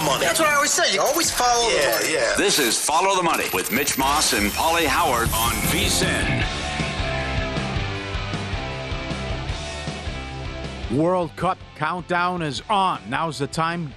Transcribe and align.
The 0.00 0.06
money. 0.06 0.24
That's 0.24 0.40
what 0.40 0.48
I 0.48 0.54
always 0.54 0.70
say. 0.70 0.94
You 0.94 1.00
always 1.02 1.30
follow 1.30 1.68
Yeah, 1.68 1.90
the 1.98 2.02
money. 2.04 2.14
yeah. 2.14 2.34
This 2.38 2.58
is 2.58 2.82
Follow 2.82 3.14
the 3.16 3.22
Money 3.22 3.44
with 3.52 3.70
Mitch 3.70 3.98
Moss 3.98 4.32
and 4.32 4.50
Pauly 4.52 4.86
Howard 4.86 5.28
on 5.34 5.52
VSIN. 5.70 6.42
World 10.96 11.34
Cup 11.36 11.58
countdown 11.76 12.40
is 12.40 12.62
on. 12.70 13.00
Now's 13.10 13.38
the 13.38 13.46
time. 13.46 13.92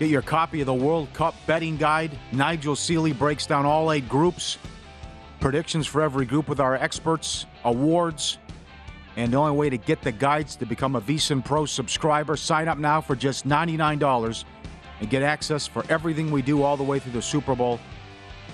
Get 0.00 0.08
your 0.10 0.22
copy 0.22 0.60
of 0.60 0.66
the 0.66 0.74
World 0.74 1.08
Cup 1.12 1.34
betting 1.46 1.76
guide. 1.76 2.18
Nigel 2.32 2.74
Seeley 2.74 3.12
breaks 3.12 3.46
down 3.46 3.64
all 3.64 3.92
eight 3.92 4.08
groups, 4.08 4.58
predictions 5.40 5.86
for 5.86 6.02
every 6.02 6.26
group 6.26 6.48
with 6.48 6.58
our 6.58 6.74
experts, 6.74 7.46
awards, 7.64 8.38
and 9.16 9.32
the 9.32 9.36
only 9.36 9.56
way 9.56 9.70
to 9.70 9.78
get 9.78 10.02
the 10.02 10.10
guides 10.10 10.56
to 10.56 10.66
become 10.66 10.96
a 10.96 11.00
VSIN 11.00 11.44
Pro 11.44 11.64
subscriber. 11.64 12.36
Sign 12.36 12.66
up 12.66 12.78
now 12.78 13.00
for 13.00 13.14
just 13.14 13.46
$99 13.46 14.44
and 15.00 15.10
get 15.10 15.22
access 15.22 15.66
for 15.66 15.84
everything 15.88 16.30
we 16.30 16.42
do 16.42 16.62
all 16.62 16.76
the 16.76 16.84
way 16.84 16.98
through 16.98 17.12
the 17.12 17.22
Super 17.22 17.54
Bowl. 17.54 17.80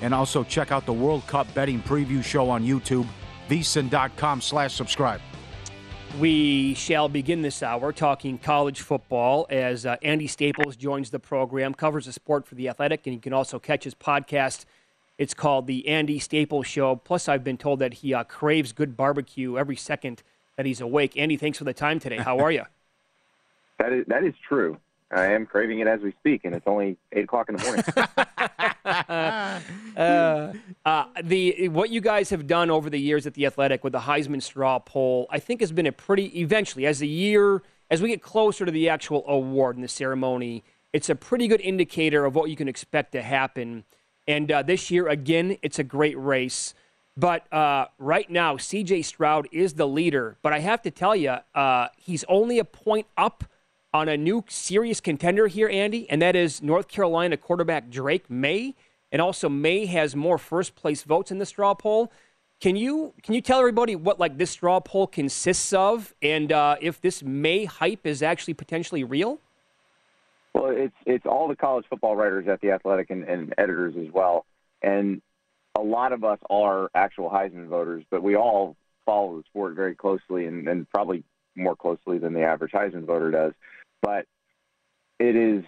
And 0.03 0.15
also 0.15 0.43
check 0.43 0.73
out 0.73 0.87
the 0.87 0.93
World 0.93 1.27
Cup 1.27 1.53
betting 1.55 1.83
preview 1.83 2.25
show 2.25 2.49
on 2.49 2.65
YouTube, 2.65 3.07
vsin.com 3.49 4.41
slash 4.41 4.75
subscribe. 4.75 5.21
We 6.19 6.75
shall 6.75 7.09
begin 7.09 7.43
this 7.43 7.63
hour 7.63 7.93
talking 7.93 8.39
college 8.39 8.81
football 8.81 9.47
as 9.49 9.87
uh, 9.87 9.97
Andy 10.03 10.27
Staples 10.27 10.75
joins 10.75 11.11
the 11.11 11.21
program, 11.21 11.73
covers 11.73 12.07
the 12.07 12.13
sport 12.13 12.47
for 12.47 12.57
The 12.57 12.69
Athletic, 12.69 13.07
and 13.07 13.15
you 13.15 13.21
can 13.21 13.33
also 13.33 13.61
catch 13.61 13.85
his 13.85 13.95
podcast. 13.95 14.65
It's 15.19 15.35
called 15.35 15.69
The 15.69 15.87
Andy 15.87 16.19
Staples 16.19 16.67
Show. 16.67 16.97
Plus, 16.97 17.29
I've 17.29 17.45
been 17.45 17.59
told 17.59 17.79
that 17.79 17.95
he 17.95 18.13
uh, 18.13 18.25
craves 18.25 18.73
good 18.73 18.97
barbecue 18.97 19.57
every 19.57 19.77
second 19.77 20.23
that 20.57 20.67
he's 20.67 20.81
awake. 20.81 21.17
Andy, 21.17 21.37
thanks 21.37 21.59
for 21.59 21.65
the 21.65 21.75
time 21.75 22.01
today. 22.01 22.17
How 22.17 22.39
are 22.39 22.51
you? 22.51 22.65
That 23.79 23.95
is 23.95 24.05
that 24.09 24.25
is 24.25 24.35
true. 24.47 24.77
I 25.13 25.27
am 25.27 25.45
craving 25.45 25.81
it 25.81 25.89
as 25.89 26.01
we 26.01 26.13
speak, 26.13 26.45
and 26.45 26.55
it's 26.55 26.67
only 26.67 26.97
eight 27.13 27.25
o'clock 27.25 27.49
in 27.49 27.57
the 27.57 27.65
morning. 27.65 27.85
uh, 29.97 30.53
uh, 30.85 31.05
the 31.23 31.69
what 31.69 31.91
you 31.91 32.01
guys 32.01 32.31
have 32.31 32.47
done 32.47 32.71
over 32.71 32.89
the 32.89 33.01
years 33.01 33.27
at 33.27 33.35
the 33.35 33.45
Athletic 33.47 33.83
with 33.83 33.93
the 33.93 34.01
Heisman 34.01 34.41
straw 34.41 34.79
poll, 34.79 35.27
I 35.31 35.41
think, 35.41 35.61
has 35.61 35.73
been 35.73 35.87
a 35.87 35.93
pretty 35.93 36.27
eventually 36.41 36.87
as 36.87 37.01
the 37.01 37.09
year 37.09 37.63
as 37.91 38.01
we 38.01 38.09
get 38.09 38.23
closer 38.23 38.65
to 38.65 38.71
the 38.71 38.89
actual 38.89 39.25
award 39.27 39.77
and 39.77 39.85
the 39.85 39.89
ceremony. 39.89 40.63
It's 40.93 41.11
a 41.11 41.15
pretty 41.15 41.49
good 41.49 41.61
indicator 41.61 42.25
of 42.25 42.35
what 42.35 42.49
you 42.51 42.57
can 42.57 42.69
expect 42.69 43.13
to 43.13 43.23
happen. 43.23 43.85
And 44.29 44.51
uh, 44.51 44.63
this 44.63 44.91
year, 44.91 45.09
again, 45.09 45.57
it's 45.63 45.79
a 45.79 45.85
great 45.85 46.19
race. 46.19 46.75
But 47.17 47.53
uh, 47.53 47.87
right 47.99 48.31
now, 48.31 48.57
C.J. 48.57 49.03
Stroud 49.03 49.49
is 49.51 49.75
the 49.75 49.87
leader. 49.87 50.37
But 50.43 50.53
I 50.53 50.61
have 50.61 50.83
to 50.83 50.91
tell 50.91 51.17
you, 51.17 51.37
uh, 51.55 51.89
he's 51.97 52.25
only 52.29 52.59
a 52.59 52.65
point 52.65 53.07
up 53.17 53.45
on 53.93 54.09
a 54.09 54.17
new 54.17 54.45
serious 54.49 55.01
contender 55.01 55.47
here, 55.47 55.69
Andy, 55.69 56.09
and 56.11 56.23
that 56.23 56.37
is 56.37 56.63
North 56.63 56.89
Carolina 56.89 57.37
quarterback 57.37 57.91
Drake 57.91 58.31
Maye. 58.31 58.75
And 59.13 59.21
also, 59.21 59.49
Maye 59.49 59.87
has 59.87 60.15
more 60.15 60.39
first 60.39 60.77
place 60.77 61.03
votes 61.03 61.31
in 61.31 61.39
the 61.39 61.47
straw 61.47 61.75
poll. 61.75 62.13
Can 62.61 62.77
you 62.77 63.15
can 63.23 63.35
you 63.35 63.41
tell 63.41 63.59
everybody 63.59 63.97
what 63.97 64.21
like 64.21 64.39
this 64.39 64.51
straw 64.51 64.81
poll 64.81 65.07
consists 65.07 65.73
of, 65.73 66.15
and 66.23 66.53
uh, 66.53 66.77
if 66.81 67.01
this 67.01 67.23
Maye 67.23 67.65
hype 67.65 68.07
is 68.07 68.23
actually 68.23 68.55
potentially 68.55 69.03
real? 69.03 69.41
well, 70.55 70.71
it's 70.71 70.95
it's 71.07 71.27
all 71.27 71.49
the 71.49 71.57
college 71.57 71.87
football 71.89 72.17
writers 72.17 72.47
at 72.49 72.61
the 72.61 72.71
Athletic 72.71 73.11
and, 73.11 73.25
and 73.25 73.55
editors 73.57 73.95
as 73.97 74.13
well, 74.13 74.45
and 74.83 75.23
a 75.77 75.81
lot 75.81 76.13
of 76.13 76.25
us 76.25 76.39
are 76.49 76.91
actual 76.95 77.31
Heisman 77.31 77.69
voters, 77.69 78.05
but 78.11 78.23
we 78.23 78.37
all 78.37 78.77
follow 79.07 79.39
the 79.39 79.45
sport 79.45 79.75
very 79.75 79.95
closely 79.95 80.47
and, 80.47 80.67
and 80.69 80.89
probably 80.91 81.23
more 81.57 81.77
closely 81.77 82.19
than 82.19 82.33
the 82.33 82.43
average 82.43 82.73
Heisman 82.73 83.05
voter 83.05 83.31
does. 83.31 83.53
But 84.11 84.27
it 85.25 85.37
is 85.37 85.65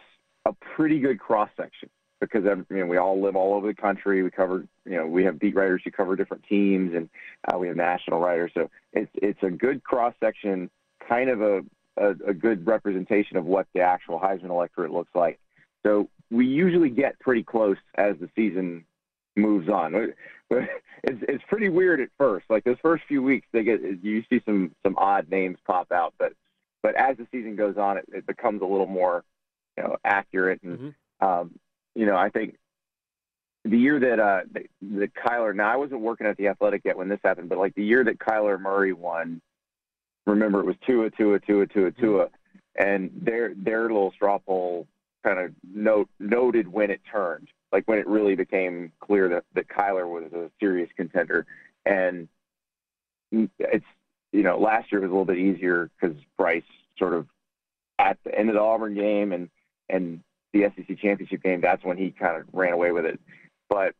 a 0.47 0.53
pretty 0.75 0.99
good 0.99 1.21
cross 1.21 1.51
section 1.57 1.89
because 2.21 2.45
you 2.45 2.77
know, 2.77 2.87
we 2.87 2.97
all 2.97 3.21
live 3.21 3.37
all 3.37 3.55
over 3.55 3.69
the 3.69 3.75
country. 3.75 4.23
We 4.23 4.31
cover, 4.31 4.67
you 4.85 4.97
know, 4.97 5.07
we 5.07 5.23
have 5.25 5.39
beat 5.39 5.55
writers 5.55 5.83
who 5.85 5.93
cover 5.93 6.17
different 6.17 6.43
teams, 6.49 6.93
and 6.95 7.09
uh, 7.47 7.57
we 7.57 7.69
have 7.69 7.77
national 7.77 8.21
writers. 8.21 8.51
So 8.55 8.69
it's 8.93 9.11
it's 9.15 9.43
a 9.43 9.51
good 9.51 9.85
cross 9.85 10.15
section, 10.19 10.71
kind 11.09 11.31
of 11.31 11.41
a, 11.41 11.61
a 11.99 12.11
a 12.29 12.35
good 12.35 12.67
representation 12.67 13.37
of 13.37 13.45
what 13.45 13.67
the 13.75 13.81
actual 13.81 14.19
Heisman 14.19 14.51
electorate 14.51 14.91
looks 14.91 15.15
like. 15.15 15.39
So 15.85 16.09
we 16.31 16.47
usually 16.47 16.91
get 16.91 17.21
pretty 17.21 17.45
close 17.45 17.77
as 17.95 18.17
the 18.21 18.29
season 18.35 18.85
moves 19.37 19.69
on. 19.69 20.15
It's 21.05 21.19
it's 21.27 21.45
pretty 21.49 21.69
weird 21.69 21.99
at 22.01 22.11
first. 22.17 22.47
Like 22.49 22.63
those 22.63 22.77
first 22.81 23.03
few 23.09 23.25
weeks, 23.25 23.49
they 23.53 23.65
get 23.65 23.81
you 24.03 24.23
see 24.31 24.41
some 24.45 24.73
some 24.85 24.95
odd 24.99 25.29
names 25.31 25.59
pop 25.67 25.91
out, 25.91 26.15
but 26.17 26.35
but 26.83 26.95
as 26.97 27.17
the 27.17 27.27
season 27.31 27.57
goes 27.57 27.77
on, 27.77 27.99
it, 27.99 28.05
it 28.13 28.27
becomes 28.27 28.63
a 28.63 28.67
little 28.67 28.87
more 28.87 29.25
you 29.77 29.85
know 29.85 29.97
accurate. 30.05 30.63
And 30.63 30.79
mm-hmm. 30.79 31.27
um, 31.27 31.53
you 31.95 32.07
know, 32.07 32.17
I 32.17 32.31
think 32.31 32.57
the 33.65 33.79
year 33.79 34.01
that 34.01 34.19
uh 34.19 34.41
that, 34.53 34.67
that 34.99 35.15
Kyler. 35.15 35.55
Now 35.55 35.73
I 35.73 35.77
wasn't 35.77 36.01
working 36.01 36.27
at 36.27 36.37
the 36.37 36.49
Athletic 36.49 36.83
yet 36.85 36.97
when 36.97 37.09
this 37.09 37.21
happened, 37.23 37.49
but 37.49 37.59
like 37.59 37.75
the 37.75 37.85
year 37.85 38.05
that 38.05 38.19
Kyler 38.19 38.61
Murray 38.61 38.93
won, 38.93 39.41
remember 40.27 40.61
it 40.61 40.67
was 40.67 40.77
Tua, 40.87 41.11
Tua, 41.11 41.39
Tua, 41.41 41.67
Tua, 41.67 41.91
mm-hmm. 41.91 42.03
Tua, 42.03 42.29
and 42.77 43.11
their 43.15 43.55
their 43.55 43.83
little 43.83 44.13
straw 44.13 44.39
poll 44.39 44.87
kind 45.25 45.39
of 45.39 45.53
note 45.75 46.09
noted 46.19 46.67
when 46.69 46.91
it 46.91 47.01
turned, 47.11 47.49
like 47.71 47.87
when 47.87 47.99
it 47.99 48.07
really 48.07 48.35
became 48.35 48.93
clear 49.01 49.29
that 49.29 49.45
that 49.55 49.69
Kyler 49.69 50.09
was 50.09 50.33
a 50.33 50.51
serious 50.59 50.91
contender, 50.97 51.47
and 51.85 52.29
it's 53.31 53.87
you 54.33 54.43
know 54.43 54.59
last 54.59 54.91
year 54.91 55.01
was 55.01 55.09
a 55.09 55.13
little 55.13 55.25
bit 55.25 55.39
easier 55.39 55.91
because 56.01 56.17
Bryce 56.43 56.65
sort 56.99 57.15
of 57.15 57.29
at 58.01 58.19
the 58.25 58.37
end 58.37 58.49
of 58.49 58.57
the 58.57 58.61
Auburn 58.61 58.95
game 58.95 59.33
and 59.33 59.49
and 59.89 60.21
the 60.53 60.65
SEC 60.75 60.99
championship 60.99 61.41
game, 61.43 61.61
that's 61.61 61.85
when 61.85 61.97
he 61.97 62.11
kind 62.11 62.37
of 62.37 62.47
ran 62.53 62.73
away 62.73 62.91
with 62.91 63.05
it. 63.07 63.21
But 63.69 63.95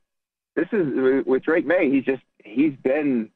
this 0.57 0.67
is 0.73 1.25
with 1.25 1.45
Drake 1.45 1.65
Maye. 1.65 1.89
He's 1.89 2.05
just 2.05 2.23
he's 2.45 2.75
been 2.83 3.31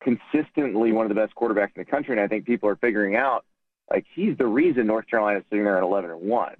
consistently 0.00 0.92
one 0.92 1.04
of 1.04 1.08
the 1.08 1.20
best 1.20 1.34
quarterbacks 1.34 1.72
in 1.74 1.82
the 1.82 1.84
country, 1.84 2.12
and 2.12 2.20
I 2.20 2.28
think 2.28 2.46
people 2.46 2.68
are 2.68 2.76
figuring 2.76 3.16
out 3.16 3.44
like 3.90 4.06
he's 4.14 4.38
the 4.38 4.46
reason 4.46 4.86
North 4.86 5.08
Carolina 5.08 5.40
is 5.40 5.44
sitting 5.50 5.64
there 5.64 5.76
at 5.76 5.82
11 5.82 6.10
and 6.12 6.20
one, 6.20 6.54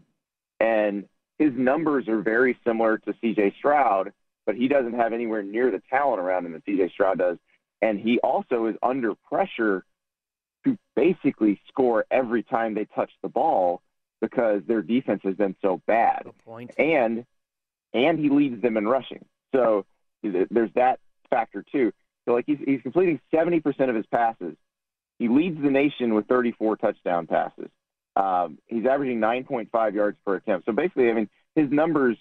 and 0.59 1.09
his 1.39 1.53
numbers 1.55 2.09
are 2.09 2.21
very 2.21 2.59
similar 2.67 2.99
to 2.99 3.15
C.J. 3.21 3.55
Stroud, 3.59 4.13
but 4.47 4.57
he 4.57 4.67
doesn't 4.67 4.95
have 4.95 5.13
anywhere 5.13 5.45
near 5.45 5.71
the 5.71 5.83
talent 5.89 6.21
around 6.21 6.45
him 6.45 6.53
that 6.55 6.65
C.J. 6.67 6.91
Stroud 6.91 7.19
does, 7.19 7.39
and 7.83 8.01
he 8.01 8.19
also 8.19 8.67
is 8.67 8.75
under 8.83 9.15
pressure 9.15 9.85
to 10.65 10.79
basically 10.97 11.61
score 11.69 12.05
every 12.11 12.43
time 12.43 12.75
they 12.75 12.87
touch 12.87 13.11
the 13.23 13.29
ball 13.29 13.83
because 14.21 14.63
their 14.67 14.83
defense 14.83 15.21
has 15.25 15.35
been 15.35 15.55
so 15.61 15.81
bad. 15.87 16.27
And 16.79 17.25
and 17.93 18.19
he 18.19 18.29
leads 18.29 18.61
them 18.61 18.77
in 18.77 18.89
rushing. 18.89 19.25
So 19.55 19.87
there's 20.23 20.73
that 20.75 20.99
factor 21.31 21.65
too. 21.71 21.93
So 22.25 22.33
like 22.33 22.45
he's 22.47 22.59
he's 22.65 22.83
completing 22.83 23.21
70% 23.33 23.89
of 23.89 23.95
his 23.95 24.07
passes. 24.07 24.57
He 25.19 25.29
leads 25.29 25.61
the 25.63 25.71
nation 25.71 26.15
with 26.15 26.27
34 26.27 26.77
touchdown 26.77 27.27
passes. 27.27 27.71
Um, 28.17 28.59
he's 28.67 28.87
averaging 28.87 29.21
9.5 29.21 29.95
yards 29.95 30.19
per 30.25 30.37
attempt. 30.37 30.67
So 30.67 30.73
basically, 30.73 31.11
I 31.11 31.15
mean, 31.15 31.29
his 31.55 31.71
numbers 31.71 32.17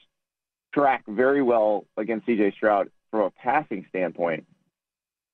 track 0.73 1.03
very 1.07 1.41
well 1.41 1.85
against 1.97 2.27
CJ 2.27 2.53
Stroud 2.53 2.89
from 3.11 3.21
a 3.21 3.31
passing 3.31 3.85
standpoint. 3.89 4.45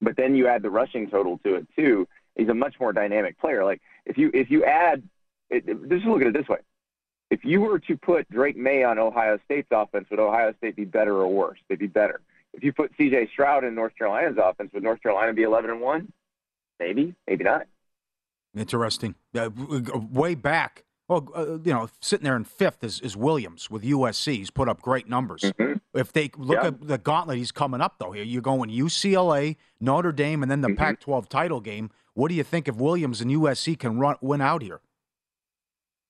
But 0.02 0.16
then 0.16 0.36
you 0.36 0.48
add 0.48 0.62
the 0.62 0.70
rushing 0.70 1.10
total 1.10 1.40
to 1.40 1.56
it 1.56 1.68
too. 1.76 2.08
He's 2.40 2.50
a 2.50 2.54
much 2.54 2.76
more 2.80 2.94
dynamic 2.94 3.40
player. 3.40 3.64
Like 3.64 3.82
if 4.06 4.18
you 4.18 4.32
if 4.34 4.50
you 4.50 4.64
add, 4.66 5.04
it, 5.50 5.66
just 5.90 6.06
look 6.06 6.22
at 6.22 6.28
it 6.28 6.34
this 6.34 6.48
way: 6.48 6.60
if 7.30 7.44
you 7.44 7.62
were 7.62 7.80
to 7.80 7.98
put 7.98 8.30
Drake 8.30 8.58
Maye 8.58 8.84
on 8.84 8.98
Ohio 8.98 9.38
State's 9.46 9.68
offense, 9.72 10.08
would 10.10 10.20
Ohio 10.20 10.54
State 10.58 10.76
be 10.76 10.86
better 10.86 11.16
or 11.16 11.28
worse? 11.28 11.60
They'd 11.68 11.80
be 11.80 11.88
better. 11.88 12.22
If 12.54 12.64
you 12.64 12.74
put 12.74 12.92
C.J. 12.98 13.30
Stroud 13.32 13.64
in 13.64 13.76
North 13.76 13.96
Carolina's 13.96 14.38
offense, 14.44 14.72
would 14.74 14.82
North 14.82 15.04
Carolina 15.04 15.34
be 15.34 15.44
11 15.44 15.70
and 15.70 15.82
one? 15.82 16.12
Maybe, 16.80 17.14
maybe 17.28 17.44
not. 17.44 17.68
Interesting. 18.58 19.14
Uh, 19.36 19.52
way 20.12 20.34
back, 20.34 20.84
well, 21.08 21.28
uh, 21.36 21.60
you 21.64 21.74
know, 21.74 21.90
sitting 22.02 22.24
there 22.24 22.36
in 22.36 22.44
fifth 22.44 22.84
is, 22.84 23.00
is 23.02 23.16
Williams 23.16 23.70
with 23.70 23.84
USC. 23.84 24.38
He's 24.38 24.50
put 24.50 24.68
up 24.68 24.82
great 24.82 25.08
numbers. 25.08 25.42
Mm-hmm. 25.42 25.74
If 25.94 26.14
they 26.14 26.32
look 26.38 26.58
yeah. 26.62 26.68
at 26.68 26.88
the 26.88 26.98
gauntlet 26.98 27.38
he's 27.38 27.52
coming 27.52 27.82
up, 27.82 27.98
though, 28.00 28.12
here 28.12 28.24
you're 28.24 28.42
going 28.42 28.72
UCLA, 28.72 29.58
Notre 29.80 30.12
Dame, 30.12 30.42
and 30.42 30.52
then 30.52 30.62
the 30.62 30.70
mm-hmm. 30.70 30.78
Pac-12 30.78 31.28
title 31.30 31.62
game. 31.62 31.92
What 32.14 32.30
do 32.30 32.36
you 32.36 32.44
think 32.44 32.68
if 32.68 32.76
Williams 32.76 33.22
and 33.22 33.32
USC 33.32 33.78
can 33.78 34.00
run 34.00 34.16
win 34.22 34.42
out 34.42 34.62
here? 34.62 34.82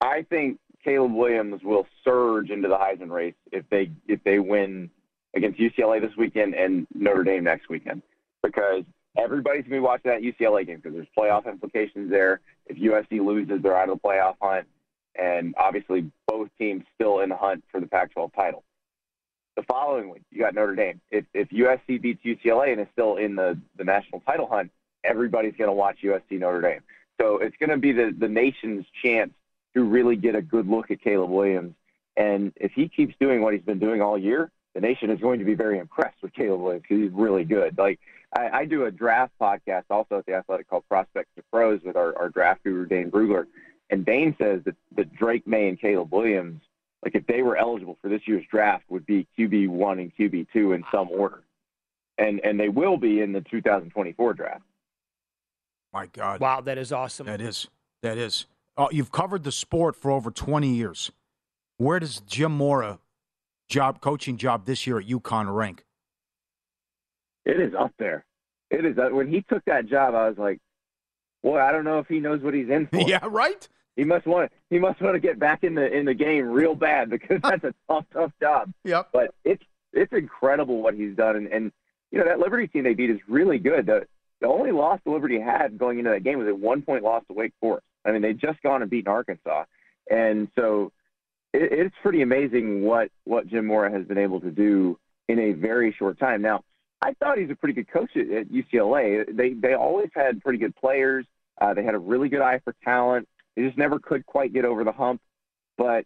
I 0.01 0.25
think 0.30 0.60
Caleb 0.84 1.13
Williams 1.13 1.62
will 1.63 1.86
surge 2.04 2.50
into 2.50 2.68
the 2.68 2.78
Heisman 2.78 3.10
race 3.10 3.36
if 3.51 3.69
they 3.69 3.92
if 4.07 4.24
they 4.24 4.40
win 4.40 4.90
against 5.36 5.60
UCLA 5.60 6.01
this 6.01 6.16
weekend 6.18 6.56
and 6.56 6.88
Notre 6.94 7.24
Dame 7.24 7.44
next 7.44 7.69
weekend 7.69 8.01
because 8.42 8.84
everybody's 9.18 9.63
going 9.63 9.72
to 9.72 9.78
be 9.78 9.80
watching 9.80 10.12
that 10.12 10.22
UCLA 10.22 10.66
game 10.66 10.78
because 10.78 10.94
there's 10.94 11.07
playoff 11.18 11.46
implications 11.46 12.10
there. 12.10 12.40
If 12.66 12.78
USC 12.78 13.24
loses, 13.25 13.62
they're 13.62 13.78
out 13.78 13.90
of 13.90 14.00
the 14.01 14.07
playoff 14.07 14.36
hunt, 14.42 14.68
and 15.16 15.54
obviously 15.57 16.12
both 16.28 16.50
teams 16.57 16.84
still 16.96 17.19
in 17.19 17.30
the 17.30 17.36
hunt 17.36 17.63
for 17.72 17.80
the 17.80 17.88
Pac-12 17.88 18.34
title. 18.34 18.63
The 19.56 19.63
following 19.63 20.10
week, 20.10 20.24
you 20.31 20.40
got 20.40 20.56
Notre 20.56 20.75
Dame. 20.75 21.01
If 21.12 21.25
if 21.34 21.50
USC 21.50 22.01
beats 22.01 22.24
UCLA 22.24 22.72
and 22.72 22.80
is 22.80 22.88
still 22.94 23.18
in 23.18 23.36
the 23.36 23.60
the 23.78 23.84
national 23.84 24.22
title 24.22 24.48
hunt, 24.48 24.72
everybody's 25.04 25.56
going 25.56 25.69
to 25.69 25.74
watch 25.74 26.00
USC 26.04 26.40
Notre 26.40 26.62
Dame. 26.62 26.81
So 27.19 27.38
it's 27.38 27.56
going 27.57 27.69
to 27.69 27.78
be 27.78 27.92
the 27.92 28.13
the 28.18 28.28
nation's 28.28 28.86
chance 29.04 29.34
to 29.75 29.84
really 29.84 30.16
get 30.16 30.36
a 30.36 30.42
good 30.42 30.68
look 30.68 30.92
at 30.92 31.01
Caleb 31.01 31.30
Williams. 31.30 31.75
And 32.18 32.51
if 32.56 32.72
he 32.74 32.88
keeps 32.90 33.13
doing 33.19 33.42
what 33.42 33.54
he's 33.54 33.63
been 33.63 33.80
doing 33.80 34.01
all 34.01 34.18
year, 34.18 34.51
the 34.74 34.81
nation 34.81 35.10
is 35.10 35.19
going 35.19 35.40
to 35.40 35.46
be 35.46 35.56
very 35.56 35.80
impressed 35.80 36.22
with 36.22 36.34
Caleb 36.34 36.62
Williams 36.62 36.84
because 36.88 37.04
he's 37.04 37.13
really 37.13 37.44
good. 37.44 37.78
Like 37.78 38.00
I, 38.36 38.50
I 38.50 38.66
do 38.66 38.86
a 38.86 38.92
draft 38.92 39.34
podcast 39.40 39.84
also 39.90 40.19
at 40.19 40.25
the 40.25 40.34
Athletic 40.34 40.69
called 40.69 40.88
Prospects 40.88 41.30
to 41.36 41.44
Pros 41.51 41.81
with 41.84 41.96
our, 41.96 42.18
our 42.18 42.30
draft 42.30 42.63
guru 42.63 42.86
Dane 42.86 43.10
Brugler, 43.12 43.46
and 43.90 44.06
Dane 44.06 44.36
says 44.40 44.62
that, 44.66 44.75
that 44.96 45.13
Drake 45.16 45.48
Maye 45.48 45.69
and 45.69 45.80
Caleb 45.80 46.13
Williams, 46.13 46.62
like 47.04 47.16
if 47.16 47.25
they 47.28 47.42
were 47.42 47.57
eligible 47.57 47.98
for 48.01 48.10
this 48.10 48.22
year's 48.28 48.46
draft, 48.51 48.84
would 48.90 49.06
be 49.06 49.28
QB 49.38 49.69
one 49.69 50.00
and 50.00 50.16
QB 50.16 50.48
two 50.54 50.74
in 50.74 50.84
some 50.92 51.10
order, 51.10 51.44
and 52.18 52.40
and 52.44 52.60
they 52.60 52.69
will 52.69 52.98
be 52.98 53.22
in 53.22 53.34
the 53.34 53.42
2024 53.42 54.34
draft. 54.34 54.62
My 55.94 56.06
God! 56.07 56.39
Wow, 56.39 56.62
that 56.62 56.77
is 56.77 56.91
awesome. 56.91 57.25
That 57.27 57.41
is 57.41 57.68
that 58.03 58.18
is. 58.18 58.45
Oh, 58.77 58.89
you've 58.91 59.12
covered 59.12 59.44
the 59.44 59.51
sport 59.51 59.95
for 59.95 60.09
over 60.09 60.31
20 60.31 60.74
years. 60.74 61.12
Where 61.77 62.00
does 62.00 62.21
Jim 62.21 62.53
Mora 62.53 63.00
job 63.68 64.00
coaching 64.00 64.38
job 64.38 64.65
this 64.65 64.88
year 64.88 65.00
at 65.00 65.06
UConn 65.06 65.53
rank? 65.53 65.83
It 67.45 67.59
is 67.59 67.74
up 67.77 67.91
there. 68.00 68.25
It 68.69 68.86
is 68.86 68.97
uh, 68.97 69.09
when 69.09 69.27
he 69.27 69.41
took 69.41 69.65
that 69.65 69.88
job. 69.88 70.13
I 70.13 70.30
was 70.30 70.38
like, 70.38 70.59
"Boy, 71.44 71.59
I 71.59 71.71
don't 71.71 71.83
know 71.83 72.00
if 72.00 72.07
he 72.07 72.19
knows 72.19 72.41
what 72.41 72.53
he's 72.53 72.69
in 72.69 72.88
for." 72.91 73.01
yeah, 73.01 73.19
right. 73.24 73.68
He 73.95 74.03
must 74.03 74.25
want. 74.25 74.51
He 74.69 74.80
must 74.80 75.01
want 75.01 75.15
to 75.15 75.19
get 75.19 75.39
back 75.39 75.63
in 75.63 75.75
the 75.75 75.91
in 75.91 76.06
the 76.06 76.13
game 76.13 76.47
real 76.47 76.75
bad 76.75 77.09
because 77.09 77.41
that's 77.41 77.63
a 77.63 77.74
tough, 77.89 78.06
tough 78.13 78.31
job. 78.39 78.71
Yep. 78.83 79.09
But 79.12 79.33
it's 79.44 79.63
it's 79.94 80.13
incredible 80.13 80.81
what 80.81 80.94
he's 80.94 81.15
done, 81.15 81.36
and, 81.36 81.47
and 81.47 81.71
you 82.12 82.19
know 82.19 82.25
that 82.25 82.39
Liberty 82.39 82.68
team 82.68 82.83
they 82.83 82.94
beat 82.94 83.09
is 83.09 83.19
really 83.27 83.57
good. 83.57 83.88
The 83.88 84.07
the 84.41 84.47
only 84.47 84.71
loss 84.71 85.00
the 85.06 85.12
Liberty 85.12 85.39
had 85.39 85.77
going 85.77 86.00
into 86.00 86.12
that 86.12 86.24
game 86.24 86.39
was 86.39 86.47
a 86.47 86.56
one 86.56 86.81
point 86.81 87.03
loss 87.03 87.24
to 87.27 87.33
Wake 87.33 87.53
Forest. 87.59 87.86
I 88.06 88.12
mean, 88.12 88.21
they'd 88.21 88.39
just 88.39 88.62
gone 88.62 88.81
and 88.81 88.89
beaten 88.89 89.12
Arkansas, 89.12 89.65
and 90.09 90.47
so 90.56 90.91
it, 91.53 91.71
it's 91.71 91.95
pretty 92.01 92.21
amazing 92.21 92.83
what 92.83 93.09
what 93.25 93.47
Jim 93.47 93.65
Mora 93.65 93.91
has 93.91 94.05
been 94.05 94.17
able 94.17 94.39
to 94.41 94.51
do 94.51 94.98
in 95.27 95.39
a 95.39 95.51
very 95.51 95.93
short 95.98 96.19
time. 96.19 96.41
Now, 96.41 96.63
I 97.01 97.13
thought 97.13 97.38
he's 97.38 97.50
a 97.50 97.55
pretty 97.55 97.74
good 97.74 97.89
coach 97.89 98.12
at, 98.15 98.29
at 98.29 98.51
UCLA. 98.51 99.36
They 99.36 99.53
they 99.53 99.74
always 99.74 100.10
had 100.13 100.41
pretty 100.41 100.60
good 100.60 100.75
players. 100.75 101.25
Uh, 101.60 101.74
they 101.74 101.84
had 101.84 101.96
a 101.96 102.00
really 102.00 102.29
good 102.29 102.41
eye 102.41 102.60
for 102.63 102.74
talent. 102.84 103.27
They 103.55 103.63
just 103.63 103.77
never 103.77 104.00
could 104.00 104.25
quite 104.25 104.53
get 104.53 104.65
over 104.65 104.84
the 104.84 104.91
hump. 104.91 105.22
But 105.77 106.05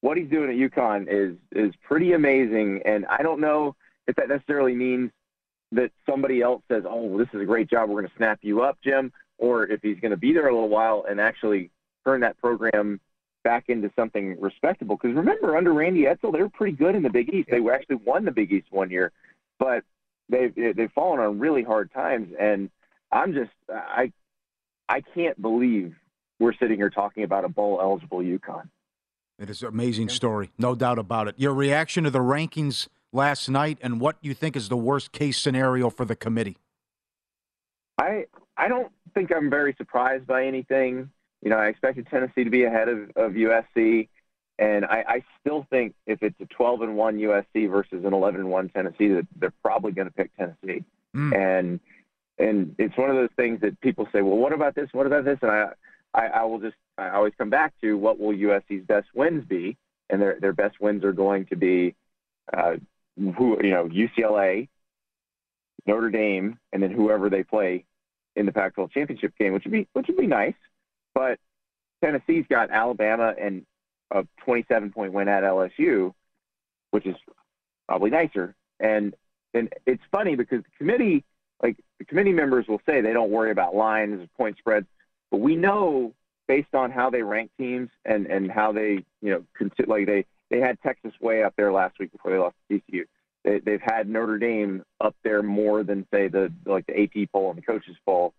what 0.00 0.16
he's 0.16 0.30
doing 0.30 0.50
at 0.50 0.70
UConn 0.70 1.06
is 1.08 1.36
is 1.52 1.74
pretty 1.82 2.12
amazing, 2.12 2.82
and 2.84 3.06
I 3.06 3.22
don't 3.22 3.40
know 3.40 3.74
if 4.06 4.16
that 4.16 4.28
necessarily 4.28 4.74
means 4.74 5.10
that 5.72 5.90
somebody 6.08 6.40
else 6.40 6.62
says, 6.68 6.84
"Oh, 6.88 7.02
well, 7.02 7.18
this 7.18 7.28
is 7.32 7.40
a 7.40 7.44
great 7.44 7.68
job. 7.68 7.88
We're 7.88 8.00
going 8.00 8.10
to 8.10 8.16
snap 8.16 8.38
you 8.42 8.62
up, 8.62 8.78
Jim," 8.82 9.12
or 9.38 9.66
if 9.66 9.82
he's 9.82 10.00
going 10.00 10.10
to 10.10 10.16
be 10.16 10.32
there 10.32 10.48
a 10.48 10.52
little 10.52 10.68
while 10.68 11.04
and 11.08 11.20
actually 11.20 11.70
turn 12.04 12.20
that 12.20 12.38
program 12.38 13.00
back 13.44 13.64
into 13.68 13.90
something 13.96 14.40
respectable. 14.40 14.96
Because 14.96 15.16
remember, 15.16 15.56
under 15.56 15.72
Randy 15.72 16.02
Edsall, 16.02 16.32
they 16.32 16.42
were 16.42 16.48
pretty 16.48 16.76
good 16.76 16.94
in 16.94 17.02
the 17.02 17.10
Big 17.10 17.32
East. 17.32 17.48
They 17.50 17.60
actually 17.70 17.96
won 17.96 18.24
the 18.24 18.30
Big 18.30 18.52
East 18.52 18.66
one 18.70 18.90
year, 18.90 19.12
but 19.58 19.84
they've 20.28 20.54
they've 20.54 20.92
fallen 20.92 21.20
on 21.20 21.38
really 21.38 21.62
hard 21.62 21.92
times. 21.92 22.32
And 22.38 22.70
I'm 23.12 23.34
just 23.34 23.50
I 23.68 24.12
I 24.88 25.02
can't 25.14 25.40
believe 25.40 25.94
we're 26.38 26.54
sitting 26.54 26.76
here 26.76 26.90
talking 26.90 27.24
about 27.24 27.44
a 27.44 27.48
bowl 27.48 27.78
eligible 27.80 28.18
UConn. 28.18 28.68
It 29.38 29.50
is 29.50 29.62
an 29.62 29.68
amazing 29.68 30.08
story, 30.08 30.50
no 30.58 30.74
doubt 30.74 30.98
about 30.98 31.28
it. 31.28 31.36
Your 31.38 31.54
reaction 31.54 32.04
to 32.04 32.10
the 32.10 32.18
rankings 32.18 32.88
last 33.12 33.48
night, 33.48 33.78
and 33.82 34.00
what 34.00 34.16
you 34.20 34.34
think 34.34 34.56
is 34.56 34.68
the 34.68 34.76
worst 34.76 35.12
case 35.12 35.38
scenario 35.38 35.90
for 35.90 36.04
the 36.04 36.16
committee? 36.16 36.58
I 37.98 38.26
I 38.56 38.68
don't 38.68 38.92
think 39.14 39.32
I'm 39.34 39.50
very 39.50 39.74
surprised 39.76 40.26
by 40.26 40.44
anything. 40.44 41.10
You 41.42 41.50
know, 41.50 41.56
I 41.56 41.66
expected 41.66 42.06
Tennessee 42.08 42.44
to 42.44 42.50
be 42.50 42.64
ahead 42.64 42.88
of, 42.88 43.10
of 43.16 43.32
USC, 43.32 44.08
and 44.58 44.84
I, 44.84 45.04
I 45.06 45.24
still 45.40 45.66
think 45.70 45.94
if 46.06 46.22
it's 46.22 46.38
a 46.40 46.46
12 46.46 46.82
and 46.82 46.96
one 46.96 47.18
USC 47.18 47.70
versus 47.70 48.04
an 48.04 48.12
11 48.12 48.40
and 48.40 48.50
one 48.50 48.68
Tennessee, 48.68 49.08
that 49.08 49.26
they're 49.36 49.52
probably 49.62 49.92
going 49.92 50.08
to 50.08 50.14
pick 50.14 50.36
Tennessee. 50.36 50.84
Mm. 51.14 51.36
And 51.36 51.80
and 52.38 52.74
it's 52.78 52.96
one 52.96 53.10
of 53.10 53.16
those 53.16 53.30
things 53.36 53.60
that 53.62 53.80
people 53.80 54.06
say, 54.12 54.22
well, 54.22 54.36
what 54.36 54.52
about 54.52 54.74
this? 54.74 54.88
What 54.92 55.06
about 55.06 55.24
this? 55.24 55.38
And 55.42 55.50
I, 55.50 55.68
I, 56.14 56.26
I 56.26 56.44
will 56.44 56.60
just 56.60 56.76
I 56.96 57.10
always 57.10 57.32
come 57.38 57.50
back 57.50 57.72
to 57.80 57.96
what 57.96 58.18
will 58.18 58.32
USC's 58.32 58.84
best 58.86 59.08
wins 59.14 59.44
be, 59.44 59.76
and 60.10 60.20
their 60.20 60.38
their 60.40 60.52
best 60.52 60.80
wins 60.80 61.04
are 61.04 61.12
going 61.12 61.46
to 61.46 61.56
be, 61.56 61.94
uh, 62.52 62.76
who 63.18 63.58
you 63.62 63.70
know 63.70 63.88
UCLA, 63.88 64.68
Notre 65.86 66.10
Dame, 66.10 66.58
and 66.72 66.82
then 66.82 66.90
whoever 66.90 67.28
they 67.28 67.42
play 67.42 67.84
in 68.36 68.46
the 68.46 68.52
Pac-12 68.52 68.92
championship 68.92 69.32
game, 69.38 69.52
which 69.52 69.64
would 69.64 69.72
be 69.72 69.88
which 69.92 70.06
would 70.08 70.16
be 70.16 70.26
nice. 70.26 70.54
But 71.14 71.38
Tennessee's 72.02 72.46
got 72.48 72.70
Alabama 72.70 73.34
and 73.38 73.64
a 74.10 74.26
27 74.44 74.92
point 74.92 75.12
win 75.12 75.28
at 75.28 75.42
LSU, 75.42 76.12
which 76.90 77.06
is 77.06 77.16
probably 77.86 78.10
nicer. 78.10 78.54
And 78.80 79.14
and 79.54 79.72
it's 79.86 80.02
funny 80.12 80.36
because 80.36 80.62
the 80.62 80.78
committee, 80.78 81.24
like 81.62 81.76
the 81.98 82.04
committee 82.04 82.32
members, 82.32 82.66
will 82.68 82.80
say 82.86 83.00
they 83.00 83.12
don't 83.12 83.30
worry 83.30 83.50
about 83.50 83.74
lines, 83.74 84.28
point 84.36 84.58
spreads, 84.58 84.86
but 85.30 85.38
we 85.38 85.56
know 85.56 86.14
based 86.46 86.74
on 86.74 86.90
how 86.90 87.10
they 87.10 87.22
rank 87.22 87.50
teams 87.58 87.90
and 88.04 88.26
and 88.26 88.50
how 88.50 88.72
they 88.72 89.04
you 89.20 89.30
know 89.30 89.44
consider 89.56 89.88
like 89.88 90.06
they 90.06 90.24
they 90.50 90.60
had 90.60 90.80
Texas 90.82 91.12
way 91.20 91.42
up 91.42 91.54
there 91.56 91.72
last 91.72 91.98
week 91.98 92.12
before 92.12 92.30
they 92.30 92.38
lost 92.38 92.56
to 92.70 92.80
TCU. 92.90 93.04
They, 93.44 93.60
they've 93.60 93.80
had 93.82 94.08
Notre 94.08 94.38
Dame 94.38 94.82
up 95.00 95.14
there 95.22 95.42
more 95.42 95.82
than 95.84 96.06
say 96.12 96.28
the 96.28 96.52
like 96.66 96.86
the 96.86 97.00
AP 97.02 97.30
poll 97.32 97.50
and 97.50 97.58
the 97.58 97.62
coaches 97.62 97.96
poll, 98.04 98.34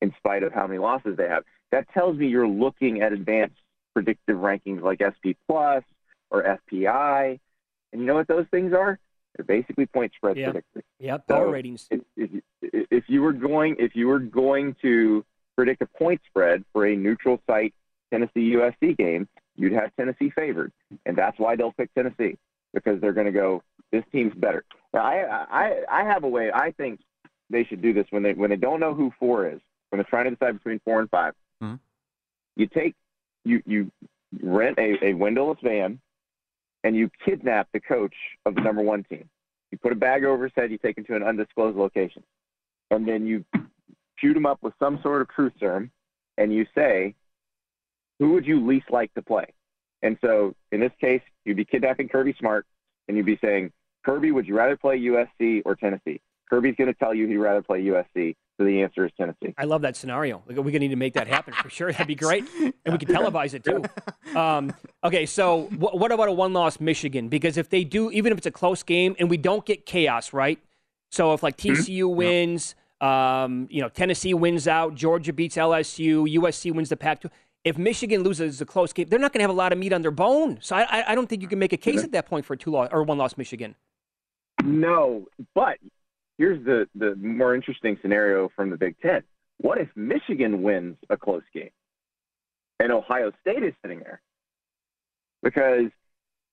in 0.00 0.12
spite 0.18 0.42
of 0.42 0.52
how 0.52 0.66
many 0.66 0.78
losses 0.78 1.16
they 1.16 1.28
have. 1.28 1.44
That 1.72 1.88
tells 1.92 2.16
me 2.16 2.28
you're 2.28 2.48
looking 2.48 3.00
at 3.02 3.12
advanced 3.12 3.56
predictive 3.94 4.36
rankings 4.36 4.82
like 4.82 5.00
SP 5.02 5.34
Plus 5.48 5.82
or 6.30 6.58
FPI, 6.72 7.38
and 7.92 8.00
you 8.00 8.06
know 8.06 8.14
what 8.14 8.28
those 8.28 8.46
things 8.50 8.72
are? 8.72 8.98
They're 9.36 9.44
basically 9.44 9.86
point 9.86 10.12
spread 10.14 10.36
Yeah. 10.36 10.52
predictors. 10.52 10.82
Yeah, 11.00 11.16
power 11.18 11.46
So, 11.46 11.50
ratings. 11.50 11.88
If, 11.90 12.00
if, 12.16 12.30
if 12.90 13.04
you 13.08 13.22
were 13.22 13.32
going 13.32 13.76
if 13.78 13.96
you 13.96 14.06
were 14.06 14.20
going 14.20 14.76
to 14.82 15.24
predict 15.56 15.82
a 15.82 15.86
point 15.86 16.20
spread 16.26 16.64
for 16.72 16.86
a 16.86 16.94
neutral 16.96 17.40
site 17.46 17.74
Tennessee 18.12 18.52
USC 18.54 18.96
game, 18.96 19.28
you'd 19.56 19.72
have 19.72 19.94
Tennessee 19.96 20.30
favored, 20.30 20.72
and 21.06 21.16
that's 21.16 21.38
why 21.38 21.56
they'll 21.56 21.72
pick 21.72 21.92
Tennessee 21.94 22.36
because 22.72 23.00
they're 23.00 23.12
going 23.12 23.26
to 23.26 23.32
go 23.32 23.62
this 23.92 24.04
team's 24.10 24.34
better. 24.34 24.64
Now, 24.92 25.04
I 25.04 25.46
I 25.50 26.00
I 26.00 26.04
have 26.04 26.24
a 26.24 26.28
way. 26.28 26.50
I 26.52 26.72
think 26.72 27.00
they 27.50 27.64
should 27.64 27.82
do 27.82 27.92
this 27.92 28.06
when 28.10 28.22
they 28.22 28.32
when 28.34 28.50
they 28.50 28.56
don't 28.56 28.80
know 28.80 28.94
who 28.94 29.12
four 29.18 29.48
is 29.48 29.60
when 29.90 29.98
they're 29.98 30.04
trying 30.10 30.24
to 30.24 30.30
decide 30.30 30.52
between 30.54 30.80
four 30.84 31.00
and 31.00 31.08
5 31.10 31.34
Mhm. 31.62 31.78
You 32.56 32.66
take 32.66 32.94
you 33.44 33.62
you 33.66 33.90
rent 34.42 34.78
a, 34.78 35.04
a 35.04 35.14
windowless 35.14 35.58
van 35.62 36.00
and 36.82 36.96
you 36.96 37.10
kidnap 37.24 37.68
the 37.72 37.80
coach 37.80 38.14
of 38.44 38.54
the 38.54 38.60
number 38.60 38.82
one 38.82 39.04
team. 39.04 39.28
You 39.70 39.78
put 39.78 39.92
a 39.92 39.96
bag 39.96 40.24
over 40.24 40.44
his 40.44 40.52
head, 40.56 40.70
you 40.70 40.78
take 40.78 40.98
him 40.98 41.04
to 41.04 41.16
an 41.16 41.22
undisclosed 41.22 41.76
location, 41.76 42.22
and 42.90 43.06
then 43.06 43.26
you 43.26 43.44
shoot 44.16 44.36
him 44.36 44.46
up 44.46 44.62
with 44.62 44.74
some 44.78 45.00
sort 45.02 45.22
of 45.22 45.28
truth 45.28 45.52
serum, 45.58 45.90
and 46.38 46.52
you 46.52 46.66
say, 46.74 47.14
"Who 48.18 48.32
would 48.32 48.46
you 48.46 48.64
least 48.66 48.90
like 48.90 49.12
to 49.14 49.22
play?" 49.22 49.46
And 50.02 50.18
so, 50.20 50.54
in 50.72 50.80
this 50.80 50.92
case, 51.00 51.22
you'd 51.44 51.56
be 51.56 51.64
kidnapping 51.64 52.08
Kirby 52.08 52.34
Smart, 52.38 52.66
and 53.08 53.16
you'd 53.16 53.26
be 53.26 53.38
saying, 53.42 53.72
"Kirby, 54.04 54.32
would 54.32 54.46
you 54.46 54.56
rather 54.56 54.76
play 54.76 54.98
USC 54.98 55.62
or 55.64 55.74
Tennessee?" 55.74 56.20
Kirby's 56.50 56.76
going 56.76 56.88
to 56.88 56.94
tell 56.94 57.14
you 57.14 57.26
he'd 57.26 57.38
rather 57.38 57.62
play 57.62 57.82
USC, 57.84 58.36
so 58.58 58.64
the 58.64 58.82
answer 58.82 59.06
is 59.06 59.12
Tennessee. 59.16 59.54
I 59.56 59.64
love 59.64 59.82
that 59.82 59.96
scenario. 59.96 60.42
We're 60.46 60.54
going 60.54 60.72
to 60.72 60.78
need 60.78 60.88
to 60.88 60.96
make 60.96 61.14
that 61.14 61.26
happen 61.26 61.54
for 61.54 61.70
sure. 61.70 61.90
That'd 61.90 62.06
be 62.06 62.14
great. 62.14 62.44
And 62.86 62.92
we 62.92 62.98
could 62.98 63.08
televise 63.08 63.54
it 63.54 63.64
too. 63.64 63.82
Um, 64.38 64.74
okay, 65.04 65.26
so 65.26 65.66
wh- 65.66 65.94
what 65.94 66.10
about 66.10 66.28
a 66.28 66.32
one 66.32 66.52
loss 66.52 66.80
Michigan? 66.80 67.28
Because 67.28 67.56
if 67.56 67.68
they 67.70 67.84
do, 67.84 68.10
even 68.10 68.32
if 68.32 68.38
it's 68.38 68.46
a 68.48 68.50
close 68.50 68.82
game 68.82 69.14
and 69.18 69.30
we 69.30 69.36
don't 69.36 69.64
get 69.64 69.86
chaos, 69.86 70.32
right? 70.32 70.58
So 71.12 71.34
if 71.34 71.42
like 71.44 71.56
TCU 71.56 72.12
wins, 72.12 72.74
um, 73.00 73.68
you 73.70 73.80
know, 73.80 73.88
Tennessee 73.88 74.34
wins 74.34 74.66
out, 74.66 74.96
Georgia 74.96 75.32
beats 75.32 75.54
LSU, 75.56 76.28
USC 76.36 76.74
wins 76.74 76.88
the 76.88 76.96
Pac 76.96 77.20
2. 77.20 77.30
If 77.64 77.78
Michigan 77.78 78.22
loses 78.22 78.60
a 78.60 78.66
close 78.66 78.92
game, 78.92 79.08
they're 79.08 79.18
not 79.18 79.32
going 79.32 79.40
to 79.40 79.44
have 79.44 79.50
a 79.50 79.54
lot 79.54 79.72
of 79.72 79.78
meat 79.78 79.92
on 79.92 80.02
their 80.02 80.10
bone. 80.10 80.58
So 80.60 80.76
I, 80.76 81.12
I, 81.12 81.14
don't 81.14 81.28
think 81.28 81.40
you 81.40 81.48
can 81.48 81.58
make 81.58 81.72
a 81.72 81.78
case 81.78 82.04
at 82.04 82.12
that 82.12 82.26
point 82.26 82.44
for 82.44 82.52
a 82.52 82.56
two 82.58 82.70
loss 82.70 82.90
or 82.92 83.02
one 83.02 83.16
loss 83.16 83.38
Michigan. 83.38 83.74
No, 84.62 85.26
but 85.54 85.78
here's 86.36 86.62
the, 86.64 86.86
the 86.94 87.16
more 87.16 87.54
interesting 87.54 87.98
scenario 88.02 88.50
from 88.54 88.70
the 88.70 88.76
Big 88.76 88.96
Ten. 89.00 89.22
What 89.58 89.78
if 89.78 89.88
Michigan 89.96 90.62
wins 90.62 90.96
a 91.08 91.16
close 91.16 91.42
game 91.54 91.70
and 92.80 92.92
Ohio 92.92 93.32
State 93.40 93.62
is 93.62 93.72
sitting 93.82 94.00
there? 94.00 94.20
Because 95.42 95.90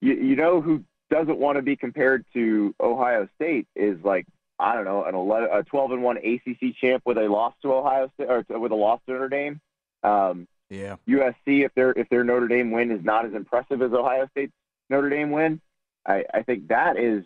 you, 0.00 0.14
you 0.14 0.36
know 0.36 0.60
who 0.60 0.82
doesn't 1.10 1.38
want 1.38 1.56
to 1.56 1.62
be 1.62 1.76
compared 1.76 2.24
to 2.32 2.74
Ohio 2.80 3.28
State 3.34 3.66
is 3.76 3.98
like, 4.02 4.26
I 4.58 4.74
don't 4.74 4.84
know, 4.84 5.04
an 5.04 5.14
11, 5.14 5.48
a 5.52 5.62
12 5.62 5.92
and 5.92 6.02
1 6.02 6.16
ACC 6.18 6.76
champ 6.80 7.02
with 7.04 7.18
a 7.18 7.28
loss 7.28 7.54
to 7.62 7.72
Ohio 7.72 8.10
State 8.14 8.28
or 8.28 8.42
to- 8.44 8.58
with 8.58 8.72
a 8.72 8.76
loss 8.76 9.00
to 9.06 9.12
Notre 9.12 9.28
Dame. 9.28 9.60
Um, 10.02 10.48
Yeah. 10.72 10.96
USC, 11.06 11.66
if 11.66 11.74
their 11.74 11.92
if 11.92 12.08
their 12.08 12.24
Notre 12.24 12.48
Dame 12.48 12.70
win 12.70 12.90
is 12.90 13.04
not 13.04 13.26
as 13.26 13.34
impressive 13.34 13.82
as 13.82 13.92
Ohio 13.92 14.26
State's 14.30 14.52
Notre 14.88 15.10
Dame 15.10 15.30
win, 15.30 15.60
I, 16.06 16.24
I 16.32 16.42
think 16.42 16.68
that 16.68 16.96
is 16.96 17.24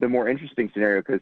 the 0.00 0.08
more 0.08 0.28
interesting 0.28 0.70
scenario 0.72 1.02
because 1.02 1.20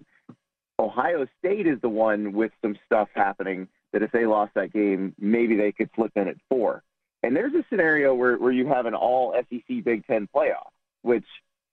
Ohio 0.78 1.26
State 1.38 1.66
is 1.66 1.80
the 1.80 1.88
one 1.88 2.32
with 2.32 2.52
some 2.62 2.76
stuff 2.86 3.08
happening 3.14 3.66
that 3.92 4.02
if 4.02 4.12
they 4.12 4.26
lost 4.26 4.54
that 4.54 4.72
game, 4.72 5.14
maybe 5.18 5.56
they 5.56 5.72
could 5.72 5.90
slip 5.96 6.12
in 6.14 6.28
at 6.28 6.36
four. 6.48 6.82
And 7.22 7.34
there's 7.34 7.54
a 7.54 7.64
scenario 7.68 8.14
where, 8.14 8.36
where 8.36 8.52
you 8.52 8.68
have 8.68 8.86
an 8.86 8.94
all 8.94 9.34
SEC 9.34 9.84
Big 9.84 10.06
Ten 10.06 10.28
playoff, 10.34 10.70
which 11.02 11.24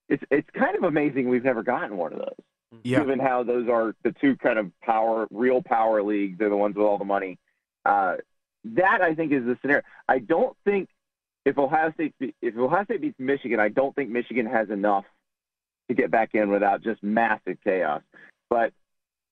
it's 0.10 0.24
it's 0.32 0.50
kind 0.58 0.76
of 0.76 0.84
amazing 0.84 1.30
we've 1.30 1.44
never 1.44 1.62
gotten 1.62 1.98
one 1.98 2.14
of 2.14 2.20
those. 2.20 2.82
Yeah. 2.84 3.00
Given 3.00 3.20
how 3.20 3.44
those 3.44 3.70
are 3.70 3.94
the 4.04 4.12
two 4.20 4.36
kind 4.38 4.58
of 4.58 4.72
power, 4.82 5.28
real 5.30 5.62
power 5.62 6.02
leagues, 6.02 6.40
they're 6.40 6.50
the 6.50 6.58
ones 6.58 6.76
with 6.76 6.86
all 6.86 6.98
the 6.98 7.06
money. 7.06 7.38
Uh, 7.86 8.16
that 8.66 9.02
I 9.02 9.16
think 9.16 9.32
is 9.32 9.46
the 9.46 9.58
scenario. 9.62 9.84
I 10.08 10.20
don't 10.20 10.56
think 10.66 10.90
if 11.46 11.58
Ohio 11.58 11.92
State 11.94 12.14
be- 12.20 12.36
if 12.42 12.56
Ohio 12.58 12.84
State 12.86 13.02
beats 13.02 13.20
Michigan, 13.20 13.60
I 13.60 13.70
don't 13.70 13.94
think 13.96 14.10
Michigan 14.10 14.46
has 14.46 14.70
enough 14.70 15.06
to 15.90 15.94
get 15.94 16.12
back 16.12 16.30
in 16.34 16.50
without 16.50 16.82
just 16.82 17.04
massive 17.04 17.58
chaos. 17.64 18.02
But 18.50 18.74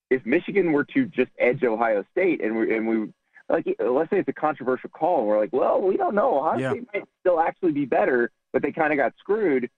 if 0.10 0.26
Michigan 0.26 0.74
were 0.74 0.84
to 0.86 1.06
just 1.06 1.32
edge 1.40 1.64
Ohio 1.64 2.04
State 2.12 2.42
and 2.44 2.58
we 2.58 2.76
and 2.76 2.88
we 2.88 3.14
like 3.50 3.66
let's 3.80 4.10
say 4.10 4.20
it's 4.20 4.28
a 4.30 4.34
controversial 4.34 4.90
call 4.90 5.20
and 5.20 5.28
we're 5.28 5.40
like, 5.40 5.54
well, 5.54 5.82
we 5.82 5.98
don't 5.98 6.16
know. 6.16 6.40
Ohio 6.40 6.60
Yeah. 6.60 6.72
State 6.72 6.88
might 6.94 7.04
still 7.22 7.40
actually 7.40 7.72
be 7.72 7.86
better, 7.86 8.32
but 8.52 8.62
they 8.62 8.72
kind 8.72 8.92
of 8.92 8.98
got 8.98 9.14
screwed. 9.20 9.70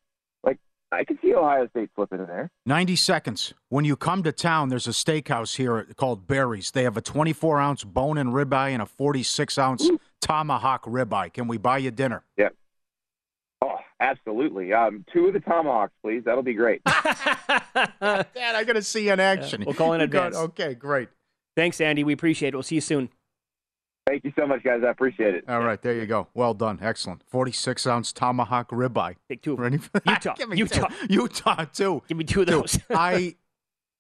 Like 0.94 1.02
I 1.02 1.04
could 1.06 1.20
see 1.22 1.34
Ohio 1.34 1.68
State 1.70 1.90
slipping 1.96 2.20
in 2.20 2.28
there. 2.28 2.52
90 2.66 2.96
seconds. 2.96 3.54
When 3.70 3.84
you 3.84 3.96
come 3.96 4.22
to 4.24 4.32
town, 4.32 4.70
there's 4.70 4.88
a 4.88 4.92
steakhouse 4.92 5.56
here 5.56 5.88
called 5.98 6.28
Barry's. 6.28 6.70
They 6.72 6.84
have 6.84 6.98
a 6.98 7.02
24 7.02 7.60
ounce 7.60 7.84
bone 7.84 8.18
and 8.18 8.30
ribeye 8.32 8.70
and 8.70 8.82
a 8.82 8.86
46 8.86 9.58
ounce 9.58 9.90
tomahawk 10.22 10.86
ribeye. 10.86 11.34
Can 11.34 11.48
we 11.48 11.58
buy 11.58 11.80
you 11.80 11.90
dinner? 11.90 12.24
Yeah. 12.38 12.50
Oh, 13.62 13.78
absolutely. 14.00 14.72
Um, 14.72 15.04
two 15.12 15.28
of 15.28 15.34
the 15.34 15.40
tomahawks, 15.40 15.94
please. 16.04 16.22
That'll 16.26 16.44
be 16.44 16.54
great. 16.54 16.84
Dad, 16.86 18.28
I 18.38 18.64
got 18.64 18.74
to 18.74 18.84
see 18.84 19.08
you 19.08 19.14
in 19.14 19.20
action. 19.20 19.64
we'll 19.66 19.74
call 19.74 19.94
in 19.94 20.00
Good. 20.00 20.06
advance. 20.06 20.36
Okay, 20.36 20.76
great. 20.76 21.10
Thanks, 21.56 21.82
Andy. 21.82 22.04
We 22.04 22.14
appreciate 22.14 22.50
it. 22.50 22.56
We'll 22.56 22.64
see 22.64 22.76
you 22.76 22.82
soon. 22.82 23.10
Thank 24.08 24.26
you 24.26 24.34
so 24.38 24.46
much, 24.46 24.64
guys. 24.64 24.82
I 24.86 24.90
appreciate 24.90 25.34
it. 25.34 25.46
All 25.48 25.62
right, 25.62 25.82
there 25.82 25.94
you 25.96 26.06
go. 26.06 26.28
Well 26.34 26.54
done. 26.54 26.80
Excellent. 26.82 27.22
46 27.26 27.88
ounce 27.88 28.12
tomahawk 28.12 28.70
ribeye. 28.70 29.16
Take 29.30 29.42
two. 29.42 29.56
Ready 29.56 29.78
for 29.78 30.02
Utah. 30.06 30.34
Give 30.36 30.50
me 30.50 30.58
Utah. 30.58 30.88
Two. 30.88 31.08
Utah, 31.10 31.66
too. 31.66 32.04
Give 32.08 32.18
me 32.18 32.26
two 32.26 32.42
of 32.42 32.48
those. 32.48 32.78
I, 32.90 33.36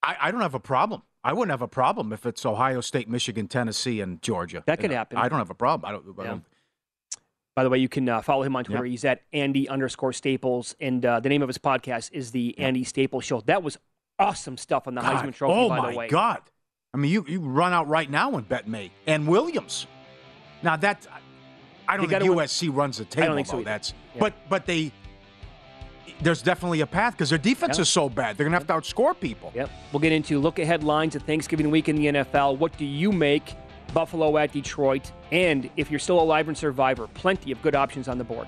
I, 0.02 0.18
I 0.22 0.32
don't 0.32 0.42
have 0.42 0.56
a 0.56 0.60
problem. 0.60 1.04
I 1.24 1.32
wouldn't 1.32 1.52
have 1.52 1.62
a 1.62 1.70
problem 1.70 2.12
if 2.12 2.26
it's 2.26 2.46
Ohio 2.46 2.82
State, 2.82 3.08
Michigan, 3.10 3.48
Tennessee, 3.48 4.02
and 4.02 4.22
Georgia. 4.22 4.62
That 4.66 4.80
could 4.80 4.86
You 4.86 4.90
know, 4.90 4.98
happen. 4.98 5.18
I 5.20 5.30
don't 5.30 5.40
have 5.40 5.50
a 5.50 5.56
problem. 5.56 5.88
I 5.88 5.94
don't. 5.94 6.20
I 6.20 6.24
don't 6.26 6.44
By 7.56 7.64
the 7.64 7.70
way, 7.70 7.78
you 7.78 7.88
can 7.88 8.10
uh, 8.10 8.22
follow 8.22 8.44
him 8.44 8.58
on 8.58 8.66
Twitter. 8.66 8.86
Yep. 8.86 8.92
He's 8.92 9.06
at 9.06 9.22
Andy 9.32 9.70
underscore 9.70 10.12
Staples, 10.12 10.76
and 10.82 11.06
uh, 11.06 11.22
the 11.22 11.30
name 11.30 11.42
of 11.42 11.48
his 11.48 11.58
podcast 11.58 12.10
is 12.12 12.32
the 12.32 12.60
Andy 12.60 12.84
Staples 12.84 13.24
Show. 13.24 13.40
That 13.42 13.64
was 13.64 13.78
awesome 14.20 14.58
stuff 14.58 14.86
on 14.86 14.96
the 14.96 15.02
God. 15.02 15.26
Heisman 15.26 15.34
Trophy. 15.34 15.54
Oh 15.56 15.70
by 15.70 15.78
my 15.78 15.92
the 15.92 15.98
way, 15.98 16.08
God! 16.10 16.42
I 16.94 16.98
mean, 16.98 17.10
you 17.10 17.24
you 17.26 17.40
run 17.40 17.72
out 17.72 17.88
right 17.88 18.10
now 18.10 18.36
and 18.36 18.48
bet 18.48 18.68
me 18.68 18.92
and 19.08 19.26
Williams. 19.26 19.88
Now 20.64 20.76
that 20.78 21.06
I 21.88 21.98
don't 21.98 22.08
They 22.08 22.12
think 22.16 22.22
gotta 22.24 22.34
win- 22.34 22.46
USC 22.48 22.70
runs 22.74 22.98
the 22.98 23.06
table. 23.06 23.24
I 23.24 23.28
don't 23.28 23.36
think 23.36 23.48
so 23.48 23.56
either. 23.58 23.66
That's 23.66 23.94
Yeah. 24.16 24.20
but 24.20 24.34
but 24.50 24.66
they 24.66 24.92
there's 26.22 26.42
definitely 26.42 26.82
a 26.82 26.88
path 26.88 27.14
because 27.14 27.30
their 27.30 27.38
defense 27.40 27.80
is 27.80 27.90
so 27.90 28.08
bad. 28.10 28.38
They're 28.38 28.46
gonna 28.46 28.56
have 28.58 28.68
to 28.68 28.74
outscore 28.74 29.20
people. 29.20 29.52
Yep. 29.56 29.70
We'll 29.92 30.00
get 30.00 30.12
into 30.14 30.40
look 30.40 30.60
ahead 30.60 30.84
lines 30.84 31.16
of 31.16 31.24
Thanksgiving 31.24 31.70
week 31.70 31.90
in 31.90 31.96
the 31.96 32.08
NFL. 32.08 32.56
What 32.58 32.78
do 32.78 32.86
you 32.86 33.12
make? 33.12 33.56
Buffalo 33.94 34.38
at 34.38 34.52
Detroit. 34.52 35.12
And 35.32 35.70
if 35.78 35.92
you're 35.92 36.00
still 36.00 36.20
alive 36.20 36.48
and 36.48 36.58
survivor, 36.58 37.08
plenty 37.14 37.52
of 37.52 37.62
good 37.62 37.76
options 37.76 38.08
on 38.08 38.18
the 38.18 38.24
board. 38.24 38.48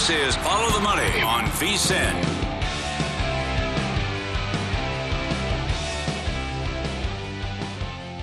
This 0.00 0.28
is 0.28 0.36
Follow 0.36 0.70
the 0.70 0.80
Money 0.80 1.20
on 1.20 1.44
VSIN. 1.44 2.14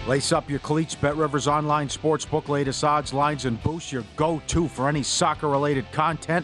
Lace 0.08 0.32
up 0.32 0.50
your 0.50 0.58
cleats, 0.58 0.96
Bet 0.96 1.16
Rivers 1.16 1.48
Online 1.48 1.88
Sportsbook, 1.88 2.50
latest 2.50 2.84
odds, 2.84 3.14
lines, 3.14 3.46
and 3.46 3.62
boosts, 3.62 3.92
your 3.92 4.04
go 4.16 4.42
to 4.48 4.68
for 4.68 4.90
any 4.90 5.04
soccer 5.04 5.50
related 5.50 5.90
content. 5.92 6.44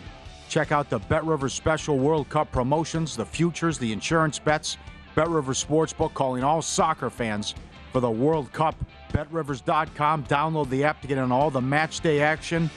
Check 0.49 0.71
out 0.71 0.91
the 0.91 0.99
Bet 0.99 1.25
Rivers 1.25 1.53
Special 1.53 1.97
World 1.97 2.29
Cup 2.29 2.51
promotions, 2.51 3.15
the 3.15 3.25
futures, 3.25 3.79
the 3.79 3.91
insurance 3.91 4.37
bets. 4.37 4.77
Bet 5.15 5.29
Rivers 5.29 5.65
Sportsbook 5.65 6.13
calling 6.13 6.43
all 6.43 6.61
soccer 6.61 7.09
fans 7.09 7.55
for 7.91 8.01
the 8.01 8.11
World 8.11 8.53
Cup. 8.53 8.75
BetRivers.com. 9.11 10.25
Download 10.25 10.69
the 10.69 10.83
app 10.83 11.01
to 11.01 11.07
get 11.07 11.17
in 11.17 11.31
all 11.31 11.49
the 11.49 11.61
match 11.61 12.01
day 12.01 12.21
action. 12.21 12.69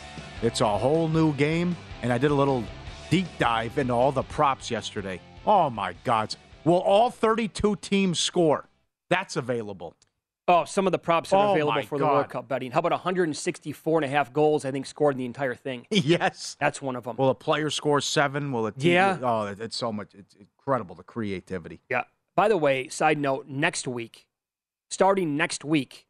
It's 0.42 0.62
a 0.62 0.79
whole 0.79 1.09
new 1.09 1.35
game, 1.35 1.77
and 2.03 2.13
I 2.13 2.19
did 2.19 2.31
a 2.31 2.35
little 2.35 2.65
deep 3.11 3.27
dive 3.39 3.79
into 3.79 3.93
all 3.93 4.13
the 4.13 4.23
props 4.23 4.71
yesterday. 4.71 5.21
Oh 5.47 5.71
my 5.71 5.95
God. 6.05 6.35
Will 6.65 6.81
all 6.81 7.11
32 7.11 7.77
teams 7.77 8.19
score? 8.19 8.69
That's 9.09 9.37
available. 9.37 9.95
Oh, 10.49 10.65
some 10.65 10.87
of 10.87 10.93
the 10.93 10.99
props 10.99 11.33
are 11.33 11.49
Oh, 11.49 11.53
available 11.53 11.83
for 11.83 11.99
the 11.99 12.07
World 12.07 12.29
Cup 12.29 12.47
betting. 12.49 12.71
How 12.71 12.79
about 12.79 12.93
164 12.93 13.99
and 13.99 14.05
a 14.05 14.09
half 14.09 14.33
goals, 14.33 14.65
I 14.65 14.71
think, 14.71 14.87
scored 14.87 15.15
in 15.15 15.19
the 15.19 15.25
entire 15.25 15.55
thing? 15.55 15.87
Yes. 15.91 16.57
That's 16.61 16.81
one 16.81 16.95
of 16.97 17.05
them. 17.05 17.17
Will 17.17 17.31
a 17.31 17.35
player 17.35 17.69
score 17.71 18.01
seven? 18.01 18.53
Will 18.53 18.67
a 18.67 18.73
team? 18.73 18.93
Yeah. 18.93 19.19
Oh, 19.23 19.47
it's 19.47 19.77
so 19.77 19.93
much. 19.93 20.15
It's 20.15 20.35
incredible 20.35 20.95
the 20.95 21.03
creativity. 21.03 21.81
Yeah. 21.89 22.05
By 22.37 22.49
the 22.49 22.57
way, 22.57 22.89
side 22.89 23.19
note, 23.19 23.47
next 23.49 23.89
week, 23.89 24.27
starting 24.91 25.37
next 25.37 25.65
week, 25.65 26.07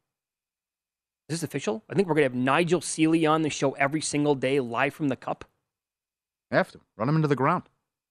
is 1.28 1.40
this 1.40 1.42
official? 1.42 1.82
I 1.88 1.94
think 1.94 2.06
we're 2.08 2.14
going 2.14 2.28
to 2.28 2.34
have 2.34 2.44
Nigel 2.44 2.80
Seeley 2.80 3.24
on 3.26 3.42
the 3.42 3.50
show 3.50 3.72
every 3.72 4.00
single 4.00 4.34
day 4.34 4.60
live 4.60 4.92
from 4.94 5.08
the 5.08 5.16
Cup. 5.16 5.44
Have 6.50 6.70
to 6.72 6.80
run 6.96 7.06
them 7.06 7.16
into 7.16 7.28
the 7.28 7.36
ground. 7.36 7.64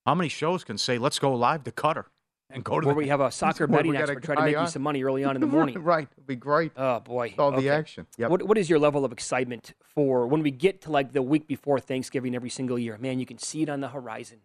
How 0.06 0.13
many 0.15 0.30
shows 0.30 0.63
can 0.63 0.78
say, 0.78 0.98
"Let's 0.98 1.19
go 1.19 1.34
live 1.34 1.63
to 1.63 1.71
Qatar" 1.71 2.06
and 2.52 2.63
go 2.63 2.80
to 2.80 2.86
Where 2.86 2.93
the, 2.93 2.98
we 3.00 3.08
have 3.08 3.21
a 3.21 3.32
soccer 3.32 3.65
betting 3.67 3.91
we 3.91 3.98
got 3.98 4.10
a 4.10 4.13
expert 4.13 4.24
try 4.24 4.36
to 4.36 4.41
make 4.41 4.56
you 4.58 4.67
some 4.67 4.82
money 4.84 5.04
early 5.04 5.24
on 5.24 5.36
in 5.36 5.41
the 5.41 5.48
morning. 5.58 5.78
right, 5.82 6.08
it'd 6.12 6.28
be 6.28 6.36
great. 6.36 6.71
Oh 6.76 7.00
boy, 7.00 7.34
All 7.39 7.52
the 7.52 7.69
action. 7.69 8.06
Yep. 8.17 8.30
What 8.30 8.43
what 8.43 8.58
is 8.58 8.69
your 8.69 8.80
level 8.80 9.06
of 9.06 9.12
excitement 9.12 9.74
for 9.84 10.28
when 10.28 10.43
we 10.43 10.52
get 10.52 10.82
to 10.82 10.91
like 10.91 11.12
the 11.13 11.21
week 11.21 11.48
before 11.48 11.80
Thanksgiving 11.80 12.36
every 12.36 12.50
single 12.50 12.78
year? 12.78 12.98
Man, 12.98 13.19
you 13.19 13.26
can 13.26 13.38
see 13.38 13.63
it 13.63 13.69
on 13.69 13.80
the 13.80 13.88
horizon. 13.89 14.39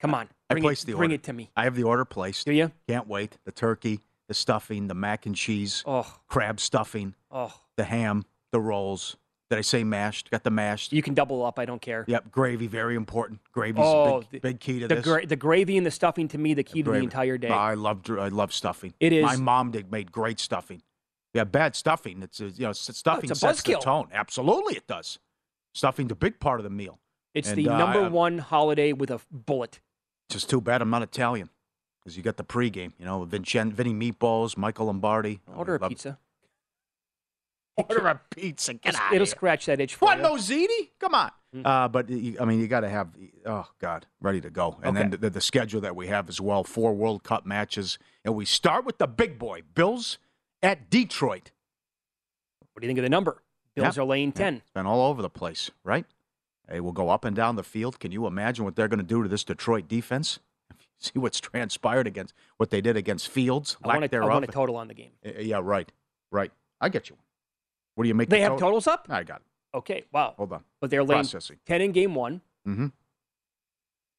Come 0.00 0.14
on, 0.14 0.28
I 0.50 0.54
bring 0.54 0.62
placed 0.64 0.82
it, 0.82 0.86
the 0.88 0.92
bring 0.96 1.08
order. 1.10 1.14
it 1.14 1.22
to 1.24 1.32
me. 1.32 1.50
I 1.56 1.64
have 1.64 1.74
the 1.76 1.84
order 1.84 2.04
placed. 2.04 2.44
Do 2.46 2.52
you? 2.52 2.70
Can't 2.86 3.08
wait. 3.08 3.38
The 3.46 3.52
turkey, 3.52 4.00
the 4.28 4.34
stuffing, 4.34 4.88
the 4.88 4.94
mac 4.94 5.24
and 5.24 5.34
cheese, 5.34 5.82
Oh, 5.86 6.18
crab 6.28 6.60
stuffing, 6.60 7.14
oh, 7.30 7.54
the 7.78 7.84
ham, 7.84 8.24
the 8.52 8.60
rolls. 8.60 9.16
Did 9.48 9.58
I 9.58 9.62
say 9.62 9.84
mashed? 9.84 10.30
Got 10.30 10.42
the 10.42 10.50
mashed. 10.50 10.92
you 10.92 11.02
can 11.02 11.14
double 11.14 11.44
up. 11.44 11.58
I 11.58 11.64
don't 11.66 11.80
care. 11.80 12.04
Yep, 12.08 12.32
gravy, 12.32 12.66
very 12.66 12.96
important. 12.96 13.40
Gravy's 13.52 13.84
Oh, 13.84 14.16
a 14.16 14.20
big, 14.22 14.30
the- 14.30 14.38
big 14.40 14.60
key 14.60 14.80
to 14.80 14.88
The 14.88 14.96
this. 14.96 15.04
gra- 15.04 15.24
the 15.26 15.36
gravy 15.36 15.76
and 15.76 15.86
the 15.86 15.90
stuffing 15.92 16.26
to 16.28 16.38
me 16.38 16.52
the 16.54 16.64
key 16.64 16.82
to 16.82 16.90
the 16.90 16.96
entire 16.98 17.38
day. 17.38 17.48
I 17.48 17.74
love 17.74 18.02
I 18.10 18.28
love 18.28 18.52
stuffing. 18.52 18.92
It 18.98 19.12
is- 19.12 19.24
My 19.24 19.36
mom 19.36 19.70
did 19.70 19.90
made 19.92 20.10
great 20.10 20.40
stuffing. 20.40 20.82
Yeah, 21.32 21.44
bad 21.44 21.76
stuffing. 21.76 22.22
It's 22.22 22.40
a, 22.40 22.46
you 22.48 22.64
know 22.66 22.72
stuffing 22.72 23.30
Oh, 23.30 23.34
sets 23.34 23.62
the 23.62 23.74
tone. 23.74 24.08
Absolutely, 24.12 24.74
it 24.76 24.86
does. 24.86 25.18
Stuffing's 25.74 26.10
a 26.10 26.16
big 26.16 26.40
part 26.40 26.58
of 26.58 26.64
the 26.64 26.70
meal. 26.70 26.98
It's 27.34 27.50
And, 27.50 27.58
the 27.58 27.68
uh, 27.68 27.76
number 27.78 28.00
I- 28.00 28.08
one 28.08 28.38
holiday 28.38 28.92
with 28.94 29.10
a 29.10 29.20
bullet. 29.30 29.80
Just 30.28 30.50
too 30.50 30.60
bad 30.60 30.82
I'm 30.82 30.90
not 30.90 31.02
Italian, 31.02 31.50
because 32.00 32.16
you 32.16 32.22
got 32.24 32.36
the 32.36 32.42
pregame. 32.44 32.94
You 32.98 33.04
know, 33.04 33.22
Vincent, 33.24 33.74
Vinny 33.74 33.92
Meatballs, 33.94 34.56
Michael 34.56 34.86
Lombardi. 34.86 35.40
Order 35.54 35.76
a 35.76 35.88
pizza. 35.88 36.18
Order 37.76 38.06
a 38.06 38.20
pizza. 38.34 38.74
Get 38.74 38.94
It'll, 38.94 39.00
out 39.00 39.12
it'll 39.12 39.26
here. 39.26 39.30
scratch 39.30 39.66
that 39.66 39.80
itch 39.80 39.94
for 39.96 40.06
What? 40.06 40.16
you. 40.18 40.22
No 40.22 40.34
ziti? 40.36 40.90
Come 40.98 41.14
on. 41.14 41.30
Uh, 41.64 41.88
but 41.88 42.08
you, 42.08 42.36
I 42.40 42.44
mean, 42.44 42.58
you 42.60 42.66
got 42.68 42.80
to 42.80 42.88
have. 42.88 43.08
Oh 43.44 43.66
God, 43.80 44.06
ready 44.20 44.40
to 44.40 44.50
go. 44.50 44.78
And 44.82 44.96
then 44.96 45.08
Okay. 45.08 45.16
the, 45.16 45.30
the 45.30 45.40
schedule 45.40 45.80
that 45.82 45.94
we 45.96 46.06
have 46.08 46.28
as 46.28 46.40
well: 46.40 46.64
four 46.64 46.94
World 46.94 47.22
Cup 47.22 47.44
matches, 47.46 47.98
and 48.24 48.34
we 48.34 48.44
start 48.44 48.84
with 48.84 48.98
the 48.98 49.06
big 49.06 49.38
boy 49.38 49.62
Bills 49.74 50.18
at 50.62 50.88
Detroit. 50.90 51.52
What 52.72 52.80
do 52.80 52.86
you 52.86 52.88
think 52.90 52.98
of 52.98 53.04
the 53.04 53.08
number? 53.10 53.42
Bills 53.74 53.96
Yeah. 53.96 54.02
are 54.02 54.06
laying 54.06 54.28
Yeah, 54.28 54.44
10. 54.44 54.54
It's 54.56 54.70
been 54.70 54.86
all 54.86 55.06
over 55.08 55.22
the 55.22 55.30
place, 55.30 55.70
right? 55.84 56.04
They 56.68 56.80
will 56.80 56.92
go 56.92 57.08
up 57.10 57.24
and 57.24 57.34
down 57.36 57.56
the 57.56 57.62
field. 57.62 58.00
Can 58.00 58.10
you 58.12 58.26
imagine 58.26 58.64
what 58.64 58.74
they're 58.76 58.88
going 58.88 58.98
to 58.98 59.04
do 59.04 59.22
to 59.22 59.28
this 59.28 59.44
Detroit 59.44 59.86
defense? 59.88 60.40
See 60.98 61.18
what's 61.18 61.40
transpired 61.52 62.06
against 62.06 62.34
what 62.56 62.70
they 62.70 62.80
did 62.80 62.96
against 62.96 63.28
Fields. 63.28 63.76
I 63.84 63.88
lack 63.88 63.94
want, 63.96 64.04
a, 64.04 64.06
I 64.06 64.08
thereof. 64.08 64.30
want 64.30 64.44
a 64.44 64.48
total 64.48 64.76
on 64.76 64.88
the 64.88 64.94
game. 64.94 65.12
Uh, 65.24 65.38
Yeah, 65.40 65.60
right, 65.62 65.90
right. 66.30 66.50
I 66.80 66.88
get 66.88 67.08
you. 67.08 67.16
What 67.96 68.04
do 68.04 68.08
you 68.08 68.14
make? 68.14 68.28
They 68.28 68.38
the 68.38 68.42
have 68.42 68.52
total? 68.52 68.68
totals 68.68 68.86
up? 68.86 69.08
I 69.10 69.24
got 69.24 69.38
it. 69.40 69.76
Okay, 69.76 70.04
wow. 70.12 70.34
Hold 70.36 70.52
on. 70.52 70.64
But 70.80 70.90
they're 70.90 71.02
laying 71.02 71.22
Processing. 71.22 71.58
10 71.66 71.80
in 71.80 71.92
game 71.92 72.14
one. 72.14 72.40
Mm-hmm. 72.66 72.86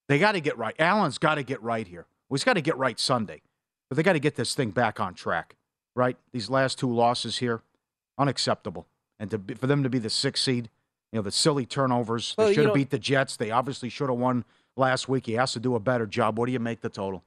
They 0.10 0.20
got 0.20 0.34
to 0.34 0.40
get 0.40 0.58
right. 0.58 0.76
Allen's 0.80 1.18
got 1.18 1.36
to 1.36 1.44
get 1.44 1.62
right 1.64 1.88
here. 1.88 2.06
Well, 2.30 2.36
he's 2.36 2.44
got 2.44 2.54
to 2.54 2.62
get 2.62 2.78
right 2.78 3.00
Sunday, 3.00 3.42
but 3.90 3.96
they 3.96 4.04
got 4.04 4.14
to 4.14 4.20
get 4.20 4.36
this 4.36 4.54
thing 4.54 4.72
back 4.72 5.00
on 5.00 5.14
track. 5.14 5.56
Right? 5.96 6.18
These 6.32 6.50
last 6.50 6.78
two 6.78 6.92
losses 6.92 7.38
here, 7.38 7.62
unacceptable. 8.18 8.88
And 9.20 9.32
to 9.32 9.38
be, 9.38 9.54
for 9.54 9.68
them 9.68 9.84
to 9.84 9.90
be 9.90 10.00
the 10.00 10.10
sixth 10.10 10.44
seed, 10.44 10.70
you 11.12 11.18
know, 11.18 11.24
the 11.24 11.32
silly 11.32 11.66
turnovers. 11.66 12.36
Well, 12.38 12.48
they 12.48 12.54
should 12.54 12.66
have 12.66 12.74
beat 12.74 12.90
the 12.90 13.00
Jets. 13.00 13.38
They 13.38 13.52
obviously 13.52 13.90
should 13.90 14.10
have 14.10 14.20
won 14.20 14.46
last 14.76 15.08
week. 15.08 15.26
He 15.26 15.34
has 15.34 15.54
to 15.54 15.60
do 15.60 15.76
a 15.76 15.80
better 15.80 16.06
job. 16.06 16.38
What 16.38 16.48
do 16.48 16.52
you 16.52 16.60
make 16.60 16.82
the 16.82 16.90
total? 16.90 17.24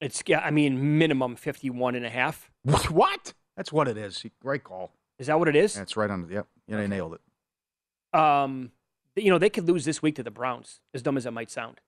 It's, 0.00 0.22
yeah, 0.26 0.40
I 0.40 0.50
mean, 0.50 0.98
minimum 0.98 1.36
51 1.36 1.94
and 1.94 2.06
a 2.06 2.10
half. 2.10 2.50
What? 2.90 3.34
That's 3.56 3.72
what 3.72 3.88
it 3.88 3.96
is. 3.96 4.24
Great 4.40 4.62
call. 4.62 4.92
Is 5.18 5.26
that 5.26 5.38
what 5.38 5.48
it 5.48 5.56
is? 5.56 5.74
That's 5.74 5.96
right 5.96 6.10
under. 6.10 6.32
Yep. 6.32 6.46
Yeah, 6.68 6.76
they 6.76 6.86
nailed 6.86 7.14
it. 7.14 8.18
Um, 8.18 8.72
you 9.16 9.30
know, 9.30 9.38
they 9.38 9.50
could 9.50 9.66
lose 9.66 9.84
this 9.84 10.00
week 10.00 10.14
to 10.16 10.22
the 10.22 10.30
Browns, 10.30 10.80
as 10.94 11.02
dumb 11.02 11.16
as 11.16 11.26
it 11.26 11.32
might 11.32 11.50
sound. 11.50 11.80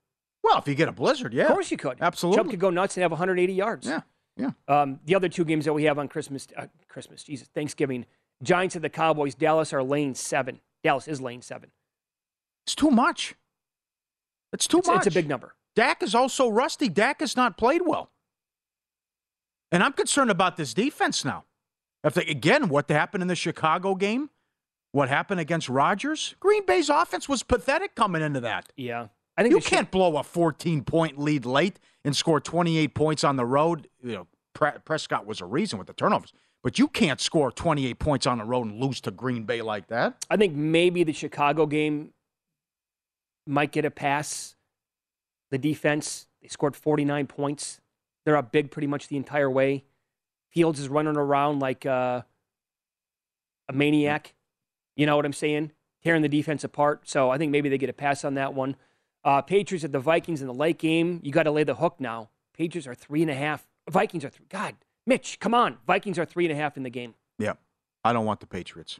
Well, 0.42 0.58
if 0.58 0.66
you 0.66 0.74
get 0.74 0.88
a 0.88 0.92
blizzard, 0.92 1.32
yeah. 1.32 1.44
Of 1.44 1.50
course 1.52 1.70
you 1.70 1.76
could. 1.76 1.98
Absolutely. 2.00 2.38
Chubb 2.38 2.50
could 2.50 2.60
go 2.60 2.70
nuts 2.70 2.96
and 2.96 3.02
have 3.02 3.10
180 3.12 3.52
yards. 3.52 3.86
Yeah. 3.86 4.00
Yeah. 4.36 4.50
Um, 4.68 5.00
the 5.04 5.14
other 5.14 5.28
two 5.28 5.44
games 5.44 5.64
that 5.66 5.72
we 5.72 5.84
have 5.84 5.98
on 5.98 6.08
Christmas, 6.08 6.48
uh, 6.56 6.66
Christmas, 6.88 7.22
Jesus, 7.22 7.48
Thanksgiving, 7.48 8.06
Giants 8.42 8.74
and 8.74 8.82
the 8.82 8.88
Cowboys. 8.88 9.34
Dallas 9.34 9.72
are 9.72 9.82
lane 9.82 10.14
seven. 10.14 10.60
Dallas 10.82 11.06
is 11.08 11.20
lane 11.20 11.42
seven. 11.42 11.70
It's 12.64 12.74
too 12.74 12.90
much. 12.90 13.34
It's 14.52 14.66
too 14.66 14.78
It's, 14.78 14.88
much. 14.88 14.98
it's 14.98 15.06
a 15.06 15.10
big 15.10 15.28
number. 15.28 15.54
Dak 15.76 16.02
is 16.02 16.14
also 16.14 16.48
rusty. 16.48 16.88
Dak 16.88 17.20
has 17.20 17.36
not 17.36 17.58
played 17.58 17.82
well. 17.84 18.10
And 19.70 19.82
I'm 19.84 19.92
concerned 19.92 20.30
about 20.30 20.56
this 20.56 20.74
defense 20.74 21.24
now. 21.24 21.44
If 22.02 22.14
they, 22.14 22.24
again, 22.24 22.68
what 22.68 22.90
happened 22.90 23.22
in 23.22 23.28
the 23.28 23.36
Chicago 23.36 23.94
game, 23.94 24.30
what 24.92 25.08
happened 25.08 25.40
against 25.40 25.68
Rodgers, 25.68 26.34
Green 26.40 26.64
Bay's 26.66 26.88
offense 26.88 27.28
was 27.28 27.42
pathetic 27.42 27.94
coming 27.94 28.22
into 28.22 28.40
that. 28.40 28.72
Yeah, 28.76 29.08
I 29.36 29.42
think 29.42 29.54
you 29.54 29.60
can't 29.60 29.90
blow 29.90 30.16
a 30.16 30.22
14 30.22 30.82
point 30.84 31.18
lead 31.18 31.44
late 31.46 31.78
and 32.04 32.16
score 32.16 32.40
28 32.40 32.94
points 32.94 33.24
on 33.24 33.36
the 33.36 33.44
road. 33.46 33.88
You 34.02 34.12
know, 34.12 34.26
Pre- 34.54 34.78
Prescott 34.84 35.26
was 35.26 35.40
a 35.40 35.46
reason 35.46 35.78
with 35.78 35.86
the 35.86 35.92
turnovers, 35.92 36.32
but 36.62 36.78
you 36.78 36.88
can't 36.88 37.20
score 37.20 37.50
28 37.50 37.98
points 37.98 38.26
on 38.26 38.38
the 38.38 38.44
road 38.44 38.66
and 38.66 38.80
lose 38.80 39.00
to 39.02 39.10
Green 39.10 39.44
Bay 39.44 39.62
like 39.62 39.88
that. 39.88 40.24
I 40.30 40.36
think 40.36 40.54
maybe 40.54 41.04
the 41.04 41.12
Chicago 41.12 41.66
game 41.66 42.12
might 43.46 43.72
get 43.72 43.84
a 43.84 43.90
pass. 43.90 44.56
The 45.50 45.58
defense, 45.58 46.26
they 46.42 46.48
scored 46.48 46.76
49 46.76 47.26
points. 47.26 47.80
They're 48.24 48.36
up 48.36 48.52
big 48.52 48.70
pretty 48.70 48.86
much 48.86 49.08
the 49.08 49.16
entire 49.16 49.50
way. 49.50 49.84
Fields 50.50 50.80
is 50.80 50.88
running 50.88 51.16
around 51.16 51.60
like 51.60 51.86
uh, 51.86 52.22
a 53.68 53.72
maniac. 53.72 54.34
You 54.96 55.06
know 55.06 55.16
what 55.16 55.24
I'm 55.24 55.32
saying? 55.32 55.72
Tearing 56.02 56.22
the 56.22 56.28
defense 56.28 56.64
apart. 56.64 57.08
So 57.08 57.30
I 57.30 57.38
think 57.38 57.52
maybe 57.52 57.68
they 57.68 57.78
get 57.78 57.90
a 57.90 57.94
pass 57.94 58.24
on 58.24 58.34
that 58.34 58.54
one. 58.54 58.76
Uh, 59.22 59.42
Patriots 59.42 59.84
at 59.84 59.92
the 59.92 60.00
Vikings 60.00 60.40
in 60.40 60.46
the 60.46 60.54
late 60.54 60.78
game. 60.78 61.20
You 61.22 61.30
got 61.32 61.42
to 61.44 61.50
lay 61.50 61.64
the 61.64 61.74
hook 61.74 61.96
now. 62.00 62.30
Patriots 62.56 62.86
are 62.86 62.94
three 62.94 63.22
and 63.22 63.30
a 63.30 63.34
half. 63.34 63.66
Vikings 63.88 64.24
are 64.24 64.30
three. 64.30 64.46
God, 64.48 64.74
Mitch, 65.06 65.38
come 65.40 65.54
on. 65.54 65.78
Vikings 65.86 66.18
are 66.18 66.24
three 66.24 66.46
and 66.46 66.52
a 66.52 66.56
half 66.56 66.76
in 66.76 66.82
the 66.82 66.90
game. 66.90 67.14
Yeah. 67.38 67.54
I 68.02 68.12
don't 68.12 68.24
want 68.24 68.40
the 68.40 68.46
Patriots. 68.46 68.98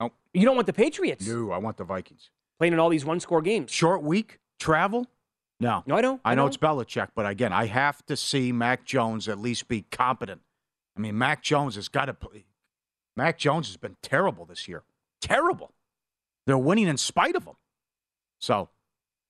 Nope. 0.00 0.14
You 0.32 0.44
don't 0.46 0.54
want 0.56 0.66
the 0.66 0.72
Patriots 0.72 1.26
No, 1.26 1.50
I 1.50 1.58
want 1.58 1.76
the 1.76 1.84
Vikings. 1.84 2.30
playing 2.58 2.72
in 2.72 2.78
all 2.78 2.88
these 2.88 3.04
one 3.04 3.20
score 3.20 3.42
games. 3.42 3.70
Short 3.70 4.02
week, 4.02 4.38
travel? 4.58 5.06
No. 5.60 5.82
No, 5.86 5.94
I 5.96 6.00
don't. 6.00 6.20
I 6.24 6.32
I 6.32 6.34
know 6.34 6.42
know. 6.42 6.46
it's 6.48 6.56
Belichick, 6.56 7.08
but 7.14 7.26
again, 7.26 7.52
I 7.52 7.66
have 7.66 8.04
to 8.06 8.16
see 8.16 8.50
Mac 8.50 8.86
Jones 8.86 9.28
at 9.28 9.38
least 9.38 9.68
be 9.68 9.82
competent. 9.82 10.40
I 10.96 11.00
mean, 11.00 11.16
Mac 11.16 11.42
Jones 11.42 11.76
has 11.76 11.88
got 11.88 12.06
to 12.06 12.14
play. 12.14 12.44
Mac 13.16 13.38
Jones 13.38 13.68
has 13.68 13.76
been 13.76 13.96
terrible 14.02 14.44
this 14.44 14.68
year. 14.68 14.82
Terrible. 15.20 15.72
They're 16.46 16.58
winning 16.58 16.88
in 16.88 16.96
spite 16.96 17.36
of 17.36 17.44
him. 17.44 17.56
So 18.38 18.70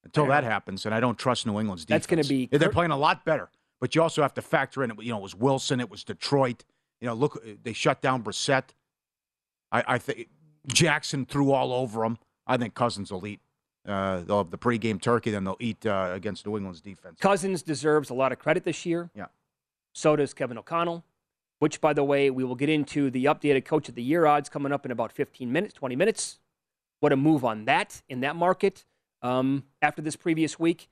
until 0.04 0.26
that 0.26 0.44
happens, 0.44 0.86
and 0.86 0.94
I 0.94 1.00
don't 1.00 1.18
trust 1.18 1.46
New 1.46 1.58
England's 1.58 1.84
defense. 1.84 2.06
That's 2.06 2.06
gonna 2.06 2.24
be 2.24 2.46
They're 2.46 2.68
Kurt- 2.68 2.72
playing 2.74 2.90
a 2.92 2.96
lot 2.96 3.24
better, 3.24 3.50
but 3.80 3.94
you 3.94 4.02
also 4.02 4.22
have 4.22 4.34
to 4.34 4.42
factor 4.42 4.82
in. 4.84 4.92
You 5.00 5.10
know, 5.10 5.18
it 5.18 5.22
was 5.22 5.34
Wilson, 5.34 5.80
it 5.80 5.90
was 5.90 6.04
Detroit. 6.04 6.64
You 7.00 7.08
know, 7.08 7.14
look, 7.14 7.42
they 7.62 7.72
shut 7.72 8.00
down 8.00 8.22
Brissett. 8.22 8.70
I, 9.72 9.84
I 9.86 9.98
think 9.98 10.28
Jackson 10.68 11.26
threw 11.26 11.52
all 11.52 11.72
over 11.72 12.04
him. 12.04 12.18
I 12.46 12.56
think 12.56 12.74
Cousins 12.74 13.10
will 13.12 13.26
eat. 13.26 13.40
Uh, 13.86 14.20
they'll 14.20 14.38
have 14.38 14.50
the 14.50 14.58
pregame 14.58 15.00
turkey, 15.00 15.30
then 15.30 15.44
they'll 15.44 15.56
eat 15.58 15.86
uh, 15.86 16.10
against 16.12 16.46
New 16.46 16.56
England's 16.56 16.80
defense. 16.82 17.18
Cousins 17.18 17.62
deserves 17.62 18.10
a 18.10 18.14
lot 18.14 18.30
of 18.30 18.38
credit 18.38 18.62
this 18.64 18.84
year. 18.84 19.10
Yeah. 19.14 19.26
So 19.94 20.16
does 20.16 20.34
Kevin 20.34 20.58
O'Connell, 20.58 21.02
which, 21.60 21.80
by 21.80 21.92
the 21.92 22.02
way, 22.02 22.30
we 22.30 22.42
will 22.42 22.56
get 22.56 22.68
into 22.68 23.10
the 23.10 23.26
updated 23.26 23.64
Coach 23.64 23.88
of 23.88 23.94
the 23.94 24.02
Year 24.02 24.26
odds 24.26 24.48
coming 24.48 24.72
up 24.72 24.84
in 24.84 24.90
about 24.90 25.12
15 25.12 25.52
minutes, 25.52 25.74
20 25.74 25.94
minutes. 25.94 26.38
What 27.00 27.12
a 27.12 27.16
move 27.16 27.44
on 27.44 27.66
that 27.66 28.02
in 28.08 28.20
that 28.20 28.34
market 28.34 28.84
um, 29.22 29.64
after 29.80 30.02
this 30.02 30.16
previous 30.16 30.58
week. 30.58 30.88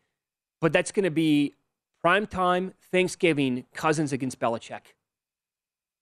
But 0.61 0.73
that's 0.73 0.93
going 0.93 1.05
to 1.05 1.11
be 1.11 1.55
prime 2.01 2.27
time 2.27 2.75
Thanksgiving 2.93 3.65
Cousins 3.75 4.13
against 4.13 4.39
Belichick. 4.39 4.93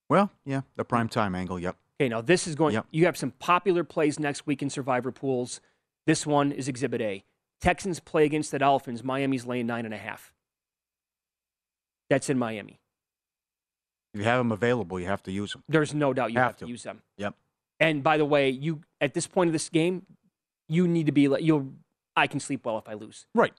Well, 0.09 0.31
yeah, 0.45 0.63
the 0.77 0.85
prime 0.85 1.09
time 1.09 1.35
angle. 1.35 1.59
Yep. 1.59 1.77
Okay, 2.01 2.09
now 2.09 2.21
this 2.21 2.47
is 2.47 2.55
going. 2.55 2.75
Yep. 2.75 2.87
You 2.91 3.07
have 3.07 3.17
some 3.17 3.33
popular 3.33 3.85
plays 3.85 4.19
next 4.19 4.47
week 4.47 4.63
in 4.63 4.71
Survivor 4.71 5.13
pools. 5.13 5.61
This 6.07 6.27
one 6.27 6.53
is 6.53 6.69
Exhibit 6.69 7.01
A. 7.01 7.25
Texans 7.61 8.01
play 8.01 8.25
against 8.25 8.51
the 8.51 8.59
Dolphins. 8.59 9.03
Miami's 9.03 9.47
laying 9.47 9.67
nine 9.67 9.85
and 9.85 9.95
a 9.95 9.99
half. 9.99 10.33
That's 12.09 12.31
in 12.31 12.39
Miami. 12.39 12.81
If 14.17 14.21
you 14.21 14.25
have 14.31 14.39
them 14.41 14.51
available, 14.53 14.99
you 14.99 15.07
have 15.07 15.23
to 15.25 15.33
use 15.33 15.53
them. 15.53 15.63
There's 15.69 15.93
no 15.93 16.15
doubt 16.15 16.33
you 16.33 16.39
Have 16.39 16.53
have, 16.53 16.57
to. 16.59 16.67
use 16.67 16.83
them. 16.83 17.03
Yep. 17.19 17.35
And 17.81 18.03
by 18.03 18.17
the 18.17 18.25
way, 18.25 18.49
you 18.49 18.81
at 19.01 19.13
this 19.13 19.27
point 19.27 19.49
of 19.49 19.53
this 19.53 19.69
game, 19.69 20.07
you 20.69 20.89
need 20.89 21.05
to 21.07 21.13
be 21.13 21.29
like 21.29 21.43
you'll. 21.43 21.73
I 22.17 22.27
can 22.27 22.41
sleep 22.41 22.65
well 22.65 22.79
if 22.79 22.89
I 22.89 22.95
lose 22.95 23.27
Right. 23.35 23.53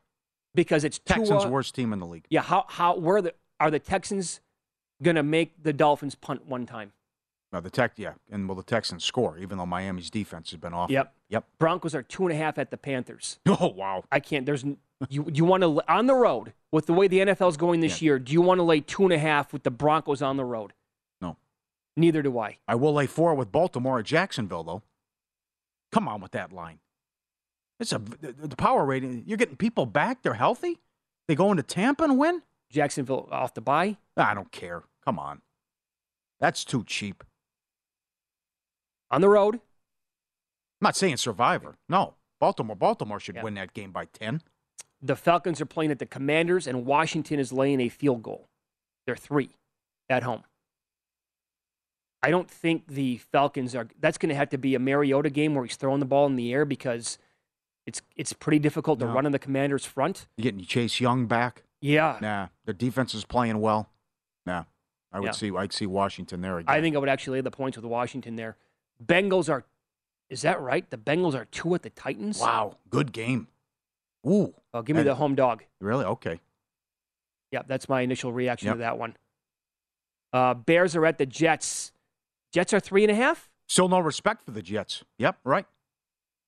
because 0.56 0.84
it's 0.84 0.98
Texans 0.98 1.44
Tua- 1.44 1.48
worst 1.52 1.76
team 1.76 1.94
in 1.94 2.00
the 2.00 2.08
league. 2.08 2.26
Yeah. 2.30 2.42
How 2.42 2.66
how 2.68 2.98
where 2.98 3.22
the 3.22 3.36
are 3.60 3.70
the 3.70 3.78
Texans 3.78 4.42
gonna 5.04 5.22
make 5.22 5.62
the 5.62 5.74
Dolphins 5.74 6.16
punt 6.16 6.48
one 6.48 6.66
time? 6.66 6.92
Now 7.54 7.60
the 7.62 7.70
tech, 7.70 7.94
yeah, 7.98 8.14
and 8.32 8.48
will 8.50 8.56
the 8.56 8.64
Texans 8.64 9.04
score? 9.06 9.38
Even 9.38 9.60
though 9.60 9.66
Miami's 9.68 10.10
defense 10.10 10.50
has 10.50 10.60
been 10.60 10.74
off. 10.74 10.90
Yep. 10.90 11.14
Yep. 11.30 11.46
Broncos 11.60 11.94
are 11.94 12.02
two 12.02 12.24
and 12.24 12.32
a 12.34 12.36
half 12.36 12.58
at 12.58 12.72
the 12.72 12.78
Panthers. 12.78 13.38
Oh 13.46 13.68
wow. 13.68 14.04
I 14.12 14.20
can't. 14.20 14.48
There's 14.48 14.64
you. 15.08 15.28
You 15.32 15.46
want 15.46 15.62
to 15.62 15.80
on 15.88 16.08
the 16.08 16.16
road 16.16 16.54
with 16.72 16.86
the 16.86 16.94
way 16.94 17.08
the 17.08 17.20
NFL 17.20 17.50
is 17.50 17.58
going 17.58 17.80
this 17.80 18.02
year. 18.02 18.20
Do 18.20 18.34
you 18.34 18.42
want 18.42 18.60
to 18.60 18.64
lay 18.64 18.80
two 18.82 19.04
and 19.04 19.14
a 19.14 19.18
half 19.18 19.54
with 19.54 19.64
the 19.64 19.72
Broncos 19.72 20.22
on 20.22 20.38
the 20.38 20.46
road? 20.46 20.74
No. 21.22 21.38
Neither 21.96 22.22
do 22.22 22.38
I. 22.40 22.58
I 22.68 22.76
will 22.76 22.94
lay 22.94 23.08
four 23.08 23.34
with 23.36 23.52
Baltimore 23.52 24.00
at 24.00 24.06
Jacksonville, 24.06 24.64
though. 24.64 24.84
Come 25.92 26.08
on 26.08 26.20
with 26.22 26.32
that 26.32 26.52
line. 26.52 26.80
It's 27.80 27.94
a 27.94 28.00
the, 28.00 28.34
the 28.34 28.56
power 28.56 28.86
rating. 28.86 29.24
You're 29.28 29.38
getting 29.38 29.56
people 29.56 29.86
back. 29.86 30.24
They're 30.24 30.34
healthy. 30.34 30.80
They 31.28 31.36
go 31.36 31.52
into 31.52 31.64
Tampa 31.64 32.04
and 32.04 32.18
win. 32.18 32.42
Jacksonville 32.70 33.30
off 33.32 33.54
the 33.54 33.62
bye. 33.62 33.98
I 34.18 34.34
don't 34.34 34.52
care. 34.52 34.84
Come 35.06 35.20
on. 35.20 35.42
That's 36.40 36.66
too 36.66 36.84
cheap. 36.86 37.24
On 39.10 39.22
the 39.22 39.30
road. 39.30 39.56
I'm 39.56 39.62
not 40.82 40.96
saying 40.96 41.18
Survivor. 41.18 41.78
No, 41.88 42.16
Baltimore. 42.40 42.76
Baltimore 42.76 43.20
should 43.20 43.36
Yeah. 43.36 43.44
win 43.44 43.54
that 43.56 43.74
game 43.74 43.92
by 43.92 44.06
ten. 44.06 44.42
The 45.02 45.16
Falcons 45.16 45.62
are 45.62 45.66
playing 45.66 45.92
at 45.92 46.00
the 46.00 46.06
Commanders, 46.06 46.66
and 46.68 46.86
Washington 46.86 47.40
is 47.40 47.54
laying 47.54 47.80
a 47.80 47.90
field 47.90 48.24
goal. 48.24 48.50
They're 49.06 49.16
three 49.16 49.52
at 50.10 50.24
home. 50.24 50.44
I 52.24 52.32
don't 52.32 52.50
think 52.50 52.88
the 52.88 53.18
Falcons 53.18 53.76
are. 53.76 53.88
That's 54.00 54.18
going 54.18 54.30
to 54.30 54.36
have 54.36 54.50
to 54.50 54.58
be 54.58 54.74
a 54.76 54.80
Mariota 54.80 55.30
game 55.30 55.54
where 55.56 55.64
he's 55.64 55.76
throwing 55.76 56.00
the 56.00 56.06
ball 56.06 56.26
in 56.26 56.36
the 56.36 56.52
air 56.52 56.66
because 56.66 57.18
it's 57.86 58.02
it's 58.16 58.34
pretty 58.34 58.60
difficult 58.60 59.00
to 59.00 59.06
No. 59.06 59.14
run 59.14 59.26
in 59.26 59.32
the 59.32 59.40
Commanders' 59.40 59.86
front. 59.86 60.28
You 60.36 60.44
getting 60.44 60.62
Chase 60.66 61.00
Young 61.00 61.28
back? 61.28 61.64
Yeah, 61.80 62.18
Nah, 62.22 62.48
their 62.66 62.74
defense 62.74 63.14
is 63.14 63.24
playing 63.24 63.62
well. 63.62 63.92
Nah, 64.48 64.64
I 65.12 65.20
would 65.20 65.28
Yeah. 65.28 65.32
see. 65.32 65.56
I'd 65.56 65.72
see 65.72 65.86
Washington 65.86 66.42
there 66.42 66.58
again. 66.58 66.76
I 66.76 66.82
think 66.82 66.96
I 66.96 67.00
would 67.00 67.08
actually 67.08 67.38
lay 67.38 67.42
the 67.42 67.52
points 67.52 67.78
with 67.78 67.86
Washington 67.86 68.36
there. 68.36 68.58
Bengals 69.02 69.48
are. 69.48 69.64
Is 70.30 70.42
that 70.42 70.60
right? 70.60 70.90
The 70.90 70.98
Bengals 70.98 71.36
are 71.36 71.46
two 71.46 71.76
at 71.76 71.84
the 71.84 71.92
Titans. 71.92 72.40
Wow, 72.42 72.78
good 72.90 73.14
game. 73.14 73.48
Ooh, 74.26 74.56
Oh, 74.78 74.82
give 74.82 74.96
me 74.96 75.02
And- 75.02 75.10
the 75.10 75.16
home 75.16 75.36
dog. 75.36 75.64
really? 75.80 76.06
Okay. 76.06 76.40
Yeah, 77.52 77.64
that's 77.66 77.88
my 77.90 78.02
initial 78.02 78.32
reaction 78.34 78.68
Yep. 78.68 78.76
to 78.76 78.80
that 78.80 78.98
one. 78.98 79.16
Uh, 80.34 80.54
Bears 80.54 80.96
are 80.96 81.06
at 81.06 81.18
the 81.18 81.26
Jets. 81.26 81.94
Jets 82.52 82.74
are 82.74 82.80
three 82.80 83.04
and 83.04 83.12
a 83.12 83.16
half. 83.16 83.50
Still 83.68 83.88
no 83.90 84.00
respect 84.00 84.44
for 84.44 84.52
the 84.52 84.62
Jets. 84.62 85.04
Yep, 85.18 85.40
right. 85.44 85.66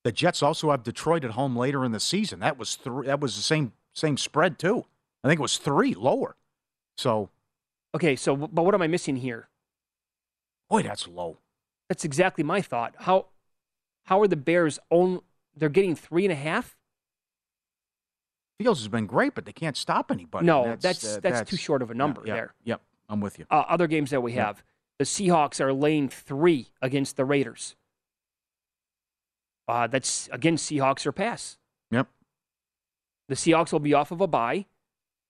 The 0.03 0.11
Jets 0.11 0.43
also 0.43 0.71
have 0.71 0.83
Detroit 0.83 1.23
at 1.23 1.31
home 1.31 1.55
later 1.55 1.83
in 1.85 1.91
the 1.91 1.99
season. 1.99 2.39
That 2.39 2.57
was 2.57 2.75
three. 2.75 3.07
That 3.07 3.19
was 3.19 3.35
the 3.35 3.41
same 3.41 3.73
same 3.93 4.17
spread 4.17 4.57
too. 4.59 4.85
I 5.23 5.27
think 5.27 5.39
it 5.39 5.41
was 5.41 5.57
three 5.57 5.93
lower. 5.93 6.35
So, 6.97 7.29
Okay, 7.95 8.15
so 8.15 8.35
but 8.35 8.63
what 8.63 8.73
am 8.75 8.81
I 8.81 8.87
missing 8.87 9.17
here? 9.17 9.49
boy, 10.69 10.83
that's 10.83 11.07
low. 11.07 11.39
That's 11.89 12.05
exactly 12.05 12.43
my 12.43 12.61
thought. 12.61 12.95
How 12.99 13.27
how 14.05 14.21
are 14.21 14.27
the 14.27 14.35
Bears 14.37 14.79
own? 14.91 15.21
They're 15.55 15.69
getting 15.69 15.95
three 15.95 16.23
and 16.25 16.31
a 16.31 16.35
half. 16.35 16.77
Fields 18.59 18.81
has 18.81 18.89
been 18.89 19.05
great, 19.05 19.35
but 19.35 19.45
they 19.45 19.53
can't 19.53 19.77
stop 19.77 20.11
anybody. 20.11 20.45
no, 20.45 20.65
That's 20.65 20.81
that's 20.81 21.17
uh, 21.17 21.19
that's, 21.21 21.49
too 21.49 21.55
short 21.55 21.81
of 21.81 21.91
a 21.91 21.93
number 21.93 22.21
yeah, 22.25 22.33
there. 22.33 22.53
Yep, 22.65 22.81
I'm 23.07 23.21
with 23.21 23.39
you. 23.39 23.45
Uh, 23.49 23.63
other 23.67 23.87
games 23.87 24.09
that 24.11 24.21
we 24.21 24.33
Yeah. 24.33 24.47
have, 24.47 24.63
the 24.97 25.05
Seahawks 25.05 25.61
are 25.61 25.71
laying 25.71 26.09
three 26.09 26.67
against 26.81 27.15
the 27.15 27.23
Raiders. 27.23 27.77
Uh, 29.67 29.87
that's 29.87 30.27
again 30.33 30.57
Seahawks 30.57 31.05
or 31.05 31.13
pass. 31.13 31.57
Yep. 31.91 32.07
The 33.29 33.35
Seahawks 33.35 33.71
will 33.71 33.79
be 33.79 33.93
off 33.93 34.11
of 34.11 34.19
a 34.19 34.27
bye. 34.27 34.65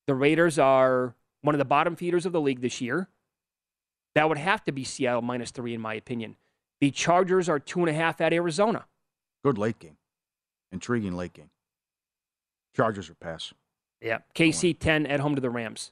The 0.08 0.16
Raiders 0.16 0.58
are 0.58 1.14
one 1.42 1.54
of 1.54 1.60
the 1.60 1.66
bottom 1.66 1.96
feeders 1.96 2.26
of 2.26 2.32
the 2.32 2.42
league 2.42 2.62
this 2.62 2.82
year. 2.82 3.10
That 4.16 4.28
would 4.28 4.40
have 4.40 4.64
to 4.66 4.72
be 4.72 4.84
Seattle 4.84 5.22
minus 5.22 5.52
three, 5.52 5.76
in 5.76 5.82
my 5.82 5.94
opinion. 5.94 6.36
The 6.82 6.90
Chargers 6.90 7.48
are 7.48 7.60
two 7.60 7.82
and 7.82 7.90
a 7.90 7.94
half 7.94 8.22
at 8.22 8.34
Arizona. 8.34 8.88
Good 9.44 9.60
late 9.60 9.78
game. 9.78 9.98
Intriguing 10.72 11.16
late 11.16 11.34
game. 11.34 11.52
Chargers 12.76 13.10
or 13.10 13.16
pass. 13.16 13.54
Yeah. 14.02 14.20
KC 14.36 14.78
10 14.78 15.06
at 15.06 15.20
home 15.20 15.36
to 15.36 15.42
the 15.42 15.50
Rams. 15.50 15.92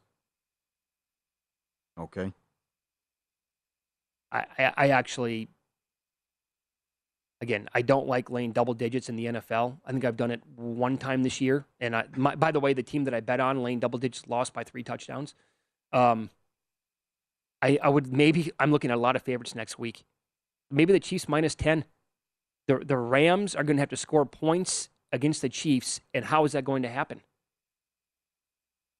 Okay. 2.00 2.32
I, 4.32 4.46
I, 4.58 4.74
I 4.78 4.88
actually, 4.90 5.50
again, 7.42 7.68
I 7.74 7.82
don't 7.82 8.08
like 8.08 8.30
laying 8.30 8.52
double 8.52 8.74
digits 8.74 9.10
in 9.10 9.16
the 9.16 9.26
NFL. 9.26 9.78
I 9.86 9.92
think 9.92 10.06
I've 10.06 10.18
done 10.18 10.32
it 10.32 10.42
one 10.56 10.98
time 10.98 11.24
this 11.24 11.42
year. 11.42 11.66
And 11.80 11.96
I, 11.96 12.06
my, 12.16 12.36
by 12.36 12.52
the 12.52 12.60
way, 12.60 12.74
the 12.74 12.84
team 12.84 13.06
that 13.06 13.14
I 13.14 13.20
bet 13.20 13.40
on 13.40 13.64
laying 13.64 13.80
double 13.80 14.00
digits 14.00 14.28
lost 14.28 14.54
by 14.54 14.64
three 14.64 14.84
touchdowns. 14.84 15.34
Um, 15.92 16.30
I, 17.62 17.80
I 17.82 17.90
would 17.90 18.14
maybe, 18.14 18.52
I'm 18.60 18.72
looking 18.72 18.92
at 18.92 18.98
a 18.98 19.02
lot 19.02 19.16
of 19.16 19.24
favorites 19.24 19.56
next 19.56 19.80
week. 19.80 20.04
Maybe 20.70 20.94
the 20.94 21.00
Chiefs 21.00 21.28
minus 21.28 21.56
10. 21.56 21.86
The, 22.68 22.80
the 22.80 22.98
Rams 22.98 23.56
are 23.56 23.64
going 23.64 23.78
to 23.78 23.82
have 23.82 23.90
to 23.90 23.98
score 23.98 24.26
points 24.26 24.90
against 25.12 25.42
the 25.42 25.50
Chiefs. 25.50 26.02
And 26.14 26.26
how 26.26 26.46
is 26.46 26.52
that 26.54 26.64
going 26.64 26.84
to 26.84 26.90
happen? 26.90 27.22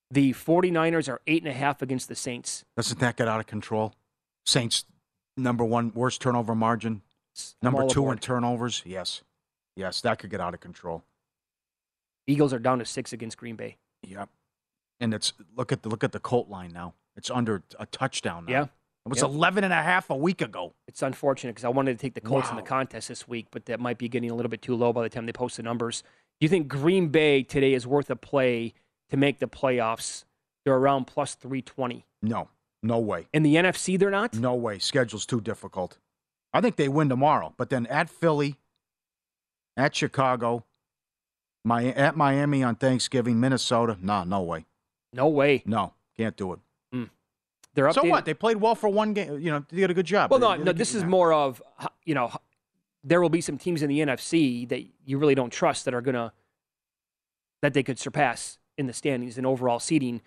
The 0.10 0.34
49ers 0.34 1.10
are 1.10 1.22
eight 1.28 1.44
and 1.44 1.52
a 1.52 1.56
half 1.56 1.82
against 1.82 2.08
the 2.08 2.16
Saints. 2.16 2.64
Doesn't 2.76 3.00
that 3.00 3.18
get 3.18 3.28
out 3.28 3.40
of 3.40 3.46
control? 3.46 3.94
Saints 4.46 4.86
number 5.36 5.66
one 5.66 5.92
worst 5.94 6.22
turnover 6.22 6.56
margin. 6.56 7.02
Number 7.62 7.88
two 7.88 8.10
in 8.12 8.18
turnovers. 8.18 8.82
Yes. 8.86 9.22
Yes, 9.76 10.02
that 10.02 10.18
could 10.18 10.32
get 10.32 10.42
out 10.42 10.54
of 10.54 10.60
control. 10.60 11.04
Eagles 12.26 12.52
are 12.54 12.60
down 12.60 12.80
to 12.80 12.86
six 12.86 13.14
against 13.14 13.38
Green 13.38 13.56
Bay. 13.56 13.78
Yep. 14.04 14.30
And 15.00 15.14
it's 15.14 15.34
look 15.56 15.72
at 15.72 15.84
the 15.84 15.90
look 15.90 16.04
at 16.04 16.12
the 16.12 16.20
Colt 16.20 16.50
line 16.50 16.72
now. 16.74 16.96
It's 17.16 17.30
under 17.30 17.64
a 17.80 17.86
touchdown 17.86 18.46
now. 18.46 18.52
Yeah. 18.52 18.66
It 19.08 19.10
was 19.10 19.22
Yep. 19.22 19.30
11 19.32 19.64
and 19.64 19.72
a 19.74 19.82
half 19.82 20.10
a 20.10 20.16
week 20.16 20.42
ago. 20.42 20.74
It's 20.88 21.02
unfortunate 21.02 21.54
because 21.54 21.64
I 21.64 21.70
wanted 21.70 21.98
to 21.98 22.02
take 22.02 22.14
the 22.14 22.20
Colts 22.22 22.50
in 22.50 22.58
the 22.58 22.62
contest 22.62 23.08
this 23.08 23.26
week, 23.28 23.48
but 23.52 23.66
that 23.68 23.80
might 23.80 23.98
be 23.98 24.10
getting 24.10 24.30
a 24.30 24.36
little 24.36 24.50
bit 24.50 24.62
too 24.62 24.76
low 24.76 24.92
by 24.92 25.02
the 25.04 25.10
time 25.10 25.26
they 25.26 25.32
post 25.32 25.56
the 25.58 25.64
numbers. 25.64 26.02
Do 26.40 26.46
you 26.46 26.50
think 26.50 26.68
Green 26.68 27.08
Bay 27.08 27.42
today 27.42 27.74
is 27.74 27.88
worth 27.88 28.10
a 28.10 28.18
play 28.18 28.74
to 29.10 29.16
make 29.18 29.40
the 29.40 29.48
playoffs? 29.48 30.26
They're 30.66 30.76
around 30.76 31.06
plus 31.06 31.36
320. 31.36 32.06
No. 32.22 32.50
No 32.84 33.00
way. 33.00 33.28
In 33.34 33.44
the 33.44 33.56
NFC, 33.56 33.98
they're 33.98 34.12
not? 34.12 34.34
No 34.36 34.54
way. 34.56 34.78
Schedule's 34.78 35.26
too 35.26 35.40
difficult. 35.42 35.98
I 36.54 36.60
think 36.60 36.76
they 36.76 36.90
win 36.90 37.08
tomorrow, 37.08 37.54
but 37.58 37.70
then 37.70 37.86
at 37.88 38.10
Philly, 38.10 38.58
at 39.78 39.96
Chicago, 39.96 40.66
my 41.64 41.86
at 41.86 42.16
Miami 42.18 42.62
on 42.62 42.76
Thanksgiving, 42.76 43.40
Minnesota. 43.40 43.98
nah, 44.02 44.24
no 44.26 44.42
way. 44.42 44.66
No 45.14 45.28
way. 45.28 45.64
No, 45.66 45.94
can't 46.18 46.36
do 46.36 46.52
it. 46.54 46.60
They're 47.78 47.94
So 47.94 48.04
what? 48.04 48.26
They 48.26 48.34
played 48.34 48.58
well 48.58 48.74
for 48.74 48.90
one 48.90 49.14
game. 49.14 49.40
You 49.40 49.52
know, 49.52 49.64
they 49.70 49.78
did 49.78 49.92
a 49.92 49.94
good 49.94 50.08
job. 50.08 50.32
Well, 50.32 50.40
no, 50.40 50.56
no. 50.56 50.72
This 50.74 50.96
is 50.96 51.04
more 51.04 51.32
of 51.32 51.62
you 52.06 52.16
know, 52.16 52.32
there 53.04 53.22
will 53.22 53.30
be 53.30 53.40
some 53.40 53.60
teams 53.60 53.84
in 53.84 53.90
the 53.90 54.00
NFC 54.00 54.68
that 54.70 54.84
you 55.06 55.20
really 55.20 55.36
don't 55.36 55.52
trust 55.54 55.86
that 55.86 55.94
are 55.94 56.02
gonna 56.02 56.34
that 57.62 57.76
they 57.76 57.84
could 57.84 58.00
surpass 58.00 58.58
in 58.80 58.88
the 58.88 58.94
standings 58.94 59.38
and 59.38 59.46
overall 59.46 59.80
seeding. 59.80 60.22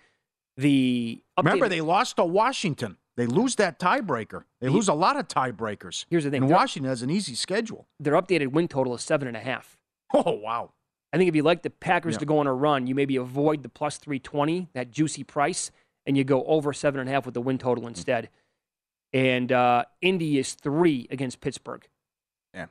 The 0.55 1.21
Remember, 1.37 1.67
they 1.67 1.81
lost 1.81 2.15
to 2.15 2.23
Washington. 2.25 2.95
They 3.17 3.25
lose 3.25 3.55
that 3.57 3.79
tiebreaker. 3.79 4.45
They 4.61 4.69
lose 4.69 4.87
a 4.87 4.93
lot 4.93 5.17
of 5.17 5.27
tiebreakers. 5.27 6.05
Here's 6.09 6.23
the 6.23 6.29
thing. 6.31 6.43
And 6.43 6.51
Washington 6.51 6.89
has 6.89 7.01
an 7.01 7.09
easy 7.09 7.35
schedule. 7.35 7.87
their 7.99 8.13
updated 8.13 8.47
win 8.53 8.69
total 8.69 8.95
is 8.95 9.01
seven 9.01 9.27
and 9.27 9.35
a 9.35 9.41
half. 9.41 9.77
Oh 10.13 10.31
wow! 10.31 10.71
I 11.13 11.17
think 11.17 11.27
if 11.27 11.35
you 11.35 11.43
like 11.43 11.63
the 11.63 11.69
Packers 11.69 12.13
Yeah. 12.15 12.19
to 12.19 12.25
go 12.25 12.39
on 12.39 12.47
a 12.47 12.53
run, 12.53 12.87
you 12.87 12.95
maybe 12.95 13.17
avoid 13.17 13.63
the 13.63 13.69
plus 13.69 13.97
320, 13.97 14.69
that 14.73 14.91
juicy 14.91 15.23
price, 15.25 15.71
and 16.05 16.17
you 16.17 16.23
go 16.23 16.43
over 16.45 16.73
seven 16.73 16.99
and 16.99 17.09
a 17.09 17.11
half 17.13 17.25
with 17.25 17.33
the 17.33 17.41
win 17.41 17.57
total 17.57 17.87
instead. 17.87 18.29
And 19.13 19.51
uh, 19.51 19.85
Indy 20.01 20.37
is 20.39 20.53
three 20.53 21.07
against 21.11 21.41
Pittsburgh. 21.41 21.87
Yeah, 22.53 22.67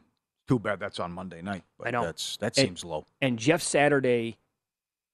too 0.48 0.58
bad 0.58 0.80
that's 0.80 0.98
on 0.98 1.12
Monday 1.12 1.42
night. 1.42 1.64
But 1.78 1.88
I 1.88 1.90
know. 1.90 2.04
that's 2.04 2.36
that 2.38 2.56
And- 2.56 2.66
seems 2.68 2.84
low. 2.84 3.06
And 3.20 3.38
Jeff 3.38 3.62
Saturday 3.62 4.38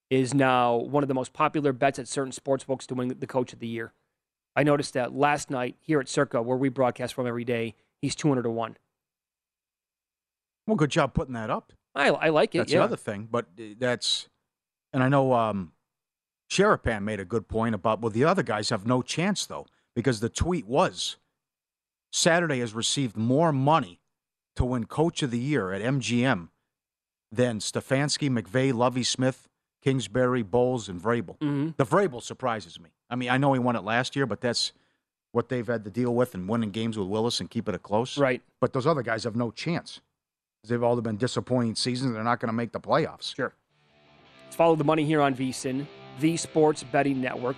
is 0.09 0.33
now 0.33 0.77
one 0.77 1.03
of 1.03 1.09
the 1.09 1.15
most 1.15 1.33
popular 1.33 1.73
bets 1.73 1.99
at 1.99 2.07
certain 2.07 2.31
sports 2.33 2.63
books 2.65 2.87
to 2.87 2.95
win 2.95 3.15
the 3.19 3.27
coach 3.27 3.53
of 3.53 3.59
the 3.59 3.67
year. 3.67 3.93
I 4.55 4.63
noticed 4.63 4.95
that 4.95 5.13
last 5.15 5.51
night 5.51 5.77
here 5.81 6.01
at 6.01 6.09
Circa, 6.09 6.41
where 6.41 6.57
we 6.57 6.69
broadcast 6.69 7.13
from 7.13 7.27
every 7.27 7.45
day, 7.45 7.75
he's 8.01 8.15
200 8.15 8.43
to 8.45 8.51
1. 8.51 8.77
Well, 10.67 10.77
good 10.77 10.91
job 10.91 11.13
putting 11.13 11.35
that 11.35 11.51
up. 11.51 11.73
I, 11.95 12.09
I 12.09 12.29
like 12.29 12.55
it. 12.55 12.59
That's 12.59 12.73
yeah. 12.73 12.79
the 12.79 12.85
other 12.85 12.97
thing, 12.97 13.29
but 13.31 13.47
uh, 13.59 13.65
that's, 13.79 14.29
and 14.93 15.03
I 15.03 15.09
know 15.09 15.33
um, 15.33 15.73
Sherapan 16.51 17.03
made 17.03 17.21
a 17.21 17.25
good 17.25 17.49
point 17.49 17.75
about 17.75 18.01
well, 18.01 18.11
the 18.11 18.25
other 18.25 18.43
guys 18.43 18.71
have 18.71 18.87
no 18.87 19.03
chance 19.03 19.47
though 19.47 19.67
because 19.95 20.21
the 20.21 20.29
tweet 20.29 20.67
was 20.67 21.17
Saturday 22.13 22.61
has 22.61 22.73
received 22.75 23.17
more 23.17 23.53
money 23.53 24.01
to 24.55 24.65
win 24.65 24.87
Coach 24.87 25.23
of 25.23 25.31
the 25.31 25.39
Year 25.39 25.73
at 25.73 25.83
MGM 25.83 26.49
than 27.31 27.59
Stefanski, 27.59 28.31
McVay, 28.31 28.73
Lovie 28.73 29.03
Smith, 29.03 29.49
Kingsbury, 29.83 30.43
Bowles, 30.43 30.89
and 30.89 31.01
Vrabel. 31.03 31.37
Mhm. 31.39 31.77
The 31.77 31.85
Vrabel 31.85 32.23
surprises 32.23 32.81
me. 32.81 32.91
I 33.11 33.17
mean, 33.17 33.29
I 33.29 33.37
know 33.37 33.53
he 33.53 33.59
won 33.59 33.77
it 33.77 33.83
last 33.85 34.17
year, 34.17 34.25
but 34.27 34.41
that's 34.41 34.73
what 35.33 35.49
they've 35.51 35.67
had 35.67 35.85
to 35.85 35.91
deal 35.91 36.15
with 36.15 36.35
and 36.35 36.49
winning 36.49 36.71
games 36.71 36.97
with 36.97 37.09
Willis 37.09 37.41
and 37.41 37.51
keep 37.51 37.69
it 37.69 37.83
close. 37.83 38.17
Right. 38.17 38.43
But 38.61 38.73
those 38.73 38.87
other 38.87 39.03
guys 39.03 39.25
have 39.25 39.37
no 39.37 39.51
chance. 39.51 40.01
They've 40.67 40.83
all 40.83 40.99
been 41.01 41.19
disappointing 41.19 41.75
seasons. 41.75 42.15
They're 42.15 42.25
not 42.25 42.41
going 42.41 42.49
to 42.49 42.53
make 42.55 42.73
the 42.73 42.81
playoffs. 42.81 43.35
Sure. 43.37 43.53
Let's 44.45 44.57
follow 44.57 44.75
the 44.77 44.85
money 44.85 45.05
here 45.05 45.21
on 45.21 45.35
VSIN, 45.35 45.87
the 46.21 46.37
Sports 46.37 46.83
Betting 46.83 47.21
Network. 47.21 47.57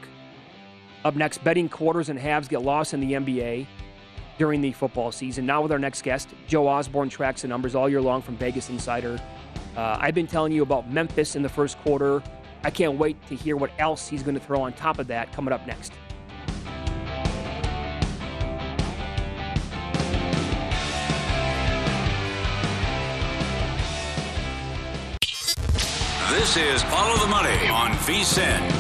Up 1.05 1.15
next, 1.17 1.43
betting 1.45 1.69
quarters 1.69 2.09
and 2.09 2.19
halves 2.19 2.49
get 2.49 2.63
lost 2.63 2.93
in 2.95 3.01
the 3.01 3.13
NBA 3.13 3.67
during 4.37 4.61
the 4.61 4.73
football 4.73 5.13
season. 5.13 5.47
Now 5.47 5.63
with 5.63 5.73
our 5.73 5.79
next 5.79 6.03
guest, 6.03 6.29
Joe 6.47 6.67
Osborne 6.69 7.09
tracks 7.09 7.43
the 7.43 7.49
numbers 7.49 7.75
all 7.75 7.89
year 7.89 8.01
long 8.01 8.23
from 8.23 8.37
Vegas 8.37 8.69
Insider. 8.71 9.21
Uh, 9.77 9.97
I've 10.01 10.15
been 10.15 10.27
telling 10.27 10.53
you 10.53 10.63
about 10.63 10.91
Memphis 10.91 11.37
in 11.37 11.43
the 11.43 11.49
first 11.49 11.79
quarter. 11.81 12.23
I 12.65 12.71
can't 12.71 12.99
wait 12.99 13.25
to 13.29 13.37
hear 13.37 13.57
what 13.57 13.71
else 13.79 14.09
he's 14.09 14.23
going 14.23 14.35
to 14.35 14.41
throw 14.41 14.63
on 14.63 14.73
top 14.73 14.99
of 14.99 15.07
that 15.09 15.33
coming 15.33 15.53
up 15.53 15.67
next. 15.67 15.93
This 26.49 26.77
is 26.77 26.83
Follow 26.85 27.15
the 27.19 27.27
Money 27.27 27.69
on 27.69 27.91
VSIN. 27.91 28.71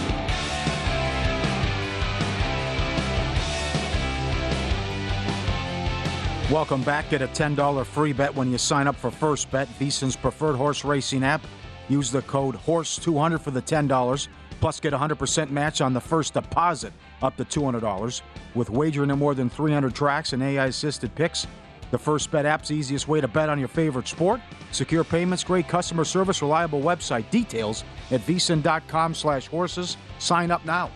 Welcome 6.50 6.82
back. 6.82 7.10
Get 7.10 7.20
a 7.20 7.28
$10 7.28 7.84
free 7.84 8.14
bet 8.14 8.34
when 8.34 8.50
you 8.50 8.56
sign 8.56 8.86
up 8.86 8.96
for 8.96 9.10
First 9.10 9.50
Bet, 9.50 9.68
VSiN's 9.78 10.16
preferred 10.16 10.56
horse 10.56 10.82
racing 10.82 11.22
app. 11.22 11.42
Use 11.90 12.10
the 12.10 12.22
code 12.22 12.54
HORSE200 12.54 13.38
for 13.38 13.50
the 13.50 13.60
$10, 13.60 14.28
plus 14.60 14.80
get 14.80 14.94
100% 14.94 15.50
match 15.50 15.82
on 15.82 15.92
the 15.92 16.00
first 16.00 16.32
deposit 16.32 16.94
up 17.20 17.36
to 17.36 17.44
$200. 17.44 18.22
With 18.54 18.70
wagering 18.70 19.10
in 19.10 19.18
more 19.18 19.34
than 19.34 19.50
300 19.50 19.94
tracks 19.94 20.32
and 20.32 20.42
AI 20.42 20.68
assisted 20.68 21.14
picks, 21.14 21.46
the 21.90 21.98
First 21.98 22.30
Bet 22.30 22.46
app's 22.46 22.70
easiest 22.70 23.08
way 23.08 23.20
to 23.20 23.28
bet 23.28 23.48
on 23.48 23.58
your 23.58 23.68
favorite 23.68 24.08
sport. 24.08 24.40
Secure 24.72 25.04
payments, 25.04 25.44
great 25.44 25.68
customer 25.68 26.04
service, 26.04 26.42
reliable 26.42 26.80
website. 26.80 27.28
Details 27.30 27.84
at 28.10 28.20
vsin.com 28.20 29.14
slash 29.14 29.46
horses. 29.48 29.96
Sign 30.18 30.50
up 30.50 30.64
now. 30.64 30.90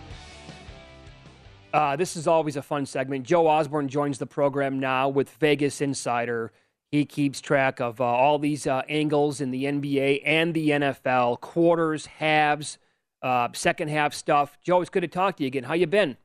Uh, 1.73 1.95
this 1.95 2.15
is 2.15 2.27
always 2.27 2.55
a 2.55 2.61
fun 2.61 2.85
segment. 2.85 3.25
Joe 3.25 3.47
Osborne 3.47 3.87
joins 3.87 4.19
the 4.19 4.27
program 4.27 4.79
now 4.79 5.09
with 5.09 5.29
Vegas 5.29 5.81
Insider. 5.81 6.51
He 6.91 7.05
keeps 7.05 7.41
track 7.41 7.81
of 7.81 7.99
uh, 7.99 8.03
all 8.03 8.37
these 8.37 8.67
uh, 8.67 8.83
angles 8.87 9.41
in 9.41 9.49
the 9.49 9.63
NBA 9.63 10.21
and 10.23 10.53
the 10.53 10.69
NFL, 10.69 11.41
quarters, 11.41 12.05
halves, 12.05 12.77
uh, 13.23 13.47
second 13.53 13.87
half 13.87 14.13
stuff. 14.13 14.59
Joe, 14.61 14.81
it's 14.81 14.91
good 14.91 15.01
to 15.01 15.07
talk 15.07 15.37
to 15.37 15.43
you 15.43 15.47
again. 15.47 15.63
How 15.63 15.73
you 15.73 15.87
been? 15.87 16.17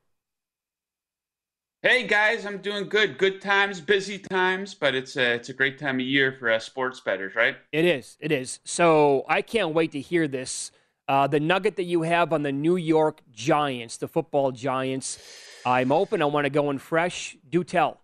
Hey 1.81 2.09
guys, 2.09 2.45
I'm 2.45 2.59
doing 2.59 2.89
good. 2.89 3.19
Good 3.19 3.41
times, 3.41 3.81
busy 3.81 4.19
times, 4.19 4.75
but 4.75 4.97
it's 4.97 5.17
a 5.17 5.35
it's 5.35 5.49
a 5.49 5.53
great 5.53 5.79
time 5.79 6.01
of 6.01 6.07
year 6.07 6.33
for 6.33 6.51
us 6.51 6.65
sports 6.65 6.99
bettors, 6.99 7.37
right? 7.37 7.57
It 7.71 7.85
is. 7.85 8.17
It 8.19 8.33
is. 8.33 8.59
So 8.65 9.25
I 9.29 9.43
can't 9.43 9.75
wait 9.75 9.93
to 9.93 10.01
hear 10.01 10.27
this. 10.27 10.73
Uh, 11.07 11.29
the 11.29 11.39
nugget 11.39 11.77
that 11.77 11.85
you 11.85 12.03
have 12.03 12.33
on 12.33 12.43
the 12.43 12.51
New 12.51 12.75
York 12.75 13.21
Giants, 13.31 13.97
the 13.97 14.09
football 14.09 14.51
Giants. 14.51 15.21
I'm 15.65 15.93
open. 15.93 16.21
I 16.21 16.25
want 16.25 16.47
to 16.47 16.51
go 16.51 16.69
in 16.71 16.79
fresh. 16.79 17.37
Do 17.49 17.63
tell. 17.63 18.01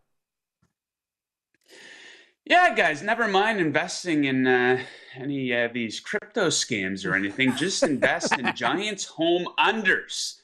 Yeah, 2.45 2.77
guys, 2.77 3.03
never 3.03 3.27
mind 3.27 3.59
investing 3.59 4.27
in 4.27 4.47
uh, 4.47 4.85
any 5.17 5.51
of 5.51 5.71
uh, 5.71 5.75
these 5.75 5.99
crypto 5.99 6.47
scams 6.47 7.05
or 7.05 7.17
anything. 7.17 7.57
Just 7.57 7.83
invest 7.83 8.39
in 8.39 8.53
Giants 8.55 9.05
home 9.05 9.49
unders. 9.59 10.43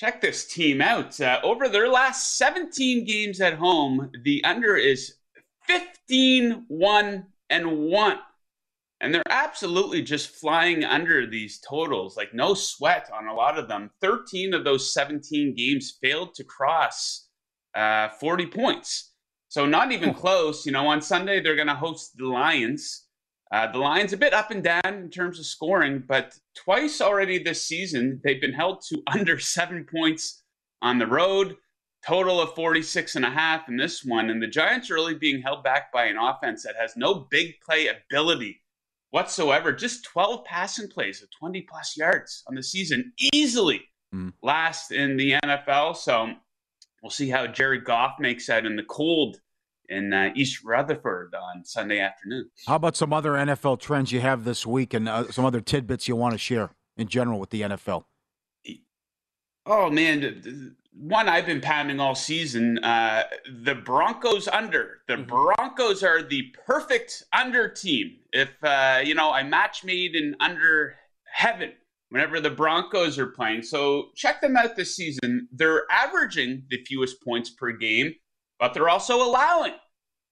Check 0.00 0.22
this 0.22 0.46
team 0.46 0.80
out. 0.80 1.20
Uh, 1.20 1.40
over 1.42 1.68
their 1.68 1.86
last 1.86 2.38
17 2.38 3.04
games 3.04 3.38
at 3.42 3.52
home, 3.52 4.10
the 4.24 4.42
under 4.44 4.74
is 4.74 5.16
15 5.66 6.64
1 6.68 7.26
and 7.50 7.78
1. 7.78 8.18
And 9.02 9.14
they're 9.14 9.22
absolutely 9.28 10.00
just 10.00 10.30
flying 10.30 10.84
under 10.84 11.26
these 11.26 11.60
totals, 11.60 12.16
like 12.16 12.32
no 12.32 12.54
sweat 12.54 13.10
on 13.12 13.26
a 13.26 13.34
lot 13.34 13.58
of 13.58 13.68
them. 13.68 13.90
13 14.00 14.54
of 14.54 14.64
those 14.64 14.90
17 14.90 15.54
games 15.54 15.98
failed 16.02 16.32
to 16.36 16.44
cross 16.44 17.28
uh, 17.74 18.08
40 18.08 18.46
points. 18.46 19.12
So 19.48 19.66
not 19.66 19.92
even 19.92 20.14
close. 20.14 20.64
You 20.64 20.72
know, 20.72 20.86
on 20.86 21.02
Sunday, 21.02 21.42
they're 21.42 21.56
going 21.56 21.68
to 21.68 21.74
host 21.74 22.16
the 22.16 22.24
Lions. 22.24 23.04
Uh, 23.52 23.70
the 23.72 23.78
Lions 23.78 24.12
a 24.12 24.16
bit 24.16 24.32
up 24.32 24.52
and 24.52 24.62
down 24.62 24.80
in 24.86 25.10
terms 25.10 25.38
of 25.38 25.46
scoring, 25.46 26.04
but 26.06 26.38
twice 26.54 27.00
already 27.00 27.42
this 27.42 27.66
season, 27.66 28.20
they've 28.22 28.40
been 28.40 28.52
held 28.52 28.82
to 28.88 29.02
under 29.12 29.38
seven 29.38 29.86
points 29.90 30.42
on 30.82 30.98
the 30.98 31.06
road, 31.06 31.56
total 32.06 32.40
of 32.40 32.54
46 32.54 33.16
and 33.16 33.24
a 33.24 33.30
half 33.30 33.68
in 33.68 33.76
this 33.76 34.04
one. 34.04 34.30
And 34.30 34.40
the 34.40 34.46
Giants 34.46 34.90
are 34.90 34.94
really 34.94 35.14
being 35.14 35.42
held 35.42 35.64
back 35.64 35.92
by 35.92 36.06
an 36.06 36.16
offense 36.16 36.62
that 36.62 36.76
has 36.78 36.96
no 36.96 37.26
big 37.30 37.54
play 37.60 37.88
ability 37.88 38.62
whatsoever. 39.10 39.72
Just 39.72 40.04
12 40.04 40.44
passing 40.44 40.88
plays 40.88 41.22
of 41.22 41.28
20 41.38 41.62
plus 41.62 41.96
yards 41.96 42.44
on 42.46 42.54
the 42.54 42.62
season, 42.62 43.12
easily 43.32 43.82
mm. 44.14 44.32
last 44.42 44.92
in 44.92 45.16
the 45.16 45.32
NFL. 45.44 45.96
So 45.96 46.32
we'll 47.02 47.10
see 47.10 47.28
how 47.28 47.46
Jared 47.48 47.84
Goff 47.84 48.14
makes 48.20 48.48
out 48.48 48.64
in 48.64 48.76
the 48.76 48.84
cold 48.84 49.38
in 49.90 50.12
uh, 50.12 50.30
East 50.34 50.64
Rutherford 50.64 51.34
on 51.34 51.64
Sunday 51.64 52.00
afternoon. 52.00 52.48
How 52.66 52.76
about 52.76 52.96
some 52.96 53.12
other 53.12 53.32
NFL 53.32 53.80
trends 53.80 54.12
you 54.12 54.20
have 54.20 54.44
this 54.44 54.66
week 54.66 54.94
and 54.94 55.08
uh, 55.08 55.30
some 55.30 55.44
other 55.44 55.60
tidbits 55.60 56.08
you 56.08 56.16
want 56.16 56.32
to 56.32 56.38
share 56.38 56.70
in 56.96 57.08
general 57.08 57.38
with 57.38 57.50
the 57.50 57.62
NFL? 57.62 58.04
Oh 59.66 59.90
man, 59.90 60.74
one 60.92 61.28
I've 61.28 61.46
been 61.46 61.60
pounding 61.60 62.00
all 62.00 62.14
season. 62.14 62.78
Uh, 62.78 63.24
the 63.62 63.74
Broncos 63.74 64.48
under. 64.48 64.98
The 65.06 65.14
mm-hmm. 65.14 65.26
Broncos 65.26 66.02
are 66.02 66.22
the 66.22 66.54
perfect 66.66 67.22
under 67.32 67.68
team. 67.68 68.16
If 68.32 68.50
uh, 68.62 69.00
you 69.04 69.14
know, 69.14 69.30
I 69.30 69.42
match 69.42 69.84
made 69.84 70.14
in 70.14 70.34
under 70.40 70.94
heaven 71.32 71.72
whenever 72.10 72.40
the 72.40 72.50
Broncos 72.50 73.18
are 73.18 73.28
playing. 73.28 73.62
So 73.62 74.08
check 74.16 74.40
them 74.40 74.56
out 74.56 74.76
this 74.76 74.96
season. 74.96 75.48
They're 75.52 75.84
averaging 75.90 76.64
the 76.68 76.82
fewest 76.84 77.22
points 77.22 77.50
per 77.50 77.72
game, 77.72 78.14
but 78.60 78.74
they're 78.74 78.88
also 78.88 79.16
allowing 79.16 79.72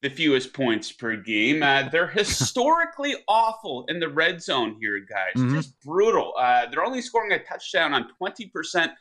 the 0.02 0.10
fewest 0.10 0.52
points 0.52 0.92
per 0.92 1.16
game. 1.16 1.62
Uh, 1.62 1.88
they're 1.88 2.06
historically 2.22 3.16
awful 3.26 3.84
in 3.88 3.98
the 3.98 4.08
red 4.08 4.40
zone 4.42 4.76
here, 4.80 5.00
guys. 5.00 5.42
Mm-hmm. 5.42 5.56
Just 5.56 5.80
brutal. 5.80 6.34
Uh, 6.38 6.66
they're 6.70 6.84
only 6.84 7.02
scoring 7.02 7.32
a 7.32 7.42
touchdown 7.42 7.94
on 7.94 8.08
20% 8.22 8.92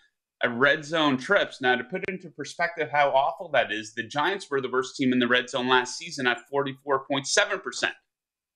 of 0.43 0.53
red 0.53 0.85
zone 0.85 1.17
trips. 1.17 1.61
Now, 1.61 1.75
to 1.75 1.83
put 1.83 2.07
into 2.09 2.29
perspective 2.29 2.89
how 2.91 3.09
awful 3.09 3.49
that 3.49 3.71
is, 3.71 3.93
the 3.93 4.03
Giants 4.03 4.49
were 4.49 4.61
the 4.61 4.69
worst 4.71 4.95
team 4.95 5.13
in 5.13 5.19
the 5.19 5.27
red 5.27 5.49
zone 5.49 5.67
last 5.67 5.97
season 5.97 6.25
at 6.25 6.39
44.7%. 6.51 7.91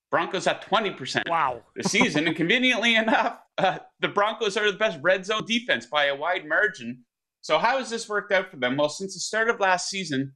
Broncos 0.09 0.45
at 0.47 0.63
20%. 0.63 1.29
Wow. 1.29 1.61
The 1.75 1.87
season. 1.87 2.27
and 2.27 2.35
conveniently 2.35 2.95
enough, 2.95 3.39
uh, 3.57 3.79
the 3.99 4.09
Broncos 4.09 4.57
are 4.57 4.71
the 4.71 4.77
best 4.77 4.99
red 5.01 5.25
zone 5.25 5.45
defense 5.45 5.85
by 5.85 6.05
a 6.05 6.15
wide 6.15 6.47
margin. 6.47 7.05
So, 7.41 7.57
how 7.57 7.79
has 7.79 7.89
this 7.89 8.07
worked 8.07 8.31
out 8.31 8.51
for 8.51 8.57
them? 8.57 8.77
Well, 8.77 8.89
since 8.89 9.13
the 9.15 9.19
start 9.19 9.49
of 9.49 9.59
last 9.59 9.89
season, 9.89 10.33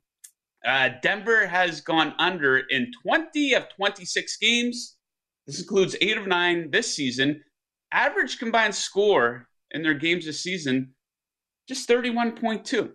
uh, 0.65 0.89
Denver 1.01 1.45
has 1.45 1.81
gone 1.81 2.13
under 2.19 2.57
in 2.57 2.91
20 3.03 3.53
of 3.53 3.69
26 3.75 4.37
games. 4.37 4.97
This 5.47 5.59
includes 5.59 5.95
eight 6.01 6.17
of 6.17 6.27
nine 6.27 6.71
this 6.71 6.93
season. 6.93 7.43
Average 7.91 8.39
combined 8.39 8.75
score 8.75 9.47
in 9.71 9.83
their 9.83 9.93
games 9.93 10.25
this 10.25 10.41
season 10.41 10.95
just 11.67 11.89
31.2. 11.89 12.91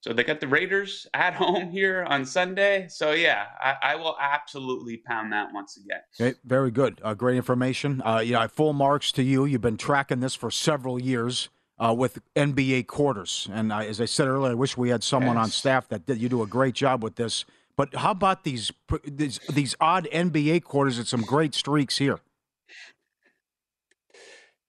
So 0.00 0.14
they 0.14 0.24
got 0.24 0.40
the 0.40 0.48
Raiders 0.48 1.06
at 1.12 1.34
home 1.34 1.70
here 1.70 2.04
on 2.08 2.24
Sunday. 2.24 2.86
So 2.88 3.12
yeah, 3.12 3.46
I, 3.62 3.92
I 3.92 3.96
will 3.96 4.16
absolutely 4.18 5.02
pound 5.06 5.32
that 5.32 5.48
once 5.52 5.76
again. 5.76 6.00
Okay, 6.18 6.38
very 6.44 6.70
good. 6.70 7.00
Uh, 7.04 7.14
great 7.14 7.36
information. 7.36 8.00
Uh, 8.04 8.48
full 8.48 8.72
marks 8.72 9.12
to 9.12 9.22
you. 9.22 9.44
You've 9.44 9.60
been 9.60 9.76
tracking 9.76 10.20
this 10.20 10.34
for 10.34 10.50
several 10.50 11.00
years 11.00 11.50
uh, 11.80 11.94
with 11.94 12.20
NBA 12.36 12.86
quarters, 12.86 13.48
and 13.52 13.72
as 13.72 14.00
I 14.00 14.04
said 14.04 14.28
earlier, 14.28 14.52
I 14.52 14.54
wish 14.54 14.76
we 14.76 14.90
had 14.90 15.02
someone 15.02 15.36
yes. 15.36 15.44
on 15.44 15.50
staff 15.50 15.88
that 15.88 16.06
did. 16.06 16.18
You 16.18 16.28
do 16.28 16.42
a 16.42 16.46
great 16.46 16.74
job 16.74 17.02
with 17.02 17.16
this. 17.16 17.46
But 17.76 17.94
how 17.94 18.10
about 18.10 18.44
these 18.44 18.70
these, 19.04 19.40
these 19.48 19.74
odd 19.80 20.06
NBA 20.12 20.64
quarters 20.64 20.98
and 20.98 21.06
some 21.06 21.22
great 21.22 21.54
streaks 21.54 21.96
here? 21.96 22.20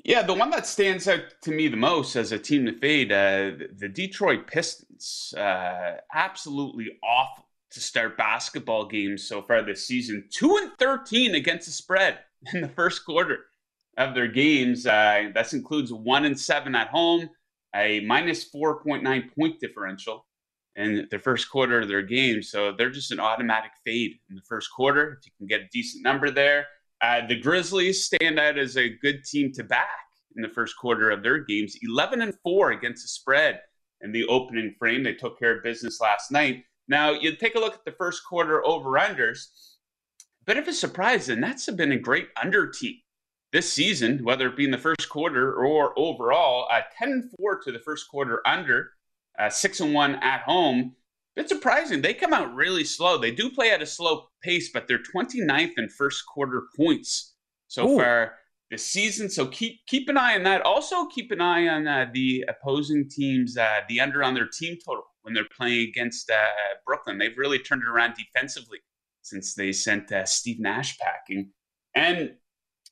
Yeah, 0.03 0.23
the 0.23 0.33
one 0.33 0.49
that 0.51 0.65
stands 0.65 1.07
out 1.07 1.19
to 1.43 1.51
me 1.51 1.67
the 1.67 1.77
most 1.77 2.15
as 2.15 2.31
a 2.31 2.39
team 2.39 2.65
to 2.65 2.79
fade, 2.79 3.11
uh, 3.11 3.51
the 3.77 3.89
Detroit 3.93 4.47
Pistons, 4.47 5.33
uh, 5.37 5.97
absolutely 6.13 6.87
awful 7.03 7.45
to 7.71 7.79
start 7.79 8.17
basketball 8.17 8.87
games 8.87 9.27
so 9.27 9.41
far 9.41 9.61
this 9.61 9.85
season. 9.85 10.27
Two 10.31 10.55
and 10.55 10.71
thirteen 10.79 11.35
against 11.35 11.65
the 11.65 11.73
spread 11.73 12.19
in 12.53 12.61
the 12.61 12.69
first 12.69 13.05
quarter 13.05 13.45
of 13.97 14.15
their 14.15 14.27
games. 14.27 14.85
Uh, 14.85 15.31
includes 15.53 15.91
one 15.93 16.25
and 16.25 16.39
seven 16.39 16.75
at 16.75 16.87
home, 16.87 17.29
a 17.75 17.99
minus 18.01 18.43
four 18.43 18.81
point 18.81 19.03
nine 19.03 19.29
point 19.37 19.59
differential 19.59 20.25
in 20.75 21.07
the 21.11 21.19
first 21.19 21.49
quarter 21.49 21.81
of 21.81 21.87
their 21.87 22.01
games. 22.01 22.49
So 22.49 22.71
they're 22.71 22.89
just 22.89 23.11
an 23.11 23.19
automatic 23.19 23.71
fade 23.85 24.13
in 24.29 24.35
the 24.35 24.41
first 24.47 24.69
quarter. 24.71 25.19
If 25.19 25.25
you 25.25 25.31
can 25.37 25.47
get 25.47 25.61
a 25.61 25.69
decent 25.71 26.03
number 26.03 26.31
there. 26.31 26.65
Uh, 27.01 27.25
the 27.27 27.39
Grizzlies 27.39 28.05
stand 28.05 28.39
out 28.39 28.57
as 28.57 28.77
a 28.77 28.89
good 28.89 29.23
team 29.25 29.51
to 29.53 29.63
back 29.63 29.87
in 30.35 30.41
the 30.41 30.49
first 30.49 30.77
quarter 30.77 31.09
of 31.09 31.23
their 31.23 31.39
games, 31.39 31.75
11 31.81 32.21
and 32.21 32.33
4 32.43 32.71
against 32.71 33.03
the 33.03 33.07
spread 33.07 33.59
in 34.01 34.11
the 34.11 34.25
opening 34.27 34.75
frame. 34.77 35.03
They 35.03 35.13
took 35.13 35.39
care 35.39 35.57
of 35.57 35.63
business 35.63 35.99
last 35.99 36.31
night. 36.31 36.63
Now, 36.87 37.11
you 37.11 37.35
take 37.35 37.55
a 37.55 37.59
look 37.59 37.73
at 37.73 37.85
the 37.85 37.91
first 37.91 38.23
quarter 38.23 38.65
over 38.65 38.91
unders. 38.91 39.47
Bit 40.45 40.57
of 40.57 40.67
a 40.67 40.73
surprise, 40.73 41.29
and 41.29 41.43
that's 41.43 41.69
been 41.71 41.91
a 41.91 41.97
great 41.97 42.29
under 42.41 42.67
team 42.67 42.95
this 43.51 43.71
season, 43.71 44.23
whether 44.23 44.47
it 44.47 44.55
be 44.55 44.65
in 44.65 44.71
the 44.71 44.77
first 44.77 45.09
quarter 45.09 45.53
or 45.53 45.97
overall. 45.97 46.67
Uh, 46.71 46.81
10 46.97 47.11
and 47.11 47.31
4 47.37 47.59
to 47.61 47.71
the 47.71 47.79
first 47.79 48.07
quarter 48.09 48.41
under, 48.45 48.91
uh, 49.37 49.49
6 49.49 49.79
and 49.79 49.93
1 49.93 50.15
at 50.15 50.41
home. 50.41 50.95
Bit 51.35 51.49
surprising. 51.49 52.01
They 52.01 52.13
come 52.13 52.33
out 52.33 52.53
really 52.53 52.83
slow. 52.83 53.17
They 53.17 53.31
do 53.31 53.49
play 53.49 53.71
at 53.71 53.81
a 53.81 53.85
slow 53.85 54.27
pace, 54.43 54.69
but 54.73 54.87
they're 54.87 54.99
29th 55.15 55.71
in 55.77 55.89
first 55.89 56.25
quarter 56.25 56.63
points 56.75 57.35
so 57.67 57.89
Ooh. 57.89 57.97
far 57.97 58.33
this 58.69 58.85
season. 58.85 59.29
So 59.29 59.45
keep 59.47 59.79
keep 59.87 60.09
an 60.09 60.17
eye 60.17 60.35
on 60.35 60.43
that. 60.43 60.61
Also, 60.61 61.05
keep 61.07 61.31
an 61.31 61.39
eye 61.39 61.67
on 61.67 61.87
uh, 61.87 62.07
the 62.13 62.43
opposing 62.49 63.07
teams, 63.09 63.57
uh, 63.57 63.81
the 63.87 64.01
under 64.01 64.23
on 64.23 64.33
their 64.33 64.47
team 64.47 64.77
total 64.85 65.03
when 65.21 65.33
they're 65.33 65.47
playing 65.55 65.87
against 65.87 66.29
uh, 66.29 66.47
Brooklyn. 66.85 67.17
They've 67.17 67.37
really 67.37 67.59
turned 67.59 67.83
it 67.83 67.87
around 67.87 68.15
defensively 68.15 68.79
since 69.21 69.53
they 69.53 69.71
sent 69.71 70.11
uh, 70.11 70.25
Steve 70.25 70.59
Nash 70.59 70.97
packing. 70.97 71.51
And 71.95 72.31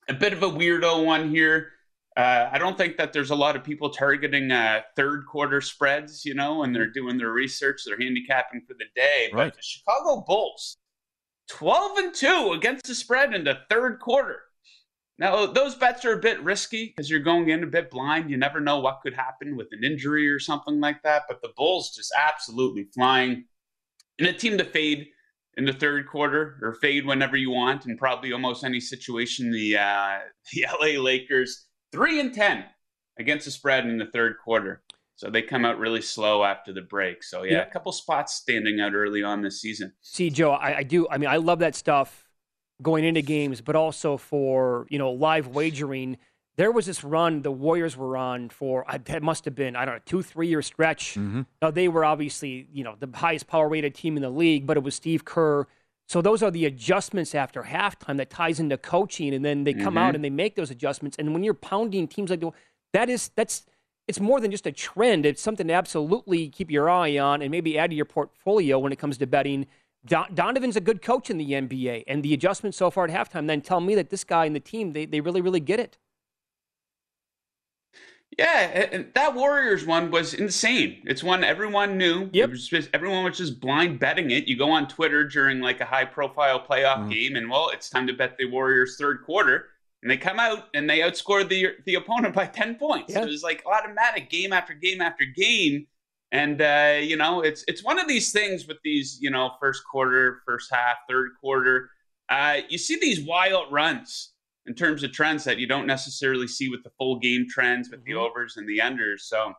a 0.09 0.13
bit 0.13 0.33
of 0.33 0.43
a 0.43 0.49
weirdo 0.49 1.05
one 1.05 1.29
here. 1.29 1.69
Uh, 2.17 2.49
I 2.51 2.57
don't 2.57 2.77
think 2.77 2.97
that 2.97 3.13
there's 3.13 3.29
a 3.29 3.35
lot 3.35 3.55
of 3.55 3.63
people 3.63 3.91
targeting 3.91 4.51
uh, 4.51 4.81
third 4.95 5.25
quarter 5.25 5.61
spreads, 5.61 6.25
you 6.25 6.33
know, 6.33 6.63
and 6.63 6.75
they're 6.75 6.91
doing 6.91 7.17
their 7.17 7.31
research, 7.31 7.83
they're 7.85 7.99
handicapping 7.99 8.61
for 8.67 8.73
the 8.73 8.85
day. 8.95 9.29
Right. 9.31 9.45
But 9.45 9.55
the 9.55 9.61
Chicago 9.61 10.25
Bulls, 10.27 10.75
12 11.49 11.97
and 11.99 12.13
2 12.13 12.53
against 12.57 12.87
the 12.87 12.95
spread 12.95 13.33
in 13.33 13.43
the 13.43 13.59
third 13.69 13.99
quarter. 13.99 14.41
Now, 15.19 15.45
those 15.45 15.75
bets 15.75 16.05
are 16.05 16.13
a 16.13 16.21
bit 16.21 16.41
risky 16.41 16.87
because 16.87 17.09
you're 17.09 17.19
going 17.19 17.49
in 17.49 17.63
a 17.63 17.67
bit 17.67 17.91
blind. 17.91 18.29
You 18.29 18.37
never 18.37 18.59
know 18.61 18.79
what 18.79 19.01
could 19.03 19.13
happen 19.13 19.57
with 19.57 19.67
an 19.71 19.83
injury 19.83 20.29
or 20.29 20.39
something 20.39 20.79
like 20.79 21.03
that. 21.03 21.23
But 21.27 21.41
the 21.41 21.51
Bulls 21.57 21.93
just 21.93 22.13
absolutely 22.17 22.87
flying 22.93 23.45
in 24.17 24.27
a 24.27 24.33
team 24.33 24.57
to 24.57 24.63
fade 24.63 25.09
in 25.57 25.65
the 25.65 25.73
third 25.73 26.07
quarter 26.07 26.57
or 26.61 26.73
fade 26.75 27.05
whenever 27.05 27.35
you 27.35 27.51
want 27.51 27.85
in 27.85 27.97
probably 27.97 28.31
almost 28.31 28.63
any 28.63 28.79
situation. 28.79 29.51
The 29.51 29.77
uh, 29.77 30.19
the 30.53 30.65
LA 30.79 31.01
Lakers 31.01 31.67
three 31.91 32.19
and 32.19 32.33
ten 32.33 32.65
against 33.19 33.45
the 33.45 33.51
spread 33.51 33.85
in 33.85 33.97
the 33.97 34.05
third 34.05 34.35
quarter. 34.43 34.83
So 35.15 35.29
they 35.29 35.41
come 35.41 35.65
out 35.65 35.77
really 35.77 36.01
slow 36.01 36.45
after 36.45 36.71
the 36.71 36.81
break. 36.81 37.23
So 37.23 37.43
yeah, 37.43 37.51
yeah. 37.53 37.61
a 37.63 37.69
couple 37.69 37.91
spots 37.91 38.35
standing 38.35 38.79
out 38.79 38.93
early 38.93 39.21
on 39.21 39.41
this 39.41 39.59
season. 39.61 39.91
See, 40.01 40.29
Joe, 40.29 40.51
I, 40.51 40.77
I 40.77 40.83
do. 40.83 41.07
I 41.09 41.17
mean, 41.17 41.29
I 41.29 41.35
love 41.35 41.59
that 41.59 41.75
stuff 41.75 42.29
going 42.81 43.03
into 43.03 43.21
games, 43.21 43.59
but 43.59 43.75
also 43.75 44.15
for 44.15 44.87
you 44.89 44.97
know 44.97 45.11
live 45.11 45.47
wagering. 45.47 46.17
There 46.59 46.73
was 46.73 46.85
this 46.85 47.05
run 47.05 47.41
the 47.41 47.51
Warriors 47.51 47.95
were 47.95 48.17
on 48.17 48.49
for 48.49 48.83
it 48.89 49.23
must 49.23 49.45
have 49.45 49.55
been 49.55 49.77
I 49.77 49.85
don't 49.85 49.95
know 49.95 50.01
two 50.05 50.21
three 50.21 50.49
year 50.49 50.61
stretch. 50.61 51.11
Mm-hmm. 51.11 51.43
Now 51.61 51.71
they 51.71 51.87
were 51.87 52.03
obviously 52.03 52.67
you 52.73 52.83
know 52.83 52.95
the 52.99 53.09
highest 53.17 53.47
power 53.47 53.69
rated 53.69 53.95
team 53.95 54.17
in 54.17 54.21
the 54.21 54.29
league, 54.29 54.67
but 54.67 54.75
it 54.75 54.83
was 54.83 54.93
Steve 54.93 55.23
Kerr. 55.23 55.67
So 56.09 56.21
those 56.21 56.43
are 56.43 56.51
the 56.51 56.65
adjustments 56.65 57.33
after 57.33 57.63
halftime 57.63 58.17
that 58.17 58.29
ties 58.29 58.59
into 58.59 58.77
coaching, 58.77 59.33
and 59.33 59.45
then 59.45 59.63
they 59.63 59.73
come 59.73 59.93
Mm-hmm. 59.93 59.97
out 59.99 60.15
and 60.15 60.23
they 60.23 60.29
make 60.29 60.55
those 60.57 60.69
adjustments. 60.69 61.15
And 61.17 61.33
when 61.33 61.43
you're 61.45 61.53
pounding 61.53 62.07
teams 62.09 62.29
like 62.29 62.41
the, 62.41 62.51
that 62.91 63.09
is 63.09 63.29
that's 63.35 63.65
it's 64.09 64.19
more 64.19 64.41
than 64.41 64.51
just 64.51 64.67
a 64.67 64.73
trend. 64.73 65.25
It's 65.25 65.41
something 65.41 65.67
to 65.67 65.73
absolutely 65.73 66.49
keep 66.49 66.69
your 66.69 66.89
eye 66.89 67.17
on 67.19 67.41
and 67.41 67.51
maybe 67.51 67.77
add 67.79 67.91
to 67.91 67.95
your 67.95 68.03
portfolio 68.05 68.77
when 68.79 68.91
it 68.91 68.99
comes 68.99 69.17
to 69.19 69.27
betting. 69.27 69.65
Don- 70.05 70.33
Donovan's 70.33 70.75
a 70.75 70.81
good 70.81 71.01
coach 71.01 71.29
in 71.29 71.37
the 71.37 71.51
NBA, 71.51 72.03
and 72.05 72.21
the 72.21 72.33
adjustments 72.33 72.77
so 72.77 72.91
far 72.91 73.05
at 73.05 73.11
halftime 73.11 73.47
then 73.47 73.61
tell 73.61 73.79
me 73.79 73.95
that 73.95 74.09
this 74.09 74.25
guy 74.25 74.43
and 74.45 74.53
the 74.53 74.59
team 74.59 74.91
they, 74.91 75.05
they 75.05 75.21
really 75.21 75.39
really 75.39 75.61
get 75.61 75.79
it. 75.79 75.97
Yeah, 78.37 79.03
that 79.15 79.35
Warriors 79.35 79.85
one 79.85 80.11
was 80.11 80.33
insane. 80.33 81.01
It's 81.05 81.23
one 81.23 81.43
everyone 81.43 81.97
knew. 81.97 82.29
Yep. 82.31 82.47
It 82.49 82.51
was 82.51 82.67
just, 82.67 82.89
everyone 82.93 83.23
was 83.25 83.37
just 83.37 83.59
blind 83.59 83.99
betting 83.99 84.31
it. 84.31 84.47
You 84.47 84.55
go 84.57 84.69
on 84.71 84.87
Twitter 84.87 85.27
during 85.27 85.59
like 85.59 85.81
a 85.81 85.85
high 85.85 86.05
profile 86.05 86.59
playoff 86.59 86.99
Mhm. 87.05 87.11
game, 87.11 87.35
and 87.35 87.49
well, 87.49 87.69
it's 87.69 87.89
time 87.89 88.07
to 88.07 88.13
bet 88.13 88.37
the 88.37 88.45
Warriors 88.45 88.97
third 88.97 89.23
quarter. 89.25 89.69
And 90.01 90.09
they 90.09 90.15
come 90.15 90.39
out 90.39 90.69
and 90.73 90.89
they 90.89 90.99
outscore 90.99 91.47
the 91.47 91.73
the 91.85 91.95
opponent 91.95 92.33
by 92.33 92.45
ten 92.59 92.75
points. 92.75 93.13
Yeah. 93.13 93.23
It 93.23 93.27
was 93.27 93.43
like 93.43 93.63
automatic 93.65 94.29
game 94.29 94.53
after 94.53 94.73
game 94.73 95.01
after 95.01 95.25
game. 95.25 95.87
And 96.31 96.61
uh, 96.61 96.99
you 97.01 97.17
know, 97.17 97.41
it's 97.41 97.65
it's 97.67 97.83
one 97.83 97.99
of 97.99 98.07
these 98.07 98.31
things 98.31 98.67
with 98.67 98.77
these, 98.83 99.17
you 99.19 99.31
know, 99.31 99.51
first 99.59 99.83
quarter, 99.91 100.41
first 100.45 100.71
half, 100.73 100.97
third 101.09 101.31
quarter. 101.41 101.89
Uh, 102.29 102.57
you 102.69 102.77
see 102.77 102.97
these 103.01 103.19
wild 103.25 103.71
runs 103.73 104.33
in 104.65 104.75
terms 104.75 105.03
of 105.03 105.11
trends 105.11 105.43
that 105.45 105.57
you 105.57 105.67
don't 105.67 105.87
necessarily 105.87 106.47
see 106.47 106.69
with 106.69 106.83
the 106.83 106.91
full 106.97 107.19
game 107.19 107.45
trends 107.49 107.89
with 107.89 108.03
the 108.05 108.13
overs 108.13 108.57
and 108.57 108.67
the 108.67 108.79
unders. 108.79 109.21
So, 109.21 109.53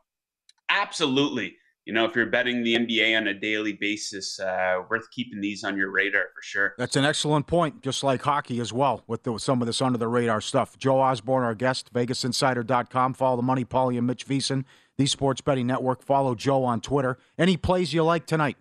absolutely, 0.69 1.55
you 1.87 1.95
know, 1.95 2.05
if 2.05 2.15
you're 2.15 2.27
betting 2.27 2.63
the 2.63 2.77
NBA 2.77 3.17
on 3.17 3.27
a 3.27 3.35
daily 3.35 3.73
basis, 3.73 4.39
uh, 4.39 4.83
worth 4.89 5.11
keeping 5.11 5.41
these 5.41 5.65
on 5.65 5.77
your 5.77 5.91
radar 5.91 6.27
for 6.35 6.43
sure. 6.43 6.75
That's 6.79 6.95
an 6.97 7.05
excellent 7.05 7.47
point, 7.47 7.83
just 7.83 8.05
like 8.05 8.23
hockey 8.23 8.61
as 8.61 8.73
well, 8.73 9.03
with, 9.07 9.23
the, 9.23 9.33
with 9.33 9.43
some 9.43 9.61
of 9.61 9.67
this 9.67 9.81
under 9.81 9.99
the 9.99 10.07
radar 10.07 10.41
stuff. 10.41 10.79
Joe 10.79 11.01
Osborne, 11.01 11.43
our 11.43 11.55
guest, 11.55 11.93
VegasInsider.com. 11.93 13.15
Follow 13.15 13.37
the 13.37 13.43
Money, 13.43 13.65
Pauly 13.65 13.99
and 13.99 14.07
Mitch 14.07 14.27
VSIN, 14.27 14.65
the 14.99 15.07
Sports 15.07 15.41
Betting 15.41 15.67
Network. 15.67 16.03
Follow 16.03 16.35
Joe 16.35 16.65
on 16.65 16.81
Twitter. 16.81 17.19
Any 17.39 17.57
plays 17.57 17.93
you 17.95 18.05
like 18.05 18.27
tonight? 18.27 18.57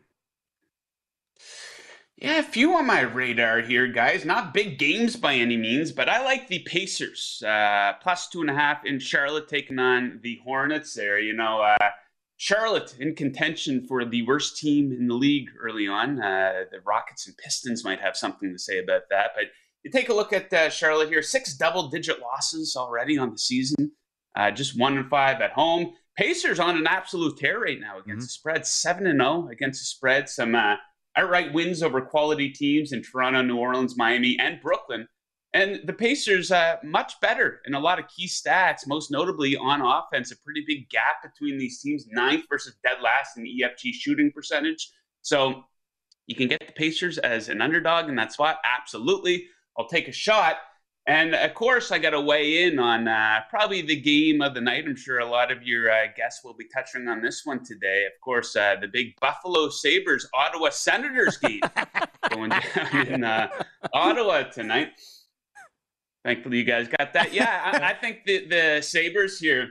Yeah, 2.22 2.40
a 2.40 2.44
few 2.44 2.74
on 2.74 2.86
my 2.86 3.00
radar 3.00 3.62
here, 3.62 3.88
guys. 3.88 4.26
Not 4.26 4.54
big 4.54 4.78
games 4.78 5.16
by 5.16 5.36
any 5.36 5.56
means, 5.56 5.94
but 5.94 6.10
I 6.10 6.22
like 6.22 6.50
the 6.50 6.60
Pacers. 6.60 7.42
Uh, 7.48 7.94
plus 8.02 8.28
two 8.28 8.42
and 8.42 8.50
a 8.50 8.54
half 8.54 8.84
in 8.84 9.00
Charlotte 9.00 9.48
taking 9.48 9.80
on 9.80 10.20
the 10.22 10.38
Hornets 10.44 10.94
there. 10.94 11.18
You 11.18 11.32
know, 11.32 11.62
uh, 11.62 11.92
Charlotte 12.36 12.94
in 13.00 13.16
contention 13.16 13.88
for 13.88 14.04
the 14.04 14.24
worst 14.24 14.58
team 14.58 14.92
in 14.92 15.08
the 15.08 15.14
league 15.14 15.48
early 15.62 15.88
on. 15.88 16.22
Uh, 16.22 16.66
the 16.70 16.82
Rockets 16.86 17.26
and 17.26 17.38
Pistons 17.38 17.86
might 17.86 18.02
have 18.02 18.18
something 18.18 18.52
to 18.52 18.60
say 18.60 18.80
about 18.80 19.04
that. 19.10 19.32
But 19.34 19.46
you 19.84 19.90
take 19.90 20.10
a 20.10 20.14
look 20.14 20.34
at 20.34 20.52
uh, 20.52 20.70
Charlotte 20.70 21.08
here 21.08 21.22
six 21.22 21.54
double 21.54 21.88
digit 21.88 22.20
losses 22.20 22.76
already 22.76 23.18
on 23.18 23.32
the 23.32 23.38
season, 23.38 23.94
uh, 24.36 24.52
just 24.52 24.78
one 24.78 24.98
and 24.98 25.10
five 25.10 25.40
at 25.40 25.54
home. 25.54 25.94
Pacers 26.18 26.60
on 26.60 26.76
an 26.76 26.86
absolute 26.86 27.38
tear 27.38 27.62
right 27.62 27.80
now 27.80 27.98
against 27.98 28.28
the 28.28 28.32
spread, 28.32 28.68
7 28.68 29.08
and 29.08 29.22
0 29.22 29.48
against 29.50 29.80
the 29.80 29.86
spread. 29.86 30.28
Some 30.28 30.54
uh, 30.54 30.76
outright 31.20 31.54
wins 31.54 31.84
over 31.84 32.02
quality 32.02 32.50
teams 32.50 32.92
in 32.92 33.04
Toronto, 33.04 33.42
New 33.42 33.58
Orleans, 33.58 33.98
Miami, 33.98 34.38
and 34.40 34.62
Brooklyn. 34.62 35.08
And 35.54 35.82
the 35.86 35.94
Pacers, 35.94 36.52
uh, 36.52 36.78
much 36.84 37.20
better 37.22 37.62
in 37.66 37.74
a 37.74 37.80
lot 37.80 37.98
of 37.98 38.06
key 38.08 38.28
stats, 38.28 38.88
most 38.88 39.10
notably 39.10 39.58
on 39.58 39.82
offense. 39.82 40.32
A 40.32 40.38
pretty 40.38 40.64
big 40.66 40.90
gap 40.90 41.24
between 41.24 41.58
these 41.58 41.82
teams, 41.82 42.06
ninth 42.12 42.46
versus 42.50 42.76
dead 42.84 43.02
last 43.02 43.36
in 43.36 43.44
the 43.44 43.50
EFG 43.50 43.94
shooting 43.94 44.32
percentage. 44.32 44.92
So 45.22 45.64
you 46.28 46.36
can 46.36 46.48
get 46.48 46.66
the 46.66 46.74
Pacers 46.74 47.18
as 47.18 47.50
an 47.50 47.62
underdog 47.62 48.10
in 48.10 48.16
that 48.16 48.32
spot. 48.32 48.60
Absolutely. 48.64 49.48
I'll 49.78 49.88
take 49.88 50.08
a 50.08 50.12
shot. 50.12 50.58
And 51.10 51.34
of 51.34 51.56
course, 51.56 51.92
I 51.92 51.98
got 51.98 52.12
to 52.12 52.22
weigh 52.22 52.66
in 52.66 52.78
on 52.78 53.08
uh, 53.08 53.40
probably 53.50 53.82
the 53.82 54.00
game 54.00 54.44
of 54.44 54.54
the 54.54 54.62
night. 54.62 54.84
I'm 54.86 54.96
sure 54.96 55.18
a 55.18 55.26
lot 55.26 55.52
of 55.52 55.64
your 55.64 55.90
uh, 55.90 56.06
guests 56.16 56.44
will 56.44 56.54
be 56.54 56.66
touching 56.66 57.08
on 57.08 57.20
this 57.20 57.48
one 57.48 57.66
today. 57.66 58.06
Of 58.06 58.22
course, 58.22 58.56
uh, 58.56 58.76
the 58.80 58.88
big 58.88 59.20
Buffalo 59.20 59.70
Sabres 59.70 60.30
Ottawa 60.36 60.70
Senators 60.70 61.38
game 61.38 61.62
going 62.30 62.52
down 62.52 63.08
in 63.08 63.24
uh, 63.24 63.48
Ottawa 63.92 64.44
tonight. 64.44 64.90
Thankfully, 66.24 66.60
you 66.60 66.64
guys 66.64 66.88
got 66.88 67.12
that. 67.14 67.34
Yeah, 67.34 67.60
I, 67.74 67.90
I 67.90 67.94
think 67.96 68.20
the, 68.28 68.46
the 68.46 68.82
Sabres 68.84 69.40
here, 69.40 69.70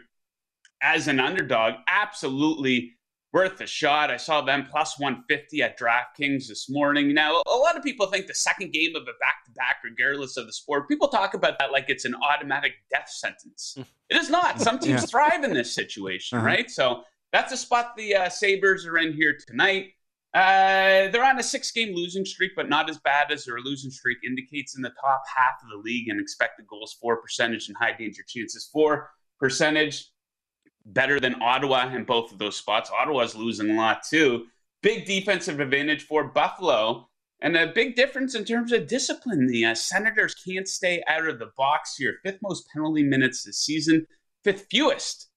as 0.83 1.07
an 1.07 1.21
underdog, 1.21 1.75
absolutely 1.87 2.97
worth 3.39 3.61
a 3.61 3.67
shot. 3.67 4.11
I 4.11 4.17
saw 4.17 4.41
them 4.41 4.67
plus 4.69 4.99
150 4.99 5.63
at 5.63 5.79
DraftKings 5.79 6.49
this 6.49 6.69
morning. 6.69 7.15
Now, 7.15 7.41
a 7.47 7.57
lot 7.57 7.77
of 7.77 7.85
people 7.85 8.07
think 8.07 8.27
the 8.27 8.35
second 8.35 8.73
game 8.73 8.97
of 8.97 9.03
a 9.03 9.15
back 9.21 9.45
to 9.47 9.53
back, 9.53 9.77
regardless 9.85 10.37
of 10.37 10.47
the 10.47 10.53
sport, 10.53 10.89
people 10.89 11.07
talk 11.09 11.35
about 11.35 11.57
that 11.61 11.71
like 11.71 11.85
it's 11.89 12.05
an 12.05 12.15
automatic 12.17 12.73
death 12.91 13.09
sentence. 13.09 13.77
It 14.11 14.17
is 14.17 14.29
not. 14.29 14.61
Some 14.61 14.79
teams 14.81 15.03
Yeah. 15.03 15.07
thrive 15.07 15.45
in 15.45 15.53
this 15.55 15.73
situation, 15.73 16.39
Uh-huh. 16.39 16.47
right? 16.47 16.69
So 16.71 17.05
that's 17.33 17.53
a 17.53 17.57
spot 17.57 17.97
the 17.97 18.15
uh, 18.17 18.29
Sabres 18.29 18.85
are 18.87 18.99
in 18.99 19.13
here 19.13 19.39
tonight. 19.47 19.91
Uh, 20.35 21.09
they're 21.11 21.25
on 21.25 21.39
a 21.39 21.43
six 21.43 21.71
game 21.71 21.95
losing 21.95 22.25
streak, 22.25 22.53
but 22.57 22.69
not 22.69 22.91
as 22.91 22.99
bad 22.99 23.31
as 23.31 23.45
their 23.45 23.61
losing 23.61 23.91
streak 23.91 24.19
indicates 24.27 24.77
in 24.77 24.83
the 24.83 24.93
top 25.01 25.23
half 25.35 25.63
of 25.63 25.71
the 25.71 25.77
league 25.89 26.09
and 26.09 26.21
expected 26.21 26.67
goals 26.67 26.97
for 27.01 27.17
percentage 27.23 27.69
and 27.69 27.77
high 27.79 27.93
danger 27.97 28.23
chances 28.27 28.69
for 28.73 29.11
percentage 29.39 30.11
better 30.89 31.21
than 31.21 31.43
Ottawa 31.43 31.95
in 31.95 32.05
both 32.05 32.33
of 32.33 32.39
those 32.39 32.57
spots. 32.57 32.91
Ottawa's 32.91 33.35
losing 33.35 33.71
a 33.71 33.75
lot 33.75 34.03
too. 34.09 34.47
Big 34.83 35.07
defensive 35.07 35.61
advantage 35.61 36.05
for 36.05 36.25
Buffalo, 36.25 37.09
and 37.41 37.57
a 37.57 37.69
big 37.69 37.95
difference 37.95 38.35
in 38.35 38.45
terms 38.45 38.73
of 38.73 38.87
discipline. 38.87 39.47
The 39.47 39.67
uh, 39.67 39.75
Senators 39.75 40.35
can't 40.35 40.69
stay 40.69 41.03
out 41.07 41.27
of 41.27 41.39
the 41.39 41.51
box 41.57 41.97
here. 41.97 42.17
Fifth 42.25 42.39
most 42.43 42.69
penalty 42.73 43.03
minutes 43.03 43.45
this 43.45 43.59
season, 43.59 44.07
fifth 44.45 44.67
fewest 44.71 45.28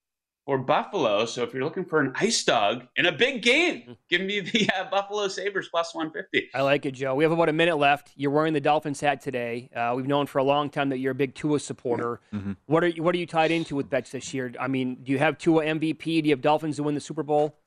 for 0.45 0.57
Buffalo. 0.57 1.25
So 1.25 1.43
if 1.43 1.53
you're 1.53 1.63
looking 1.63 1.85
for 1.85 1.99
an 1.99 2.13
ice 2.15 2.43
dog 2.43 2.83
in 2.95 3.05
a 3.05 3.11
big 3.11 3.43
game, 3.43 3.95
give 4.09 4.21
me 4.21 4.39
the 4.39 4.69
uh, 4.75 4.89
Buffalo 4.89 5.27
Sabres 5.27 5.67
plus 5.69 5.93
150. 5.93 6.49
I 6.55 6.61
like 6.61 6.85
it, 6.85 6.91
Joe. 6.91 7.13
We 7.15 7.23
have 7.23 7.31
about 7.31 7.49
a 7.49 7.53
minute 7.53 7.77
left. 7.77 8.11
You're 8.15 8.31
wearing 8.31 8.53
the 8.53 8.61
Dolphins 8.61 8.99
hat 8.99 9.21
today. 9.21 9.69
Uh, 9.75 9.93
we've 9.95 10.07
known 10.07 10.25
for 10.25 10.39
a 10.39 10.43
long 10.43 10.69
time 10.69 10.89
that 10.89 10.97
you're 10.97 11.11
a 11.11 11.15
big 11.15 11.35
Tua 11.35 11.59
supporter. 11.59 12.21
Mm-hmm. 12.33 12.53
What 12.65 12.83
are 12.83 12.87
you, 12.87 13.03
what 13.03 13.13
are 13.15 13.19
you 13.19 13.27
tied 13.27 13.51
into 13.51 13.75
with 13.75 13.89
bets 13.89 14.11
this 14.11 14.33
year? 14.33 14.51
I 14.59 14.67
mean, 14.67 15.03
do 15.03 15.11
you 15.11 15.19
have 15.19 15.37
Tua 15.37 15.63
MVP? 15.63 16.03
Do 16.03 16.29
you 16.29 16.31
have 16.31 16.41
Dolphins 16.41 16.77
to 16.77 16.83
win 16.83 16.95
the 16.95 17.01
Super 17.01 17.23
Bowl? 17.23 17.57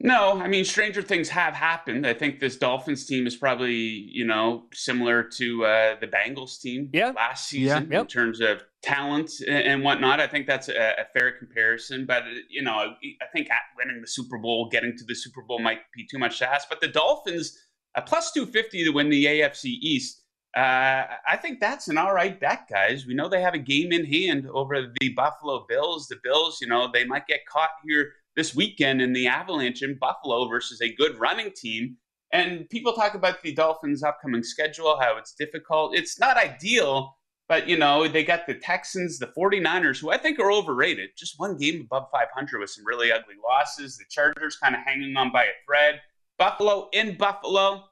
No, 0.00 0.40
I 0.40 0.46
mean, 0.46 0.64
stranger 0.64 1.02
things 1.02 1.28
have 1.30 1.54
happened. 1.54 2.06
I 2.06 2.14
think 2.14 2.38
this 2.38 2.56
Dolphins 2.56 3.04
team 3.04 3.26
is 3.26 3.34
probably, 3.34 3.74
you 3.74 4.24
know, 4.24 4.66
similar 4.72 5.24
to 5.24 5.64
uh, 5.64 5.96
the 6.00 6.06
Bengals 6.06 6.60
team 6.60 6.88
Yeah. 6.92 7.10
last 7.16 7.48
season 7.48 7.88
Yeah. 7.90 8.00
in 8.02 8.06
terms 8.06 8.40
of 8.40 8.62
talent 8.82 9.30
and, 9.46 9.82
whatnot. 9.82 10.20
I 10.20 10.26
think 10.26 10.46
that's 10.46 10.68
a, 10.68 10.94
a 10.98 11.04
fair 11.18 11.32
comparison. 11.32 12.06
But, 12.06 12.24
you 12.48 12.62
know, 12.62 12.94
I 13.22 13.26
think 13.32 13.48
winning 13.76 14.00
the 14.00 14.06
Super 14.06 14.38
Bowl, 14.38 14.68
getting 14.70 14.96
to 14.96 15.04
the 15.04 15.14
Super 15.14 15.42
Bowl 15.42 15.58
might 15.58 15.80
be 15.94 16.06
too 16.10 16.18
much 16.18 16.38
to 16.38 16.48
ask. 16.48 16.68
But 16.68 16.80
the 16.80 16.88
Dolphins, 16.88 17.58
a 17.96 18.02
plus 18.02 18.32
250 18.32 18.84
to 18.84 18.90
win 18.90 19.10
the 19.10 19.24
AFC 19.24 19.64
East, 19.64 20.22
uh, 20.56 21.04
I 21.26 21.36
think 21.40 21.60
that's 21.60 21.88
an 21.88 21.98
all 21.98 22.14
right 22.14 22.38
bet, 22.38 22.68
guys. 22.70 23.06
We 23.06 23.14
know 23.14 23.28
they 23.28 23.42
have 23.42 23.54
a 23.54 23.58
game 23.58 23.92
in 23.92 24.04
hand 24.04 24.48
over 24.52 24.92
the 25.00 25.08
Buffalo 25.10 25.66
Bills. 25.68 26.08
The 26.08 26.16
Bills, 26.24 26.58
you 26.60 26.68
know, 26.68 26.88
they 26.92 27.04
might 27.04 27.26
get 27.26 27.46
caught 27.46 27.70
here 27.86 28.12
this 28.34 28.54
weekend 28.54 29.02
in 29.02 29.12
the 29.12 29.26
Avalanche 29.26 29.82
in 29.82 29.98
Buffalo 30.00 30.48
versus 30.48 30.80
a 30.80 30.94
good 30.94 31.18
running 31.18 31.52
team. 31.54 31.96
And 32.32 32.68
people 32.70 32.92
talk 32.92 33.14
about 33.14 33.42
the 33.42 33.54
Dolphins' 33.54 34.02
upcoming 34.02 34.42
schedule, 34.42 34.98
how 35.00 35.16
it's 35.16 35.34
difficult. 35.34 35.96
It's 35.96 36.18
not 36.18 36.36
ideal, 36.36 37.17
but, 37.48 37.68
you 37.68 37.78
know, 37.78 38.06
they 38.06 38.24
got 38.24 38.46
the 38.46 38.54
Texans, 38.54 39.18
the 39.18 39.32
49ers, 39.38 39.98
who 39.98 40.10
I 40.10 40.18
think 40.18 40.38
are 40.38 40.52
overrated. 40.52 41.10
Just 41.16 41.38
one 41.38 41.56
game 41.56 41.80
above 41.80 42.08
500 42.12 42.58
with 42.58 42.70
some 42.70 42.84
really 42.86 43.10
ugly 43.10 43.36
losses. 43.42 43.96
The 43.96 44.04
Chargers 44.10 44.56
kind 44.56 44.74
of 44.74 44.82
hanging 44.84 45.16
on 45.16 45.32
by 45.32 45.44
a 45.44 45.64
thread. 45.66 46.00
Buffalo 46.38 46.88
in 46.92 47.16
Buffalo. 47.16 47.84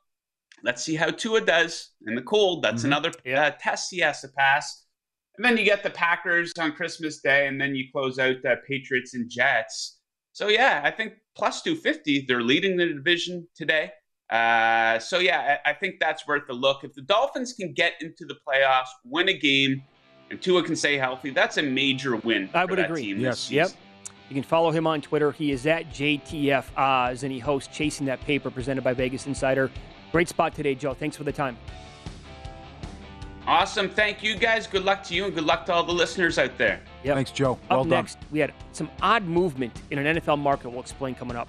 Let's 0.63 0.83
see 0.83 0.95
how 0.95 1.11
Tua 1.11 1.41
does 1.41 1.91
in 2.07 2.15
the 2.15 2.23
cold. 2.23 2.63
That's 2.63 2.85
another 2.85 3.13
uh, 3.35 3.51
test 3.59 3.91
he 3.91 3.99
has 4.01 4.21
to 4.21 4.29
pass. 4.29 4.85
And 5.37 5.45
then 5.45 5.57
you 5.57 5.65
get 5.65 5.83
the 5.83 5.91
Packers 5.91 6.53
on 6.59 6.73
Christmas 6.73 7.21
Day, 7.21 7.47
and 7.47 7.61
then 7.61 7.75
you 7.75 7.85
close 7.93 8.19
out 8.19 8.45
uh, 8.45 8.57
Patriots 8.67 9.15
and 9.15 9.29
Jets. 9.29 9.99
So 10.33 10.49
yeah, 10.49 10.81
I 10.85 10.91
think 10.91 11.15
plus 11.37 11.63
250. 11.63 12.25
They're 12.27 12.43
leading 12.43 12.77
the 12.77 12.87
division 12.87 13.47
today. 13.55 13.91
Uh, 14.31 14.99
so 14.99 15.18
yeah, 15.18 15.59
I, 15.64 15.70
I 15.70 15.72
think 15.74 15.97
that's 16.01 16.27
worth 16.27 16.49
a 16.49 16.53
look. 16.53 16.83
If 16.85 16.95
the 16.95 17.03
Dolphins 17.03 17.53
can 17.53 17.72
get 17.72 17.93
into 18.01 18.24
the 18.24 18.35
playoffs, 18.47 18.89
win 19.05 19.29
a 19.29 19.39
game, 19.39 19.83
and 20.31 20.41
Tua 20.43 20.62
can 20.62 20.74
stay 20.74 20.97
healthy, 20.99 21.31
that's 21.31 21.59
a 21.59 21.62
major 21.62 22.16
win. 22.16 22.51
I 22.53 22.62
for 22.64 22.70
would 22.70 22.79
that 22.79 22.91
agree. 22.91 23.03
Team 23.03 23.22
this 23.22 23.51
Yep. 23.51 23.70
You 24.29 24.35
can 24.35 24.43
follow 24.43 24.72
him 24.72 24.89
on 24.89 25.01
Twitter. 25.01 25.31
He 25.31 25.53
is 25.53 25.66
at 25.66 25.89
JTF 25.91 26.64
Oz, 26.77 27.22
and 27.22 27.33
he 27.33 27.39
hosts 27.39 27.74
Chasing 27.77 28.07
That 28.07 28.20
Paper, 28.22 28.51
presented 28.51 28.83
by 28.83 28.93
Vegas 28.93 29.27
Insider. 29.29 29.70
Great 30.11 30.29
spot 30.29 30.53
today, 30.55 30.74
Joe. 30.74 30.95
Thanks 30.95 31.16
for 31.16 31.22
the 31.22 31.31
time. 31.33 31.57
Awesome. 33.47 33.89
Thank 33.89 34.24
you 34.24 34.37
guys. 34.37 34.66
Good 34.66 34.85
luck 34.85 35.05
to 35.05 35.14
you 35.14 35.27
and 35.27 35.35
good 35.35 35.45
luck 35.45 35.64
to 35.66 35.72
all 35.72 35.85
the 35.85 35.93
listeners 35.93 36.37
out 36.39 36.59
there. 36.59 36.81
Yep. 37.05 37.14
Thanks, 37.14 37.31
Joe. 37.31 37.53
Up 37.53 37.70
Well 37.70 37.85
done. 37.85 37.91
next, 37.91 38.18
we 38.33 38.41
had 38.41 38.53
some 38.72 38.91
odd 39.01 39.22
movement 39.24 39.83
in 39.93 40.05
an 40.05 40.16
NFL 40.16 40.41
market. 40.41 40.70
We'll 40.70 40.81
explain 40.81 41.14
coming 41.14 41.37
up. 41.37 41.49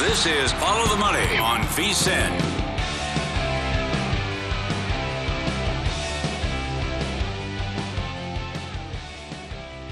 This 0.00 0.24
is 0.24 0.52
Follow 0.54 0.88
the 0.88 0.96
Money 0.96 1.36
on 1.36 1.60
VSIN. 1.60 2.30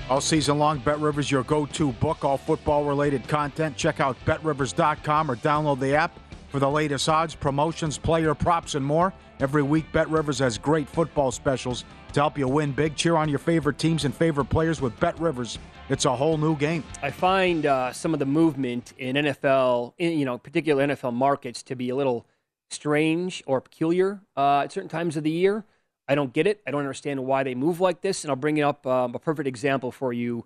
All 0.08 0.22
season 0.22 0.58
long, 0.58 0.78
Bet 0.78 0.98
Rivers 0.98 1.30
your 1.30 1.42
go-to 1.44 1.92
book, 1.92 2.24
all 2.24 2.38
football-related 2.38 3.28
content. 3.28 3.76
Check 3.76 4.00
out 4.00 4.16
betrivers.com 4.24 5.30
or 5.30 5.36
download 5.36 5.78
the 5.78 5.94
app 5.94 6.18
for 6.48 6.58
the 6.58 6.70
latest 6.70 7.06
odds, 7.10 7.34
promotions, 7.34 7.98
player 7.98 8.34
props, 8.34 8.76
and 8.76 8.84
more. 8.84 9.12
Every 9.40 9.62
week, 9.62 9.92
Bet 9.92 10.08
Rivers 10.08 10.38
has 10.38 10.56
great 10.56 10.88
football 10.88 11.30
specials 11.30 11.84
to 12.12 12.20
help 12.20 12.38
you 12.38 12.48
win 12.48 12.72
big. 12.72 12.96
Cheer 12.96 13.16
on 13.16 13.28
your 13.28 13.38
favorite 13.38 13.78
teams 13.78 14.04
and 14.04 14.14
favorite 14.14 14.46
players 14.46 14.80
with 14.80 14.98
Bet 15.00 15.18
Rivers. 15.20 15.58
It's 15.88 16.04
a 16.04 16.14
whole 16.14 16.36
new 16.36 16.56
game. 16.56 16.84
I 17.02 17.10
find 17.10 17.66
uh, 17.66 17.92
some 17.92 18.12
of 18.12 18.18
the 18.18 18.26
movement 18.26 18.92
in 18.98 19.16
NFL, 19.16 19.94
in, 19.98 20.18
you 20.18 20.24
know, 20.24 20.38
particular 20.38 20.86
NFL 20.86 21.14
markets, 21.14 21.62
to 21.64 21.76
be 21.76 21.90
a 21.90 21.96
little 21.96 22.26
strange 22.70 23.42
or 23.46 23.60
peculiar 23.60 24.20
uh, 24.36 24.60
at 24.60 24.72
certain 24.72 24.90
times 24.90 25.16
of 25.16 25.24
the 25.24 25.30
year. 25.30 25.64
I 26.06 26.14
don't 26.14 26.32
get 26.32 26.46
it. 26.46 26.60
I 26.66 26.70
don't 26.70 26.80
understand 26.80 27.24
why 27.24 27.42
they 27.42 27.54
move 27.54 27.80
like 27.80 28.00
this. 28.00 28.24
And 28.24 28.30
I'll 28.30 28.36
bring 28.36 28.60
up 28.60 28.86
um, 28.86 29.14
a 29.14 29.18
perfect 29.18 29.46
example 29.46 29.92
for 29.92 30.12
you 30.12 30.44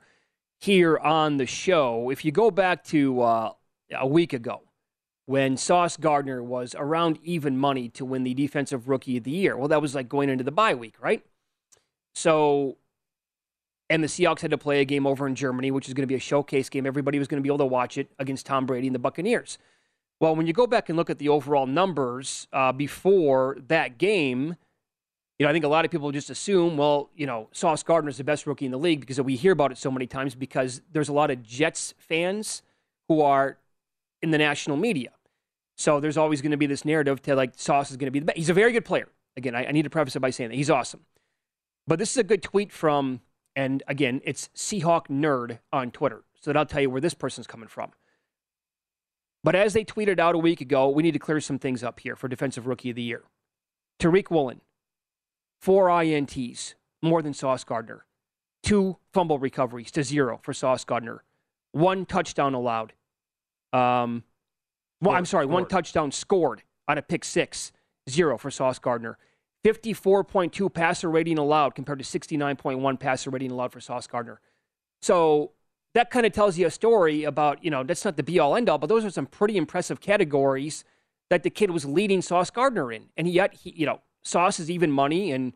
here 0.61 0.99
on 0.99 1.37
the 1.37 1.47
show. 1.47 2.11
If 2.11 2.25
you 2.25 2.33
go 2.33 2.51
back 2.51 2.85
to 2.85 3.21
uh, 3.23 3.53
a 3.93 4.07
week 4.07 4.33
ago, 4.33 4.63
when 5.27 5.57
Sauce 5.57 5.97
Gardner 5.97 6.43
was 6.43 6.75
around 6.77 7.19
even 7.23 7.57
money 7.57 7.89
to 7.91 8.05
win 8.05 8.25
the 8.25 8.35
Defensive 8.35 8.89
Rookie 8.89 9.17
of 9.17 9.25
the 9.25 9.31
Year. 9.31 9.57
Well, 9.57 9.69
that 9.69 9.81
was 9.81 9.95
like 9.95 10.09
going 10.09 10.29
into 10.29 10.45
the 10.45 10.51
bye 10.51 10.75
week, 10.75 10.97
right? 11.01 11.25
So, 12.15 12.77
and 13.89 14.03
the 14.03 14.09
Seahawks 14.09 14.41
had 14.41 14.51
to 14.51 14.59
play 14.59 14.81
a 14.81 14.85
game 14.85 15.07
over 15.07 15.27
in 15.27 15.35
Germany, 15.35 15.71
which 15.71 15.89
is 15.89 15.95
going 15.95 16.03
to 16.03 16.09
be 16.09 16.15
a 16.15 16.21
showcase 16.21 16.69
game. 16.69 16.87
Everybody 16.87 17.19
was 17.19 17.29
going 17.29 17.41
to 17.41 17.43
be 17.43 17.49
able 17.49 17.59
to 17.59 17.67
watch 17.67 17.99
it 17.99 18.09
against 18.19 18.47
Tom 18.47 18.67
Brady 18.67 18.87
and 18.87 18.95
the 18.95 19.01
Buccaneers. 19.01 19.59
Well, 20.21 20.37
when 20.37 20.47
you 20.47 20.53
go 20.53 20.67
back 20.67 20.89
and 20.89 20.97
look 20.97 21.11
at 21.11 21.19
the 21.19 21.29
overall 21.29 21.67
numbers 21.67 22.47
uh, 22.53 22.73
before 22.73 23.59
that 23.67 23.99
game, 23.99 24.57
you 25.39 25.47
know, 25.47 25.51
I 25.51 25.53
think 25.53 25.65
a 25.65 25.69
lot 25.69 25.85
of 25.85 25.91
people 25.91 26.13
just 26.13 26.31
assume, 26.31 26.77
well, 26.77 27.11
you 27.17 27.27
know, 27.27 27.49
Sauce 27.51 27.83
Gardner 27.83 28.11
is 28.11 28.19
the 28.19 28.25
best 28.25 28.47
rookie 28.47 28.65
in 28.65 28.71
the 28.71 28.79
league 28.79 29.01
because 29.01 29.21
we 29.21 29.35
hear 29.35 29.51
about 29.51 29.73
it 29.73 29.79
so 29.79 29.91
many 29.91 30.07
times 30.07 30.37
because 30.37 30.81
there's 30.93 31.09
a 31.09 31.13
lot 31.13 31.33
of 31.33 31.43
Jets 31.43 31.95
fans 31.99 32.63
who 33.09 33.21
are 33.21 33.59
in 34.23 34.31
the 34.31 34.39
national 34.39 34.77
media. 34.77 35.11
So 35.77 35.99
there's 35.99 36.17
always 36.17 36.41
going 36.41 36.53
to 36.53 36.57
be 36.57 36.67
this 36.67 36.85
narrative 36.85 37.21
to 37.23 37.35
like 37.35 37.55
Sauce 37.57 37.91
is 37.91 37.97
going 37.97 38.07
to 38.07 38.13
be 38.13 38.21
the 38.21 38.27
best. 38.27 38.39
He's 38.39 38.51
a 38.51 38.55
very 38.55 38.71
good 38.71 38.85
player. 38.85 39.09
Again, 39.37 39.57
I, 39.57 39.67
I 39.67 39.73
need 39.73 39.83
to 39.83 39.91
preface 39.91 40.15
it 40.15 40.21
by 40.21 40.31
saying 40.31 40.51
that 40.51 40.57
he's 40.57 40.71
awesome. 40.71 41.01
But 41.87 41.99
this 41.99 42.11
is 42.13 42.17
a 42.17 42.25
good 42.25 42.43
tweet 42.43 42.73
from, 42.73 43.21
and 43.57 43.83
again, 43.89 44.21
it's 44.25 44.49
Seahawk 44.55 45.09
Nerd 45.09 45.59
on 45.73 45.91
Twitter. 45.91 46.23
So 46.41 46.51
that 46.53 46.59
I'll 46.59 46.67
tell 46.67 46.83
you 46.83 46.91
where 46.91 47.01
this 47.01 47.15
person's 47.15 47.47
coming 47.47 47.69
from. 47.69 47.93
But 49.45 49.55
as 49.55 49.73
they 49.73 49.85
tweeted 49.85 50.19
out 50.19 50.35
a 50.35 50.39
week 50.39 50.61
ago, 50.61 50.89
we 50.89 51.03
need 51.03 51.13
to 51.13 51.19
clear 51.19 51.41
some 51.41 51.59
things 51.59 51.83
up 51.83 52.01
here 52.01 52.17
for 52.17 52.29
Defensive 52.29 52.67
Rookie 52.67 52.91
of 52.91 52.97
the 52.97 53.03
Year. 53.03 53.23
Tariq 53.99 54.31
Woolen, 54.31 54.61
four 55.61 55.89
INTs, 55.89 56.75
more 57.01 57.23
than 57.23 57.35
Sauce 57.35 57.65
Gardner. 57.65 58.07
Two 58.63 58.99
fumble 59.13 59.39
recoveries 59.39 59.91
to 59.93 60.05
zero 60.05 60.39
for 60.43 60.53
Sauce 60.53 60.85
Gardner. 60.85 61.25
One 61.73 62.07
touchdown 62.07 62.55
allowed. 62.55 62.93
Um, 63.73 64.25
well, 65.01 65.17
I'm 65.17 65.25
sorry, 65.25 65.47
one 65.47 65.67
touchdown 65.67 66.13
scored 66.13 66.63
on 66.87 66.99
a 66.99 67.03
pick 67.03 67.25
six, 67.25 67.73
zero 68.09 68.39
for 68.39 68.51
Sauce 68.51 68.79
Gardner. 68.79 69.19
54.2 69.65 70.73
passer 70.73 71.11
rating 71.11 71.39
allowed 71.39 71.75
compared 71.75 71.99
to 71.99 72.05
69.1 72.05 72.99
passer 72.99 73.31
rating 73.31 73.51
allowed 73.51 73.73
for 73.73 73.81
Sauce 73.81 74.07
Gardner. 74.07 74.41
So 75.01 75.53
that 75.95 76.11
kind 76.11 76.27
of 76.27 76.33
tells 76.33 76.59
you 76.59 76.67
a 76.67 76.71
story 76.71 77.25
about, 77.25 77.65
you 77.65 77.71
know, 77.71 77.83
that's 77.85 78.05
not 78.05 78.17
the 78.17 78.23
be 78.23 78.39
all 78.39 78.57
end 78.57 78.69
all, 78.69 78.79
but 78.79 78.89
those 78.89 79.05
are 79.05 79.11
some 79.11 79.27
pretty 79.27 79.57
impressive 79.57 80.01
categories 80.01 80.85
that 81.31 81.43
the 81.43 81.51
kid 81.51 81.71
was 81.71 81.85
leading 81.85 82.23
Sauce 82.23 82.51
Gardner 82.51 82.91
in. 82.93 83.07
And 83.17 83.29
yet, 83.29 83.55
he, 83.55 83.73
you 83.77 83.87
know, 83.87 84.01
Sauce 84.23 84.61
is 84.61 84.71
even 84.71 84.91
money, 84.91 85.33
and 85.33 85.53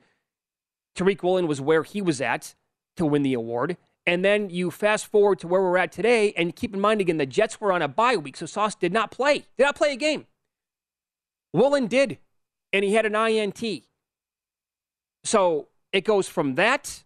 Tariq 0.96 1.22
Woolen 1.22 1.46
was 1.46 1.60
where 1.60 1.82
he 1.82 2.02
was 2.02 2.20
at 2.20 2.54
to 2.96 3.06
win 3.06 3.22
the 3.22 3.34
award. 3.34 3.76
And 4.06 4.24
then 4.24 4.50
you 4.50 4.70
fast 4.70 5.06
forward 5.06 5.38
to 5.40 5.48
where 5.48 5.62
we're 5.62 5.76
at 5.78 5.92
today, 5.92 6.32
and 6.36 6.54
keep 6.54 6.74
in 6.74 6.80
mind 6.80 7.00
again, 7.00 7.18
the 7.18 7.26
Jets 7.26 7.60
were 7.60 7.72
on 7.72 7.82
a 7.82 7.88
bye 7.88 8.16
week, 8.16 8.36
so 8.36 8.46
Sauce 8.46 8.74
did 8.74 8.92
not 8.92 9.10
play, 9.10 9.46
did 9.56 9.64
not 9.64 9.76
play 9.76 9.92
a 9.92 9.96
game. 9.96 10.26
Woolen 11.52 11.86
did, 11.86 12.18
and 12.72 12.84
he 12.84 12.94
had 12.94 13.06
an 13.06 13.14
INT. 13.14 13.62
So 15.26 15.68
it 15.92 16.04
goes 16.04 16.28
from 16.28 16.54
that 16.54 17.04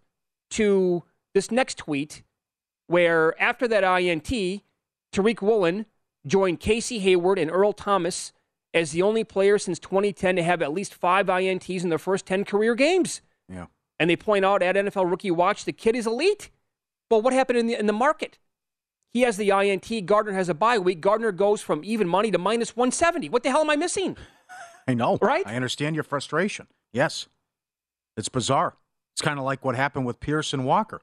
to 0.50 1.04
this 1.34 1.50
next 1.50 1.78
tweet 1.78 2.22
where 2.86 3.40
after 3.40 3.66
that 3.68 3.84
INT, 3.84 4.62
Tariq 5.12 5.40
Woolen 5.40 5.86
joined 6.26 6.60
Casey 6.60 6.98
Hayward 6.98 7.38
and 7.38 7.50
Earl 7.50 7.72
Thomas 7.72 8.32
as 8.74 8.92
the 8.92 9.02
only 9.02 9.24
player 9.24 9.58
since 9.58 9.78
2010 9.78 10.36
to 10.36 10.42
have 10.42 10.60
at 10.62 10.72
least 10.72 10.94
five 10.94 11.26
INTs 11.26 11.82
in 11.82 11.88
their 11.88 11.98
first 11.98 12.26
10 12.26 12.44
career 12.44 12.74
games. 12.74 13.20
Yeah. 13.48 13.66
And 13.98 14.10
they 14.10 14.16
point 14.16 14.44
out 14.44 14.62
at 14.62 14.76
NFL 14.76 15.10
Rookie 15.10 15.30
Watch, 15.30 15.64
the 15.64 15.72
kid 15.72 15.96
is 15.96 16.06
elite. 16.06 16.50
Well, 17.10 17.22
what 17.22 17.32
happened 17.32 17.58
in 17.58 17.66
the, 17.66 17.78
in 17.78 17.86
the 17.86 17.92
market? 17.92 18.38
He 19.12 19.22
has 19.22 19.36
the 19.36 19.50
INT. 19.50 20.06
Gardner 20.06 20.32
has 20.32 20.48
a 20.48 20.54
bye 20.54 20.78
week. 20.78 21.00
Gardner 21.00 21.32
goes 21.32 21.62
from 21.62 21.82
even 21.84 22.06
money 22.06 22.30
to 22.30 22.38
minus 22.38 22.76
170. 22.76 23.28
What 23.28 23.42
the 23.42 23.50
hell 23.50 23.62
am 23.62 23.70
I 23.70 23.76
missing? 23.76 24.16
I 24.88 24.94
know. 24.94 25.18
Right? 25.20 25.46
I 25.46 25.56
understand 25.56 25.96
your 25.96 26.04
frustration. 26.04 26.66
Yes. 26.92 27.26
It's 28.20 28.28
bizarre. 28.28 28.76
It's 29.14 29.22
kind 29.22 29.38
of 29.38 29.44
like 29.44 29.64
what 29.64 29.74
happened 29.74 30.06
with 30.06 30.20
Pierce 30.20 30.52
and 30.52 30.64
Walker. 30.64 31.00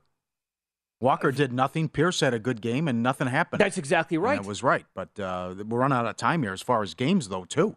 Walker 1.01 1.31
did 1.31 1.51
nothing. 1.51 1.89
Pierce 1.89 2.21
had 2.21 2.33
a 2.33 2.39
good 2.39 2.61
game, 2.61 2.87
and 2.87 3.03
nothing 3.03 3.27
happened. 3.27 3.59
That's 3.59 3.77
exactly 3.77 4.17
right. 4.17 4.37
And 4.37 4.45
it 4.45 4.47
was 4.47 4.63
right. 4.63 4.85
But 4.95 5.19
uh, 5.19 5.55
we're 5.67 5.79
running 5.79 5.97
out 5.97 6.05
of 6.05 6.15
time 6.15 6.41
here 6.41 6.53
as 6.53 6.61
far 6.61 6.81
as 6.81 6.93
games, 6.93 7.29
though, 7.29 7.43
too. 7.43 7.75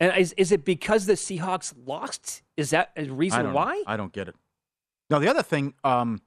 And 0.00 0.16
is, 0.16 0.32
is 0.36 0.50
it 0.50 0.64
because 0.64 1.06
the 1.06 1.12
Seahawks 1.12 1.74
lost? 1.84 2.42
Is 2.56 2.70
that 2.70 2.90
a 2.96 3.04
reason 3.04 3.44
don't 3.44 3.52
why? 3.52 3.74
know. 3.74 3.82
I 3.86 3.96
don't 3.96 4.12
get 4.12 4.28
it. 4.28 4.34
Now, 5.10 5.18
the 5.18 5.28
other 5.28 5.42
thing 5.42 5.74
um, 5.84 6.20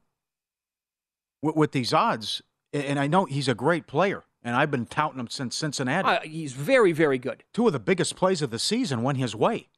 with, 1.41 1.55
with 1.55 1.71
these 1.71 1.93
odds, 1.93 2.41
and 2.71 2.99
I 2.99 3.07
know 3.07 3.25
he's 3.25 3.47
a 3.47 3.55
great 3.55 3.87
player, 3.87 4.23
and 4.43 4.55
I've 4.55 4.71
been 4.71 4.85
touting 4.85 5.19
him 5.19 5.27
since 5.27 5.55
Cincinnati. 5.55 6.07
Uh, 6.07 6.19
he's 6.21 6.53
very, 6.53 6.91
very 6.91 7.17
good. 7.17 7.43
Two 7.53 7.67
of 7.67 7.73
the 7.73 7.79
biggest 7.79 8.15
plays 8.15 8.41
of 8.41 8.51
the 8.51 8.59
season 8.59 9.03
went 9.03 9.17
his 9.17 9.35
way. 9.35 9.69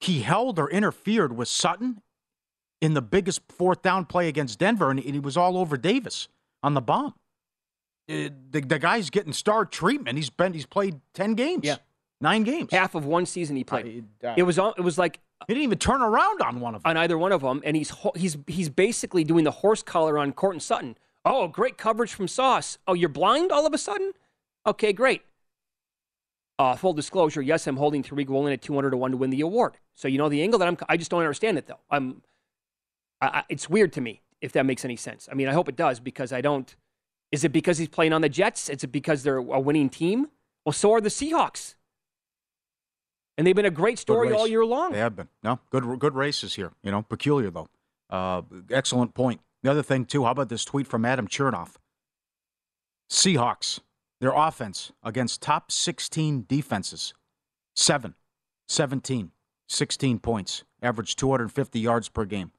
He 0.00 0.20
held 0.20 0.58
or 0.58 0.70
interfered 0.70 1.36
with 1.36 1.48
Sutton 1.48 2.02
in 2.80 2.94
the 2.94 3.02
biggest 3.02 3.40
fourth 3.48 3.82
down 3.82 4.04
play 4.04 4.28
against 4.28 4.58
Denver, 4.58 4.90
and 4.90 5.00
he 5.00 5.18
was 5.18 5.36
all 5.36 5.56
over 5.58 5.76
Davis 5.76 6.28
on 6.62 6.74
the 6.74 6.80
bomb. 6.80 7.14
Uh, 8.10 8.30
the, 8.50 8.60
the 8.66 8.78
guy's 8.78 9.10
getting 9.10 9.32
star 9.32 9.64
treatment. 9.64 10.16
He's 10.16 10.30
been 10.30 10.52
he's 10.54 10.66
played 10.66 11.00
ten 11.14 11.34
games, 11.34 11.64
Yeah. 11.64 11.76
nine 12.20 12.44
games. 12.44 12.70
Half 12.72 12.94
of 12.94 13.04
one 13.04 13.26
season 13.26 13.56
he 13.56 13.64
played. 13.64 14.04
uh, 14.24 14.34
it 14.36 14.44
was 14.44 14.58
all- 14.58 14.74
it 14.78 14.80
was 14.82 14.96
like 14.96 15.20
he 15.46 15.54
didn't 15.54 15.64
even 15.64 15.78
turn 15.78 16.00
around 16.02 16.40
on 16.42 16.60
one 16.60 16.74
of 16.74 16.82
them. 16.82 16.90
on 16.90 16.96
either 16.96 17.18
one 17.18 17.32
of 17.32 17.42
them, 17.42 17.60
and 17.64 17.76
he's 17.76 17.92
he's 18.16 18.36
he's 18.46 18.68
basically 18.70 19.24
doing 19.24 19.44
the 19.44 19.50
horse 19.50 19.82
collar 19.82 20.18
on 20.18 20.32
Courtland 20.32 20.62
Sutton. 20.62 20.96
Oh, 21.24 21.48
great 21.48 21.76
coverage 21.76 22.14
from 22.14 22.28
Sauce. 22.28 22.78
Oh, 22.86 22.94
you're 22.94 23.08
blind 23.10 23.52
all 23.52 23.66
of 23.66 23.74
a 23.74 23.78
sudden? 23.78 24.12
Okay, 24.66 24.92
great. 24.92 25.22
Uh, 26.58 26.74
full 26.74 26.92
disclosure, 26.92 27.40
yes, 27.40 27.66
I'm 27.66 27.76
holding 27.76 28.02
Tariq 28.02 28.28
Woolen 28.28 28.52
at 28.52 28.60
200 28.60 28.90
to 28.90 28.96
1 28.96 29.12
to 29.12 29.16
win 29.16 29.30
the 29.30 29.42
award. 29.42 29.76
So 29.94 30.08
you 30.08 30.18
know 30.18 30.28
the 30.28 30.42
angle 30.42 30.58
that 30.58 30.68
I'm 30.68 30.76
I 30.88 30.96
just 30.96 31.10
don't 31.10 31.20
understand 31.20 31.58
it 31.58 31.66
though. 31.66 31.80
I'm 31.90 32.22
I, 33.20 33.26
I, 33.26 33.44
it's 33.48 33.70
weird 33.70 33.92
to 33.94 34.00
me 34.00 34.22
if 34.40 34.52
that 34.52 34.66
makes 34.66 34.84
any 34.84 34.96
sense. 34.96 35.28
I 35.30 35.34
mean, 35.34 35.48
I 35.48 35.52
hope 35.52 35.68
it 35.68 35.76
does 35.76 36.00
because 36.00 36.32
I 36.32 36.40
don't 36.40 36.74
is 37.30 37.44
it 37.44 37.52
because 37.52 37.78
he's 37.78 37.88
playing 37.88 38.12
on 38.12 38.22
the 38.22 38.28
Jets? 38.28 38.68
Is 38.68 38.84
it 38.84 38.92
because 38.92 39.22
they're 39.22 39.36
a 39.36 39.60
winning 39.60 39.88
team? 39.88 40.28
Well, 40.64 40.72
so 40.72 40.92
are 40.92 41.00
the 41.00 41.08
Seahawks. 41.08 41.74
And 43.36 43.46
they've 43.46 43.54
been 43.54 43.64
a 43.64 43.70
great 43.70 43.98
story 43.98 44.32
all 44.32 44.46
year 44.48 44.64
long. 44.64 44.92
They 44.92 44.98
have 44.98 45.14
been. 45.14 45.28
No, 45.44 45.60
good 45.70 45.98
good 45.98 46.14
races 46.14 46.54
here. 46.54 46.72
You 46.82 46.90
know, 46.90 47.02
peculiar 47.02 47.50
though. 47.50 47.68
Uh, 48.10 48.42
excellent 48.70 49.14
point. 49.14 49.40
The 49.62 49.70
other 49.70 49.82
thing 49.82 50.04
too. 50.06 50.24
How 50.24 50.32
about 50.32 50.48
this 50.48 50.64
tweet 50.64 50.86
from 50.86 51.04
Adam 51.04 51.28
Chernoff? 51.28 51.76
Seahawks, 53.10 53.80
their 54.20 54.32
offense 54.34 54.92
against 55.02 55.42
top 55.42 55.70
16 55.70 56.44
defenses, 56.48 57.14
7, 57.76 58.14
17, 58.68 59.30
16 59.68 60.18
points, 60.18 60.64
average 60.82 61.16
250 61.16 61.78
yards 61.78 62.08
per 62.08 62.24
game. 62.24 62.52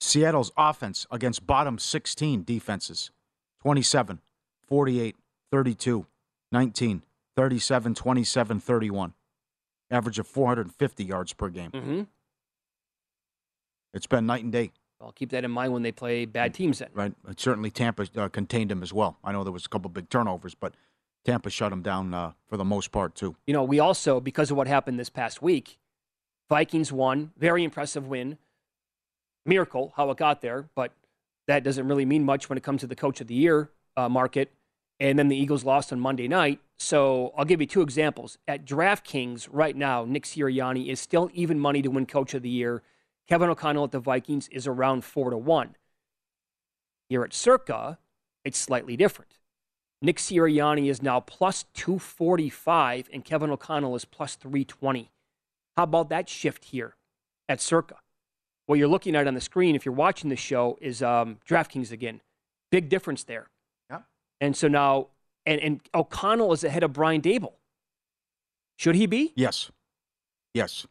Seattle's 0.00 0.52
offense 0.56 1.06
against 1.10 1.46
bottom 1.46 1.78
16 1.78 2.44
defenses, 2.44 3.10
27, 3.62 4.20
48, 4.66 5.16
32, 5.50 6.06
19, 6.52 7.02
37, 7.36 7.94
27, 7.94 8.60
31. 8.60 9.14
Average 9.90 10.18
of 10.18 10.26
450 10.26 11.04
yards 11.04 11.32
per 11.32 11.48
game. 11.48 11.70
Mm-hmm. 11.70 12.02
It's 13.94 14.06
been 14.06 14.26
night 14.26 14.44
and 14.44 14.52
day. 14.52 14.70
I'll 15.00 15.12
keep 15.12 15.30
that 15.30 15.44
in 15.44 15.50
mind 15.50 15.72
when 15.72 15.82
they 15.82 15.92
play 15.92 16.24
bad 16.24 16.54
teams 16.54 16.80
then. 16.80 16.88
Right. 16.92 17.12
Certainly, 17.36 17.70
Tampa 17.70 18.08
uh, 18.16 18.28
contained 18.28 18.72
him 18.72 18.82
as 18.82 18.92
well. 18.92 19.18
I 19.22 19.32
know 19.32 19.44
there 19.44 19.52
was 19.52 19.66
a 19.66 19.68
couple 19.68 19.88
big 19.90 20.08
turnovers, 20.08 20.54
but 20.54 20.74
Tampa 21.24 21.50
shut 21.50 21.72
him 21.72 21.82
down 21.82 22.12
uh, 22.14 22.32
for 22.48 22.56
the 22.56 22.64
most 22.64 22.90
part 22.90 23.14
too. 23.14 23.36
You 23.46 23.54
know, 23.54 23.62
we 23.62 23.78
also, 23.78 24.20
because 24.20 24.50
of 24.50 24.56
what 24.56 24.66
happened 24.66 24.98
this 24.98 25.10
past 25.10 25.40
week, 25.40 25.78
Vikings 26.48 26.92
won. 26.92 27.32
Very 27.36 27.62
impressive 27.64 28.06
win. 28.06 28.38
Miracle 29.46 29.92
how 29.96 30.10
it 30.10 30.16
got 30.16 30.40
there, 30.40 30.68
but 30.74 30.92
that 31.46 31.64
doesn't 31.64 31.86
really 31.86 32.04
mean 32.04 32.24
much 32.24 32.48
when 32.48 32.58
it 32.58 32.64
comes 32.64 32.80
to 32.80 32.86
the 32.86 32.96
coach 32.96 33.20
of 33.20 33.26
the 33.26 33.34
year 33.34 33.70
uh, 33.96 34.08
market. 34.08 34.52
And 35.00 35.18
then 35.18 35.28
the 35.28 35.36
Eagles 35.36 35.64
lost 35.64 35.92
on 35.92 36.00
Monday 36.00 36.26
night. 36.26 36.58
So 36.76 37.32
I'll 37.36 37.44
give 37.44 37.60
you 37.60 37.66
two 37.66 37.82
examples. 37.82 38.36
At 38.48 38.64
DraftKings 38.64 39.48
right 39.50 39.76
now, 39.76 40.04
Nick 40.04 40.24
Sirianni 40.24 40.88
is 40.88 40.98
still 40.98 41.30
even 41.34 41.58
money 41.58 41.82
to 41.82 41.88
win 41.88 42.04
coach 42.04 42.34
of 42.34 42.42
the 42.42 42.48
year. 42.48 42.82
Kevin 43.28 43.50
O'Connell 43.50 43.84
at 43.84 43.90
the 43.90 44.00
Vikings 44.00 44.48
is 44.48 44.66
around 44.66 45.04
four 45.04 45.30
to 45.30 45.36
one. 45.36 45.76
Here 47.08 47.22
at 47.22 47.34
Circa, 47.34 47.98
it's 48.44 48.58
slightly 48.58 48.96
different. 48.96 49.38
Nick 50.00 50.16
Sirianni 50.16 50.88
is 50.90 51.02
now 51.02 51.20
plus 51.20 51.64
245 51.74 53.10
and 53.12 53.24
Kevin 53.24 53.50
O'Connell 53.50 53.96
is 53.96 54.04
plus 54.04 54.36
320. 54.36 55.10
How 55.76 55.82
about 55.82 56.08
that 56.10 56.28
shift 56.28 56.66
here 56.66 56.96
at 57.48 57.60
Circa? 57.60 57.96
What 58.66 58.78
you're 58.78 58.88
looking 58.88 59.16
at 59.16 59.26
on 59.26 59.34
the 59.34 59.40
screen, 59.40 59.74
if 59.74 59.84
you're 59.84 59.94
watching 59.94 60.30
the 60.30 60.36
show, 60.36 60.78
is 60.80 61.02
um, 61.02 61.38
DraftKings 61.48 61.90
again. 61.90 62.20
Big 62.70 62.88
difference 62.88 63.24
there. 63.24 63.48
Yeah. 63.90 64.00
And 64.40 64.56
so 64.56 64.68
now, 64.68 65.08
and, 65.46 65.60
and 65.60 65.80
O'Connell 65.94 66.52
is 66.52 66.64
ahead 66.64 66.82
of 66.82 66.92
Brian 66.92 67.22
Daboll. 67.22 67.54
Should 68.76 68.94
he 68.94 69.06
be? 69.06 69.32
Yes. 69.34 69.70
Yes. 70.54 70.86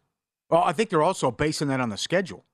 Well, 0.49 0.63
I 0.63 0.71
think 0.71 0.89
they're 0.89 1.03
also 1.03 1.31
basing 1.31 1.67
that 1.69 1.79
on 1.79 1.89
the 1.89 1.97
schedule 1.97 2.45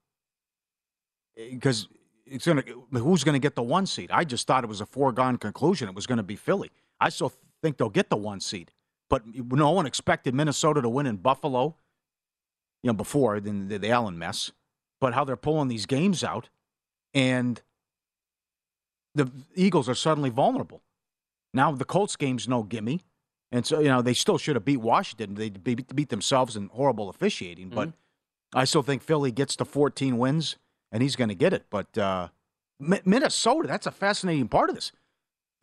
eh, 1.38 1.50
because 1.52 1.88
it's 2.26 2.46
going 2.46 2.64
to 2.64 3.00
who's 3.00 3.24
going 3.24 3.34
to 3.34 3.40
get 3.40 3.56
the 3.56 3.64
one 3.64 3.86
seed. 3.86 4.10
I 4.12 4.24
just 4.24 4.48
thought 4.48 4.64
it 4.64 4.68
was 4.68 4.82
a 4.82 4.86
foregone 4.86 5.38
conclusion. 5.38 5.88
It 5.90 5.96
was 5.96 6.08
going 6.08 6.18
to 6.18 6.24
be 6.24 6.36
Philly. 6.36 6.72
I 7.00 7.10
still 7.10 7.34
think 7.62 7.78
they'll 7.78 7.90
get 7.90 8.10
the 8.10 8.18
one 8.18 8.40
seed, 8.40 8.72
but 9.10 9.24
no 9.36 9.72
one 9.72 9.86
expected 9.86 10.34
Minnesota 10.34 10.82
to 10.82 10.90
win 10.90 11.06
in 11.06 11.18
Buffalo. 11.18 11.76
You 12.82 12.90
know, 12.90 12.94
before 12.94 13.40
the, 13.40 13.52
the 13.52 13.90
Allen 13.90 14.18
mess, 14.18 14.52
but 15.00 15.14
how 15.14 15.24
they're 15.24 15.38
pulling 15.38 15.70
these 15.70 15.86
games 15.86 16.22
out, 16.22 16.50
and 17.14 17.62
the 19.16 19.32
Eagles 19.56 19.88
are 19.88 19.96
suddenly 19.96 20.30
vulnerable. 20.30 20.82
Now 21.54 21.72
the 21.72 21.86
Colts 21.86 22.18
game's 22.18 22.48
no 22.48 22.64
gimme, 22.64 23.02
And 23.54 23.66
so, 23.66 23.80
you 23.80 23.88
know, 23.88 24.02
they 24.02 24.14
still 24.16 24.38
should 24.38 24.56
have 24.56 24.66
beat 24.66 24.82
Washington. 24.82 25.36
They 25.36 25.50
beat, 25.52 25.96
beat 25.96 26.10
themselves 26.10 26.56
in 26.58 26.68
horrible 26.74 27.08
officiating. 27.10 27.70
But 27.70 27.90
Mm-hmm. 27.90 28.60
I 28.60 28.66
still 28.66 28.84
think 28.84 29.02
Philly 29.02 29.32
gets 29.32 29.56
to 29.56 29.66
14 29.66 30.18
wins, 30.20 30.58
and 30.92 31.02
he's 31.02 31.16
going 31.16 31.30
to 31.30 31.36
get 31.36 31.54
it. 31.54 31.66
But 31.72 31.98
uh, 31.98 32.28
Mi- 32.80 33.00
Minnesota, 33.04 33.68
that's 33.68 33.88
a 33.88 33.92
fascinating 33.92 34.48
part 34.48 34.70
of 34.70 34.76
this. 34.76 34.92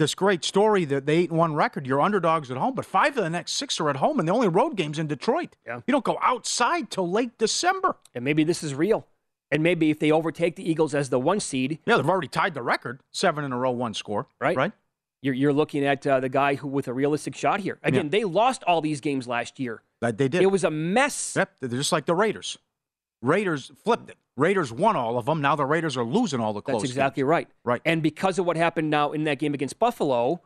This 0.00 0.14
great 0.14 0.44
story 0.44 0.84
that 0.86 1.04
they 1.06 1.18
eight 1.18 1.30
and 1.30 1.38
one 1.38 1.54
record. 1.54 1.86
You're 1.86 2.00
underdogs 2.00 2.50
at 2.50 2.56
home, 2.56 2.74
but 2.74 2.84
five 2.86 3.16
of 3.16 3.22
the 3.22 3.30
next 3.30 3.52
six 3.52 3.78
are 3.78 3.90
at 3.90 3.96
home, 3.96 4.18
and 4.18 4.26
the 4.26 4.32
only 4.32 4.48
road 4.48 4.74
games 4.76 4.98
in 4.98 5.06
Detroit. 5.06 5.56
Yeah. 5.66 5.80
You 5.86 5.92
don't 5.92 6.04
go 6.04 6.18
outside 6.22 6.90
till 6.90 7.08
late 7.08 7.36
December. 7.38 7.96
And 8.14 8.24
maybe 8.24 8.42
this 8.44 8.62
is 8.64 8.74
real. 8.74 9.06
And 9.52 9.62
maybe 9.62 9.90
if 9.90 9.98
they 10.00 10.10
overtake 10.10 10.56
the 10.56 10.68
Eagles 10.68 10.92
as 10.94 11.10
the 11.10 11.20
one 11.20 11.38
seed, 11.38 11.78
Yeah, 11.86 11.96
they've 11.96 12.08
already 12.08 12.28
tied 12.28 12.54
the 12.54 12.62
record, 12.62 13.00
seven 13.12 13.44
in 13.44 13.52
a 13.52 13.58
row, 13.58 13.70
one 13.72 13.94
score. 13.94 14.26
right? 14.40 14.56
Right. 14.56 14.72
You're, 15.22 15.34
you're 15.34 15.52
looking 15.52 15.84
at 15.84 16.06
uh, 16.06 16.20
the 16.20 16.28
guy 16.30 16.54
who 16.54 16.66
with 16.68 16.88
a 16.88 16.92
realistic 16.92 17.36
shot 17.36 17.60
here. 17.60 17.78
Again, 17.82 18.06
Yeah. 18.06 18.10
they 18.10 18.24
lost 18.24 18.64
all 18.64 18.80
these 18.80 19.00
games 19.00 19.28
last 19.28 19.60
year. 19.60 19.82
That 20.00 20.16
they 20.16 20.28
did. 20.28 20.40
It 20.42 20.46
was 20.46 20.64
a 20.64 20.70
mess. 20.70 21.34
Yep, 21.36 21.56
they're 21.60 21.68
just 21.68 21.92
like 21.92 22.06
the 22.06 22.14
Raiders. 22.14 22.56
Raiders 23.20 23.70
flipped 23.84 24.08
it. 24.08 24.16
Raiders 24.38 24.72
won 24.72 24.96
all 24.96 25.18
of 25.18 25.26
them. 25.26 25.42
Now 25.42 25.54
the 25.56 25.66
Raiders 25.66 25.96
are 25.98 26.04
losing 26.04 26.40
all 26.40 26.54
the 26.54 26.62
close. 26.62 26.80
That's 26.80 26.90
exactly 26.90 27.22
right. 27.22 27.48
Right. 27.64 27.82
And 27.84 28.02
because 28.02 28.38
of 28.38 28.46
what 28.46 28.56
happened 28.56 28.88
now 28.88 29.12
in 29.12 29.24
that 29.24 29.38
game 29.38 29.52
against 29.52 29.78
Buffalo, 29.78 30.40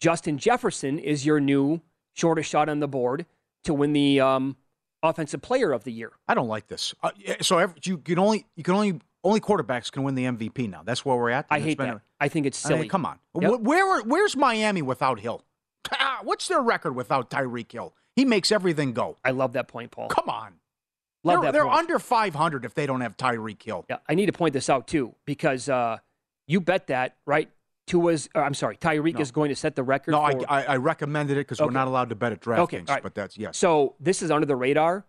Justin 0.00 0.38
Jefferson 0.38 0.98
is 0.98 1.26
your 1.26 1.40
new 1.40 1.82
shortest 2.14 2.48
shot 2.50 2.68
on 2.70 2.80
the 2.80 2.88
board 2.88 3.26
to 3.64 3.74
win 3.74 3.92
the 3.92 4.20
um, 4.20 4.56
offensive 5.02 5.42
player 5.42 5.72
of 5.72 5.84
the 5.84 5.92
year. 5.92 6.12
I 6.26 6.34
don't 6.34 6.48
like 6.48 6.68
this. 6.68 6.94
Uh, 7.02 7.10
so 7.42 7.58
every, 7.58 7.76
you 7.84 7.98
can 7.98 8.18
only 8.18 8.46
you 8.56 8.62
can 8.62 8.74
only 8.74 9.00
only 9.24 9.40
quarterbacks 9.40 9.90
can 9.90 10.02
win 10.04 10.14
the 10.14 10.24
MVP 10.24 10.68
now. 10.70 10.82
That's 10.84 11.04
where 11.04 11.16
we're 11.16 11.30
at. 11.30 11.46
I 11.50 11.60
hate 11.60 11.78
that. 11.78 11.88
a- 11.96 12.02
I 12.20 12.28
think 12.28 12.46
it's 12.46 12.64
I 12.64 12.70
mean, 12.70 12.78
silly. 12.78 12.88
come 12.88 13.04
on. 13.06 13.18
Yep. 13.40 13.50
Wh- 13.52 13.62
Where 13.64 14.02
where's 14.02 14.36
Miami 14.36 14.82
without 14.82 15.20
Hill? 15.20 15.44
Ah, 15.92 16.20
What's 16.22 16.48
their 16.48 16.60
record 16.60 16.94
without 16.94 17.30
Tyreek 17.30 17.70
Hill? 17.72 17.94
He 18.16 18.24
makes 18.24 18.50
everything 18.50 18.92
go. 18.92 19.16
I 19.24 19.30
love 19.30 19.52
that 19.52 19.68
point, 19.68 19.90
Paul. 19.92 20.08
Come 20.08 20.28
on. 20.28 20.54
Love 21.24 21.42
they're 21.42 21.42
that 21.48 21.52
they're 21.52 21.64
point. 21.64 21.78
under 21.78 21.98
500 21.98 22.64
if 22.64 22.74
they 22.74 22.86
don't 22.86 23.00
have 23.00 23.16
Tyreek 23.16 23.62
Hill. 23.62 23.84
Yeah, 23.88 23.98
I 24.08 24.14
need 24.14 24.26
to 24.26 24.32
point 24.32 24.52
this 24.52 24.68
out 24.68 24.86
too 24.88 25.14
because 25.24 25.68
uh, 25.68 25.98
you 26.46 26.60
bet 26.60 26.88
that 26.88 27.16
right. 27.26 27.48
Tua's, 27.86 28.28
or 28.34 28.44
I'm 28.44 28.52
sorry, 28.52 28.76
Tyreek 28.76 29.14
No. 29.14 29.20
is 29.20 29.30
going 29.30 29.48
to 29.48 29.56
set 29.56 29.74
the 29.74 29.82
record. 29.82 30.10
No, 30.12 30.20
I, 30.22 30.32
for, 30.32 30.44
I, 30.50 30.62
I 30.64 30.76
recommended 30.76 31.38
it 31.38 31.40
because 31.46 31.58
we're 31.60 31.70
not 31.70 31.88
allowed 31.88 32.10
to 32.10 32.14
bet 32.14 32.32
at 32.32 32.40
DraftKings. 32.42 32.60
Okay, 32.60 32.82
right. 32.86 33.02
But 33.02 33.14
that's 33.14 33.38
yes. 33.38 33.56
So 33.56 33.94
this 33.98 34.20
is 34.20 34.30
under 34.30 34.44
the 34.46 34.56
radar. 34.56 35.06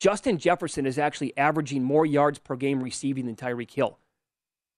Justin 0.00 0.38
Jefferson 0.38 0.86
is 0.86 0.98
actually 0.98 1.36
averaging 1.38 1.82
more 1.82 2.04
yards 2.04 2.38
per 2.38 2.56
game 2.56 2.82
receiving 2.82 3.26
than 3.26 3.36
Tyreek 3.36 3.70
Hill. 3.70 3.98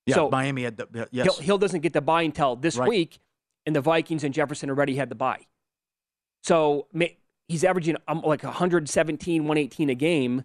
yeah, 0.06 0.14
so- 0.14 0.30
Miami 0.30 0.62
had 0.62 0.76
the 0.76 1.08
yes. 1.10 1.24
Hill, 1.26 1.34
Hill 1.44 1.58
doesn't 1.58 1.80
get 1.80 1.92
the 1.92 2.00
bye 2.00 2.22
until 2.22 2.56
this 2.56 2.76
Right. 2.76 2.88
week, 2.88 3.18
and 3.66 3.74
the 3.76 3.80
Vikings 3.80 4.24
and 4.24 4.32
Jefferson 4.32 4.70
already 4.70 4.96
had 4.96 5.08
the 5.08 5.14
bye. 5.14 5.46
So 6.44 6.86
he's 7.48 7.64
averaging 7.64 7.96
um, 8.06 8.22
like 8.22 8.42
117, 8.44 9.42
118 9.44 9.90
a 9.90 9.94
game. 9.94 10.44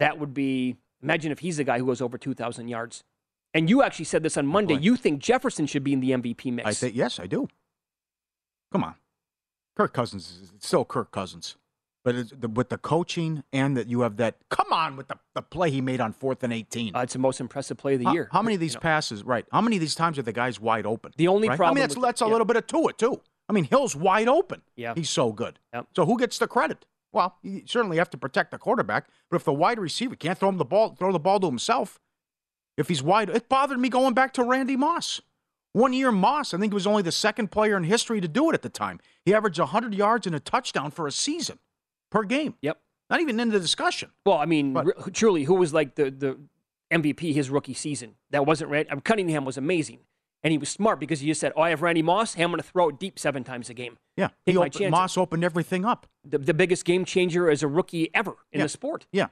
That 0.00 0.18
would 0.18 0.34
be 0.34 0.76
imagine 1.02 1.30
if 1.32 1.38
he's 1.38 1.56
the 1.58 1.64
guy 1.64 1.78
who 1.78 1.86
goes 1.86 2.00
over 2.02 2.18
2,000 2.18 2.68
yards. 2.68 3.04
And 3.54 3.68
you 3.70 3.82
actually 3.82 4.06
said 4.06 4.22
this 4.22 4.36
on 4.36 4.46
Monday. 4.46 4.74
You 4.74 4.96
think 4.96 5.20
Jefferson 5.20 5.66
should 5.66 5.84
be 5.84 5.92
in 5.92 6.00
the 6.00 6.10
MVP 6.10 6.50
mix? 6.52 6.66
I 6.66 6.72
think 6.72 6.96
yes, 6.96 7.20
I 7.20 7.26
do. 7.26 7.48
Come 8.72 8.82
on, 8.84 8.94
Kirk 9.76 9.92
Cousins 9.92 10.38
is 10.42 10.52
still 10.58 10.84
Kirk 10.84 11.10
Cousins, 11.12 11.56
but 12.04 12.40
the, 12.40 12.48
with 12.48 12.68
the 12.68 12.78
coaching 12.78 13.44
and 13.52 13.76
that 13.76 13.88
you 13.88 14.00
have 14.00 14.16
that. 14.16 14.36
Come 14.50 14.72
on, 14.72 14.96
with 14.96 15.08
the, 15.08 15.16
the 15.34 15.42
play 15.42 15.70
he 15.70 15.80
made 15.80 16.00
on 16.00 16.12
fourth 16.12 16.42
and 16.42 16.52
eighteen. 16.52 16.94
Uh, 16.94 17.00
it's 17.00 17.12
the 17.12 17.18
most 17.18 17.40
impressive 17.40 17.76
play 17.76 17.94
of 17.94 18.00
the 18.00 18.06
how, 18.06 18.12
year. 18.12 18.28
how 18.32 18.42
many 18.42 18.54
of 18.54 18.60
these 18.60 18.72
You 18.74 18.78
know, 18.78 18.82
passes? 18.82 19.22
Right. 19.24 19.46
How 19.52 19.60
many 19.60 19.76
of 19.76 19.80
these 19.80 19.94
times 19.94 20.18
are 20.18 20.22
the 20.22 20.32
guys 20.32 20.60
wide 20.60 20.86
open? 20.86 21.12
The 21.16 21.28
only 21.28 21.48
right? 21.48 21.54
I 21.54 21.56
problem 21.56 21.74
mean, 21.76 21.82
that's 21.82 21.96
with- 21.96 22.04
that's 22.04 22.20
a 22.20 22.24
yeah. 22.24 22.30
little 22.32 22.44
bit 22.44 22.56
of 22.56 22.66
to 22.68 22.88
it 22.88 22.98
too. 22.98 23.20
I 23.48 23.52
mean, 23.52 23.64
Hill's 23.64 23.94
wide 23.94 24.28
open. 24.28 24.62
Yeah. 24.76 24.94
he's 24.94 25.10
so 25.10 25.32
good. 25.32 25.58
Yep. 25.74 25.88
So 25.96 26.06
who 26.06 26.18
gets 26.18 26.38
the 26.38 26.46
credit? 26.46 26.86
Well, 27.12 27.36
you 27.42 27.62
certainly 27.66 27.98
have 27.98 28.08
to 28.10 28.16
protect 28.16 28.52
the 28.52 28.58
quarterback, 28.58 29.06
but 29.30 29.36
if 29.36 29.44
the 29.44 29.52
wide 29.52 29.78
receiver 29.78 30.16
can't 30.16 30.38
throw 30.38 30.48
him 30.48 30.56
the 30.56 30.64
ball, 30.64 30.96
throw 30.98 31.12
the 31.12 31.18
ball 31.18 31.38
to 31.40 31.46
himself. 31.46 31.98
If 32.78 32.88
he's 32.88 33.02
wide, 33.02 33.28
it 33.28 33.50
bothered 33.50 33.78
me 33.78 33.90
going 33.90 34.14
back 34.14 34.32
to 34.34 34.42
Randy 34.44 34.76
Moss. 34.76 35.20
One 35.74 35.92
year, 35.92 36.10
Moss, 36.10 36.54
I 36.54 36.58
think 36.58 36.72
he 36.72 36.74
was 36.74 36.86
only 36.86 37.02
the 37.02 37.12
second 37.12 37.50
player 37.50 37.76
in 37.76 37.84
history 37.84 38.20
to 38.22 38.28
do 38.28 38.48
it 38.50 38.54
at 38.54 38.62
the 38.62 38.68
time. 38.70 38.98
He 39.26 39.34
averaged 39.34 39.58
100 39.58 39.94
yards 39.94 40.26
and 40.26 40.34
a 40.34 40.40
touchdown 40.40 40.90
for 40.90 41.06
a 41.06 41.12
season 41.12 41.58
per 42.12 42.22
game. 42.22 42.54
Yep. 42.62 42.78
Not 43.10 43.20
even 43.20 43.40
in 43.40 43.48
the 43.50 43.58
discussion. 43.60 44.10
Well, 44.24 44.38
I 44.38 44.46
mean, 44.46 44.72
But- 44.72 44.86
r- 44.86 45.10
truly, 45.12 45.44
who 45.44 45.54
was 45.54 45.74
like 45.74 45.96
the, 45.96 46.10
the 46.10 46.38
MVP 46.92 47.32
his 47.34 47.50
rookie 47.50 47.74
season? 47.74 48.14
That 48.30 48.46
wasn't 48.46 48.70
Rand. 48.70 48.88
Um, 48.90 49.00
Cunningham 49.00 49.44
was 49.44 49.56
amazing. 49.58 49.98
And 50.44 50.50
he 50.50 50.58
was 50.58 50.68
smart 50.68 50.98
because 50.98 51.20
he 51.20 51.28
just 51.28 51.40
said, 51.40 51.52
Oh, 51.56 51.62
I 51.62 51.70
have 51.70 51.82
Randy 51.82 52.02
Moss. 52.02 52.34
Hey, 52.34 52.42
I'm 52.42 52.50
going 52.50 52.60
to 52.60 52.66
throw 52.68 52.88
it 52.88 52.98
deep 52.98 53.18
seven 53.18 53.44
times 53.44 53.70
a 53.70 53.74
game. 53.74 53.96
Yeah. 54.16 54.28
Take 54.46 54.56
He 54.56 54.70
chances. 54.70 54.90
Moss 54.90 55.16
opened 55.16 55.44
everything 55.44 55.84
up. 55.84 56.06
The, 56.24 56.38
the 56.38 56.54
biggest 56.54 56.84
game 56.84 57.04
changer 57.04 57.48
as 57.48 57.62
a 57.62 57.68
rookie 57.68 58.10
ever 58.14 58.32
in 58.52 58.58
Yeah. 58.58 58.64
the 58.64 58.68
sport. 58.68 59.06
Yeah. 59.12 59.26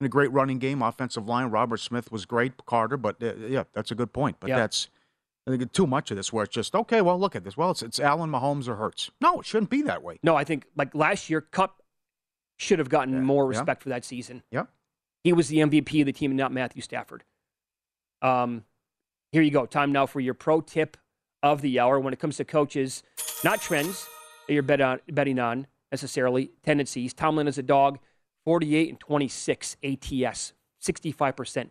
And 0.00 0.06
a 0.06 0.08
great 0.08 0.30
running 0.30 0.58
game, 0.60 0.80
offensive 0.80 1.26
line. 1.26 1.46
Robert 1.50 1.78
Smith 1.78 2.12
was 2.12 2.24
great, 2.24 2.52
Carter, 2.66 2.96
but 2.96 3.20
uh, 3.20 3.34
yeah, 3.48 3.64
that's 3.72 3.90
a 3.90 3.96
good 3.96 4.12
point. 4.12 4.36
But 4.38 4.50
Yeah. 4.50 4.56
that's 4.58 4.88
I 5.46 5.50
think 5.56 5.72
too 5.72 5.86
much 5.88 6.10
of 6.12 6.16
this 6.18 6.32
where 6.32 6.44
it's 6.44 6.54
just 6.54 6.74
okay. 6.74 7.00
Well, 7.00 7.18
look 7.18 7.34
at 7.34 7.42
this. 7.42 7.56
Well, 7.56 7.70
it's 7.72 7.82
it's 7.82 7.98
Allen 7.98 8.30
Mahomes 8.30 8.68
or 8.68 8.76
Hurts. 8.76 9.10
No, 9.20 9.40
it 9.40 9.46
shouldn't 9.46 9.70
be 9.70 9.82
that 9.82 10.02
way. 10.04 10.20
No, 10.22 10.36
I 10.36 10.44
think 10.44 10.66
like 10.76 10.94
last 10.94 11.28
year, 11.30 11.40
Cup 11.40 11.82
should 12.58 12.78
have 12.80 12.90
gotten 12.90 13.24
more 13.24 13.44
yeah. 13.44 13.58
respect 13.58 13.82
for 13.82 13.88
that 13.88 14.04
season. 14.04 14.42
Yeah. 14.50 14.64
He 15.24 15.32
was 15.32 15.48
the 15.48 15.58
MVP 15.58 16.00
of 16.00 16.06
the 16.06 16.12
team, 16.12 16.36
not 16.36 16.52
Matthew 16.52 16.82
Stafford. 16.82 17.24
Um, 18.20 18.64
here 19.32 19.42
you 19.42 19.50
go. 19.50 19.64
Time 19.64 19.92
now 19.92 20.06
for 20.06 20.20
your 20.20 20.34
pro 20.34 20.60
tip 20.60 20.96
of 21.42 21.62
the 21.62 21.78
hour 21.78 21.98
when 22.00 22.12
it 22.12 22.18
comes 22.18 22.36
to 22.36 22.44
coaches, 22.44 23.02
not 23.44 23.62
trends 23.62 24.06
that 24.46 24.54
you're 24.54 24.62
bet 24.62 24.80
on, 24.80 25.00
betting 25.10 25.38
on 25.38 25.66
necessarily, 25.92 26.50
tendencies. 26.64 27.14
Tomlin 27.14 27.48
is 27.48 27.58
a 27.58 27.62
dog, 27.62 27.98
48 28.44 28.88
and 28.90 29.00
26 29.00 29.76
ATS, 29.82 30.52
65%. 30.82 31.70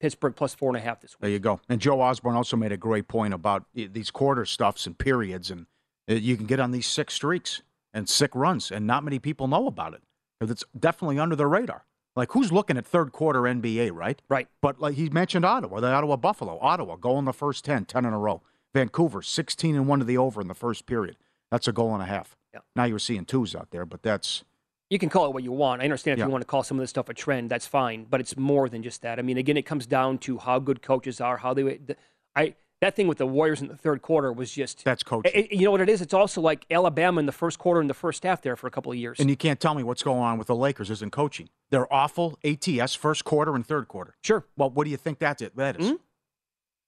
Pittsburgh 0.00 0.36
plus 0.36 0.54
four 0.54 0.68
and 0.68 0.76
a 0.76 0.80
half 0.80 1.00
this 1.00 1.14
week. 1.14 1.22
There 1.22 1.30
you 1.30 1.40
go. 1.40 1.60
And 1.68 1.80
Joe 1.80 2.00
Osborne 2.00 2.36
also 2.36 2.56
made 2.56 2.70
a 2.70 2.76
great 2.76 3.08
point 3.08 3.34
about 3.34 3.64
these 3.74 4.12
quarter 4.12 4.44
stuffs 4.44 4.86
and 4.86 4.96
periods, 4.96 5.50
and 5.50 5.66
uh, 6.08 6.14
you 6.14 6.36
can 6.36 6.46
get 6.46 6.60
on 6.60 6.70
these 6.70 6.86
sick 6.86 7.10
streaks 7.10 7.62
and 7.92 8.08
sick 8.08 8.32
runs, 8.34 8.70
and 8.70 8.86
not 8.86 9.02
many 9.02 9.18
people 9.18 9.48
know 9.48 9.66
about 9.66 9.94
it 9.94 10.02
it's 10.40 10.64
definitely 10.78 11.18
under 11.18 11.36
the 11.36 11.46
radar. 11.46 11.84
Like 12.16 12.32
who's 12.32 12.50
looking 12.52 12.76
at 12.76 12.86
third 12.86 13.12
quarter 13.12 13.42
NBA, 13.42 13.92
right? 13.92 14.20
Right. 14.28 14.48
But 14.60 14.80
like 14.80 14.94
he 14.94 15.08
mentioned 15.10 15.44
Ottawa, 15.44 15.80
the 15.80 15.88
Ottawa 15.92 16.16
Buffalo, 16.16 16.58
Ottawa 16.60 16.96
go 16.96 17.18
in 17.18 17.24
the 17.24 17.32
first 17.32 17.64
10, 17.64 17.84
10 17.84 18.04
in 18.04 18.12
a 18.12 18.18
row. 18.18 18.42
Vancouver, 18.74 19.22
16 19.22 19.74
and 19.74 19.86
1 19.88 19.98
to 20.00 20.04
the 20.04 20.18
over 20.18 20.40
in 20.40 20.48
the 20.48 20.54
first 20.54 20.86
period. 20.86 21.16
That's 21.50 21.68
a 21.68 21.72
goal 21.72 21.94
and 21.94 22.02
a 22.02 22.06
half. 22.06 22.36
Yeah. 22.52 22.60
Now 22.76 22.84
you're 22.84 22.98
seeing 22.98 23.24
twos 23.24 23.54
out 23.54 23.70
there, 23.70 23.86
but 23.86 24.02
that's 24.02 24.44
You 24.90 24.98
can 24.98 25.08
call 25.10 25.26
it 25.26 25.32
what 25.34 25.42
you 25.44 25.52
want. 25.52 25.80
I 25.82 25.84
understand 25.84 26.14
if 26.14 26.18
Yeah. 26.18 26.26
you 26.26 26.30
want 26.32 26.42
to 26.42 26.46
call 26.46 26.62
some 26.62 26.78
of 26.78 26.82
this 26.82 26.90
stuff 26.90 27.08
a 27.08 27.14
trend, 27.14 27.50
that's 27.50 27.66
fine. 27.66 28.06
But 28.08 28.20
it's 28.20 28.36
more 28.36 28.68
than 28.68 28.82
just 28.82 29.02
that. 29.02 29.18
I 29.18 29.22
mean, 29.22 29.36
again, 29.38 29.56
it 29.56 29.62
comes 29.66 29.86
down 29.86 30.18
to 30.18 30.38
how 30.38 30.58
good 30.58 30.82
coaches 30.82 31.20
are, 31.20 31.36
how 31.38 31.54
they. 31.54 31.62
the- 31.78 31.96
I 32.34 32.54
that 32.80 32.94
thing 32.94 33.08
with 33.08 33.18
the 33.18 33.26
Warriors 33.26 33.60
in 33.60 33.68
the 33.68 33.76
third 33.76 34.02
quarter 34.02 34.32
was 34.32 34.52
just. 34.52 34.84
that's 34.84 35.02
coaching. 35.02 35.32
it- 35.34 35.52
you 35.52 35.64
know 35.64 35.70
what 35.72 35.80
it 35.80 35.88
is? 35.88 36.00
It's 36.00 36.14
also 36.14 36.40
like 36.40 36.64
Alabama 36.70 37.18
in 37.20 37.26
the 37.26 37.32
first 37.32 37.58
quarter 37.58 37.80
and 37.80 37.90
the 37.90 37.94
first 37.94 38.22
half 38.22 38.42
there 38.42 38.56
for 38.56 38.66
a 38.66 38.70
couple 38.70 38.92
of 38.92 38.98
years. 38.98 39.18
and 39.18 39.28
you 39.28 39.36
can't 39.36 39.58
tell 39.60 39.74
me 39.74 39.82
what's 39.82 40.02
going 40.02 40.20
on 40.20 40.38
with 40.38 40.46
the 40.46 40.54
Lakers 40.56 40.90
isn't 40.90 41.10
coaching. 41.12 41.48
They're 41.70 41.92
awful 41.92 42.38
ATS 42.44 42.94
first 42.94 43.24
quarter 43.24 43.54
and 43.54 43.66
third 43.66 43.88
quarter. 43.88 44.14
sure. 44.22 44.44
Well, 44.56 44.70
what 44.70 44.84
do 44.84 44.90
you 44.90 44.96
think 44.96 45.18
that's 45.18 45.42
it? 45.42 45.56
That 45.56 45.80
is? 45.80 45.90
Mhm. 45.92 45.98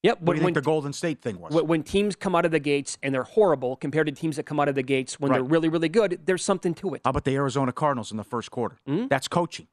Yep. 0.03 0.21
What 0.21 0.27
When, 0.29 0.37
do 0.37 0.41
you 0.41 0.45
when, 0.47 0.55
think 0.55 0.65
the 0.65 0.67
Golden 0.71 0.93
State 0.95 1.21
thing 1.21 1.39
was? 1.41 1.53
when- 1.63 1.83
teams 1.83 2.17
come 2.17 2.35
out 2.35 2.45
of 2.47 2.53
the 2.53 2.59
gates 2.61 2.97
and 3.03 3.15
they're 3.15 3.23
horrible 3.25 3.77
compared 3.77 4.07
to 4.07 4.13
teams 4.13 4.37
that 4.37 4.45
come 4.45 4.59
out 4.59 4.69
of 4.69 4.75
the 4.75 4.83
gates 4.83 5.21
when 5.21 5.31
they're 5.33 5.43
really, 5.43 5.69
really 5.69 5.91
good, 5.91 6.21
there's 6.25 6.43
something 6.45 6.73
to 6.75 6.95
it. 6.95 7.03
How 7.05 7.11
about 7.11 7.25
the 7.25 7.35
Arizona 7.35 7.73
Cardinals 7.73 8.11
in 8.11 8.17
the 8.17 8.25
first 8.25 8.51
quarter? 8.51 8.77
Mhm. 8.89 9.09
That's 9.11 9.29
coaching. 9.29 9.67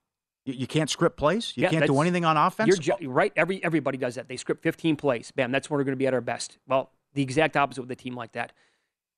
You, 0.54 0.68
can't 0.68 0.90
script 0.90 1.18
plays. 1.18 1.54
You 1.56 1.64
Yeah, 1.64 1.70
can't 1.70 1.86
do 1.86 2.00
anything 2.00 2.24
on 2.24 2.38
offense. 2.38 2.68
You're 2.68 2.98
ju- 3.00 3.10
right. 3.10 3.34
Every 3.36 3.64
everybody 3.64 3.98
does 3.98 4.16
that. 4.16 4.30
They 4.30 4.38
script 4.38 4.64
15 4.64 4.96
plays. 4.96 5.32
Bam. 5.32 5.52
That's 5.52 5.70
when 5.70 5.78
we're 5.78 5.84
going 5.84 5.94
to 5.94 5.98
be 5.98 6.08
at 6.08 6.14
our 6.14 6.22
best. 6.22 6.58
Well, 6.68 6.92
the 7.14 7.22
exact 7.22 7.58
opposite 7.58 7.82
with 7.82 7.92
a 7.92 7.96
team 7.96 8.16
like 8.16 8.32
that. 8.32 8.54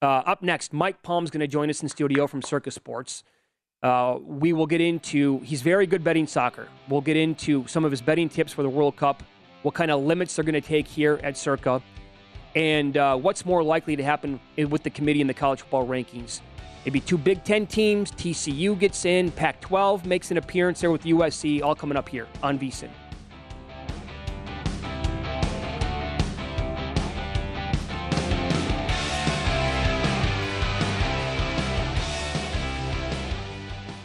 Uh, 0.01 0.23
up 0.25 0.41
next, 0.41 0.73
Mike 0.73 1.03
Palm's 1.03 1.29
going 1.29 1.41
to 1.41 1.47
join 1.47 1.69
us 1.69 1.83
in 1.83 1.89
studio 1.89 2.25
from 2.25 2.41
Circa 2.41 2.71
Sports. 2.71 3.23
Uh, 3.83 4.17
we 4.21 4.53
will 4.53 4.65
get 4.65 4.81
into. 4.81 5.39
He's 5.39 5.61
very 5.61 5.85
good 5.85 6.03
betting 6.03 6.25
soccer. 6.27 6.67
We'll 6.87 7.01
get 7.01 7.15
into 7.17 7.67
some 7.67 7.85
of 7.85 7.91
his 7.91 8.01
betting 8.01 8.29
tips 8.29 8.51
for 8.51 8.63
the 8.63 8.69
World 8.69 8.95
Cup. 8.95 9.23
What 9.61 9.75
kind 9.75 9.91
of 9.91 10.01
limits 10.01 10.35
they're 10.35 10.45
going 10.45 10.59
to 10.59 10.67
take 10.67 10.87
here 10.87 11.19
at 11.21 11.37
Circa, 11.37 11.81
and 12.55 12.95
uh, 12.97 13.17
what's 13.17 13.45
more 13.45 13.61
likely 13.61 13.95
to 13.97 14.03
happen 14.03 14.39
with 14.57 14.83
the 14.83 14.89
committee 14.89 15.21
in 15.21 15.27
the 15.27 15.33
college 15.33 15.61
football 15.61 15.85
rankings. 15.85 16.41
Maybe 16.85 16.99
two 16.99 17.17
Big 17.17 17.43
Ten 17.43 17.67
teams. 17.67 18.11
TCU 18.11 18.77
gets 18.79 19.05
in. 19.05 19.31
Pac 19.31 19.59
12 19.61 20.05
makes 20.05 20.31
an 20.31 20.37
appearance 20.37 20.81
there 20.81 20.91
with 20.91 21.03
USC. 21.03 21.61
All 21.61 21.75
coming 21.75 21.97
up 21.97 22.09
here 22.09 22.27
on 22.41 22.57
VSIN. 22.57 22.89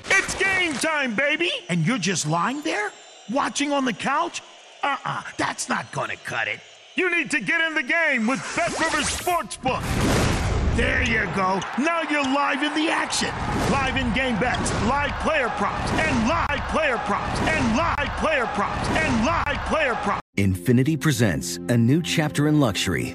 It's 0.07 0.35
game 0.35 0.75
time, 0.75 1.15
baby! 1.15 1.51
And 1.69 1.87
you're 1.87 1.99
just 1.99 2.27
lying 2.27 2.61
there? 2.63 2.93
Watching 3.31 3.73
on 3.73 3.85
the 3.85 3.93
couch? 3.93 4.43
Uh 4.83 4.97
uh 5.05 5.23
that's 5.39 5.69
not 5.69 5.91
gonna 5.93 6.17
cut 6.17 6.49
it. 6.49 6.61
You 6.97 7.11
need 7.11 7.31
to 7.31 7.41
get 7.41 7.61
in 7.61 7.75
the 7.75 7.83
game 7.83 8.27
with 8.27 8.41
Bet 8.55 8.79
Rivers 8.79 9.07
Sportsbook. 9.07 10.34
There 10.77 11.05
you 11.05 11.25
go. 11.37 11.61
Now 11.79 12.03
you're 12.03 12.25
live 12.25 12.65
in 12.65 12.75
the 12.75 12.89
action. 12.89 13.29
Live 13.71 13.97
in 13.97 14.13
game 14.13 14.37
bets, 14.41 14.73
live 14.87 15.13
player 15.21 15.49
props, 15.51 15.93
and 15.93 16.29
live 16.29 16.69
player 16.69 16.99
props, 16.99 17.39
and 17.43 17.77
live 17.77 18.11
player 18.19 18.47
props, 18.47 18.89
and 18.89 19.25
live 19.25 19.65
player 19.67 19.95
props. 19.95 20.21
Infiniti 20.37 21.01
presents 21.01 21.59
a 21.69 21.77
new 21.77 22.03
chapter 22.03 22.49
in 22.49 22.59
luxury, 22.59 23.15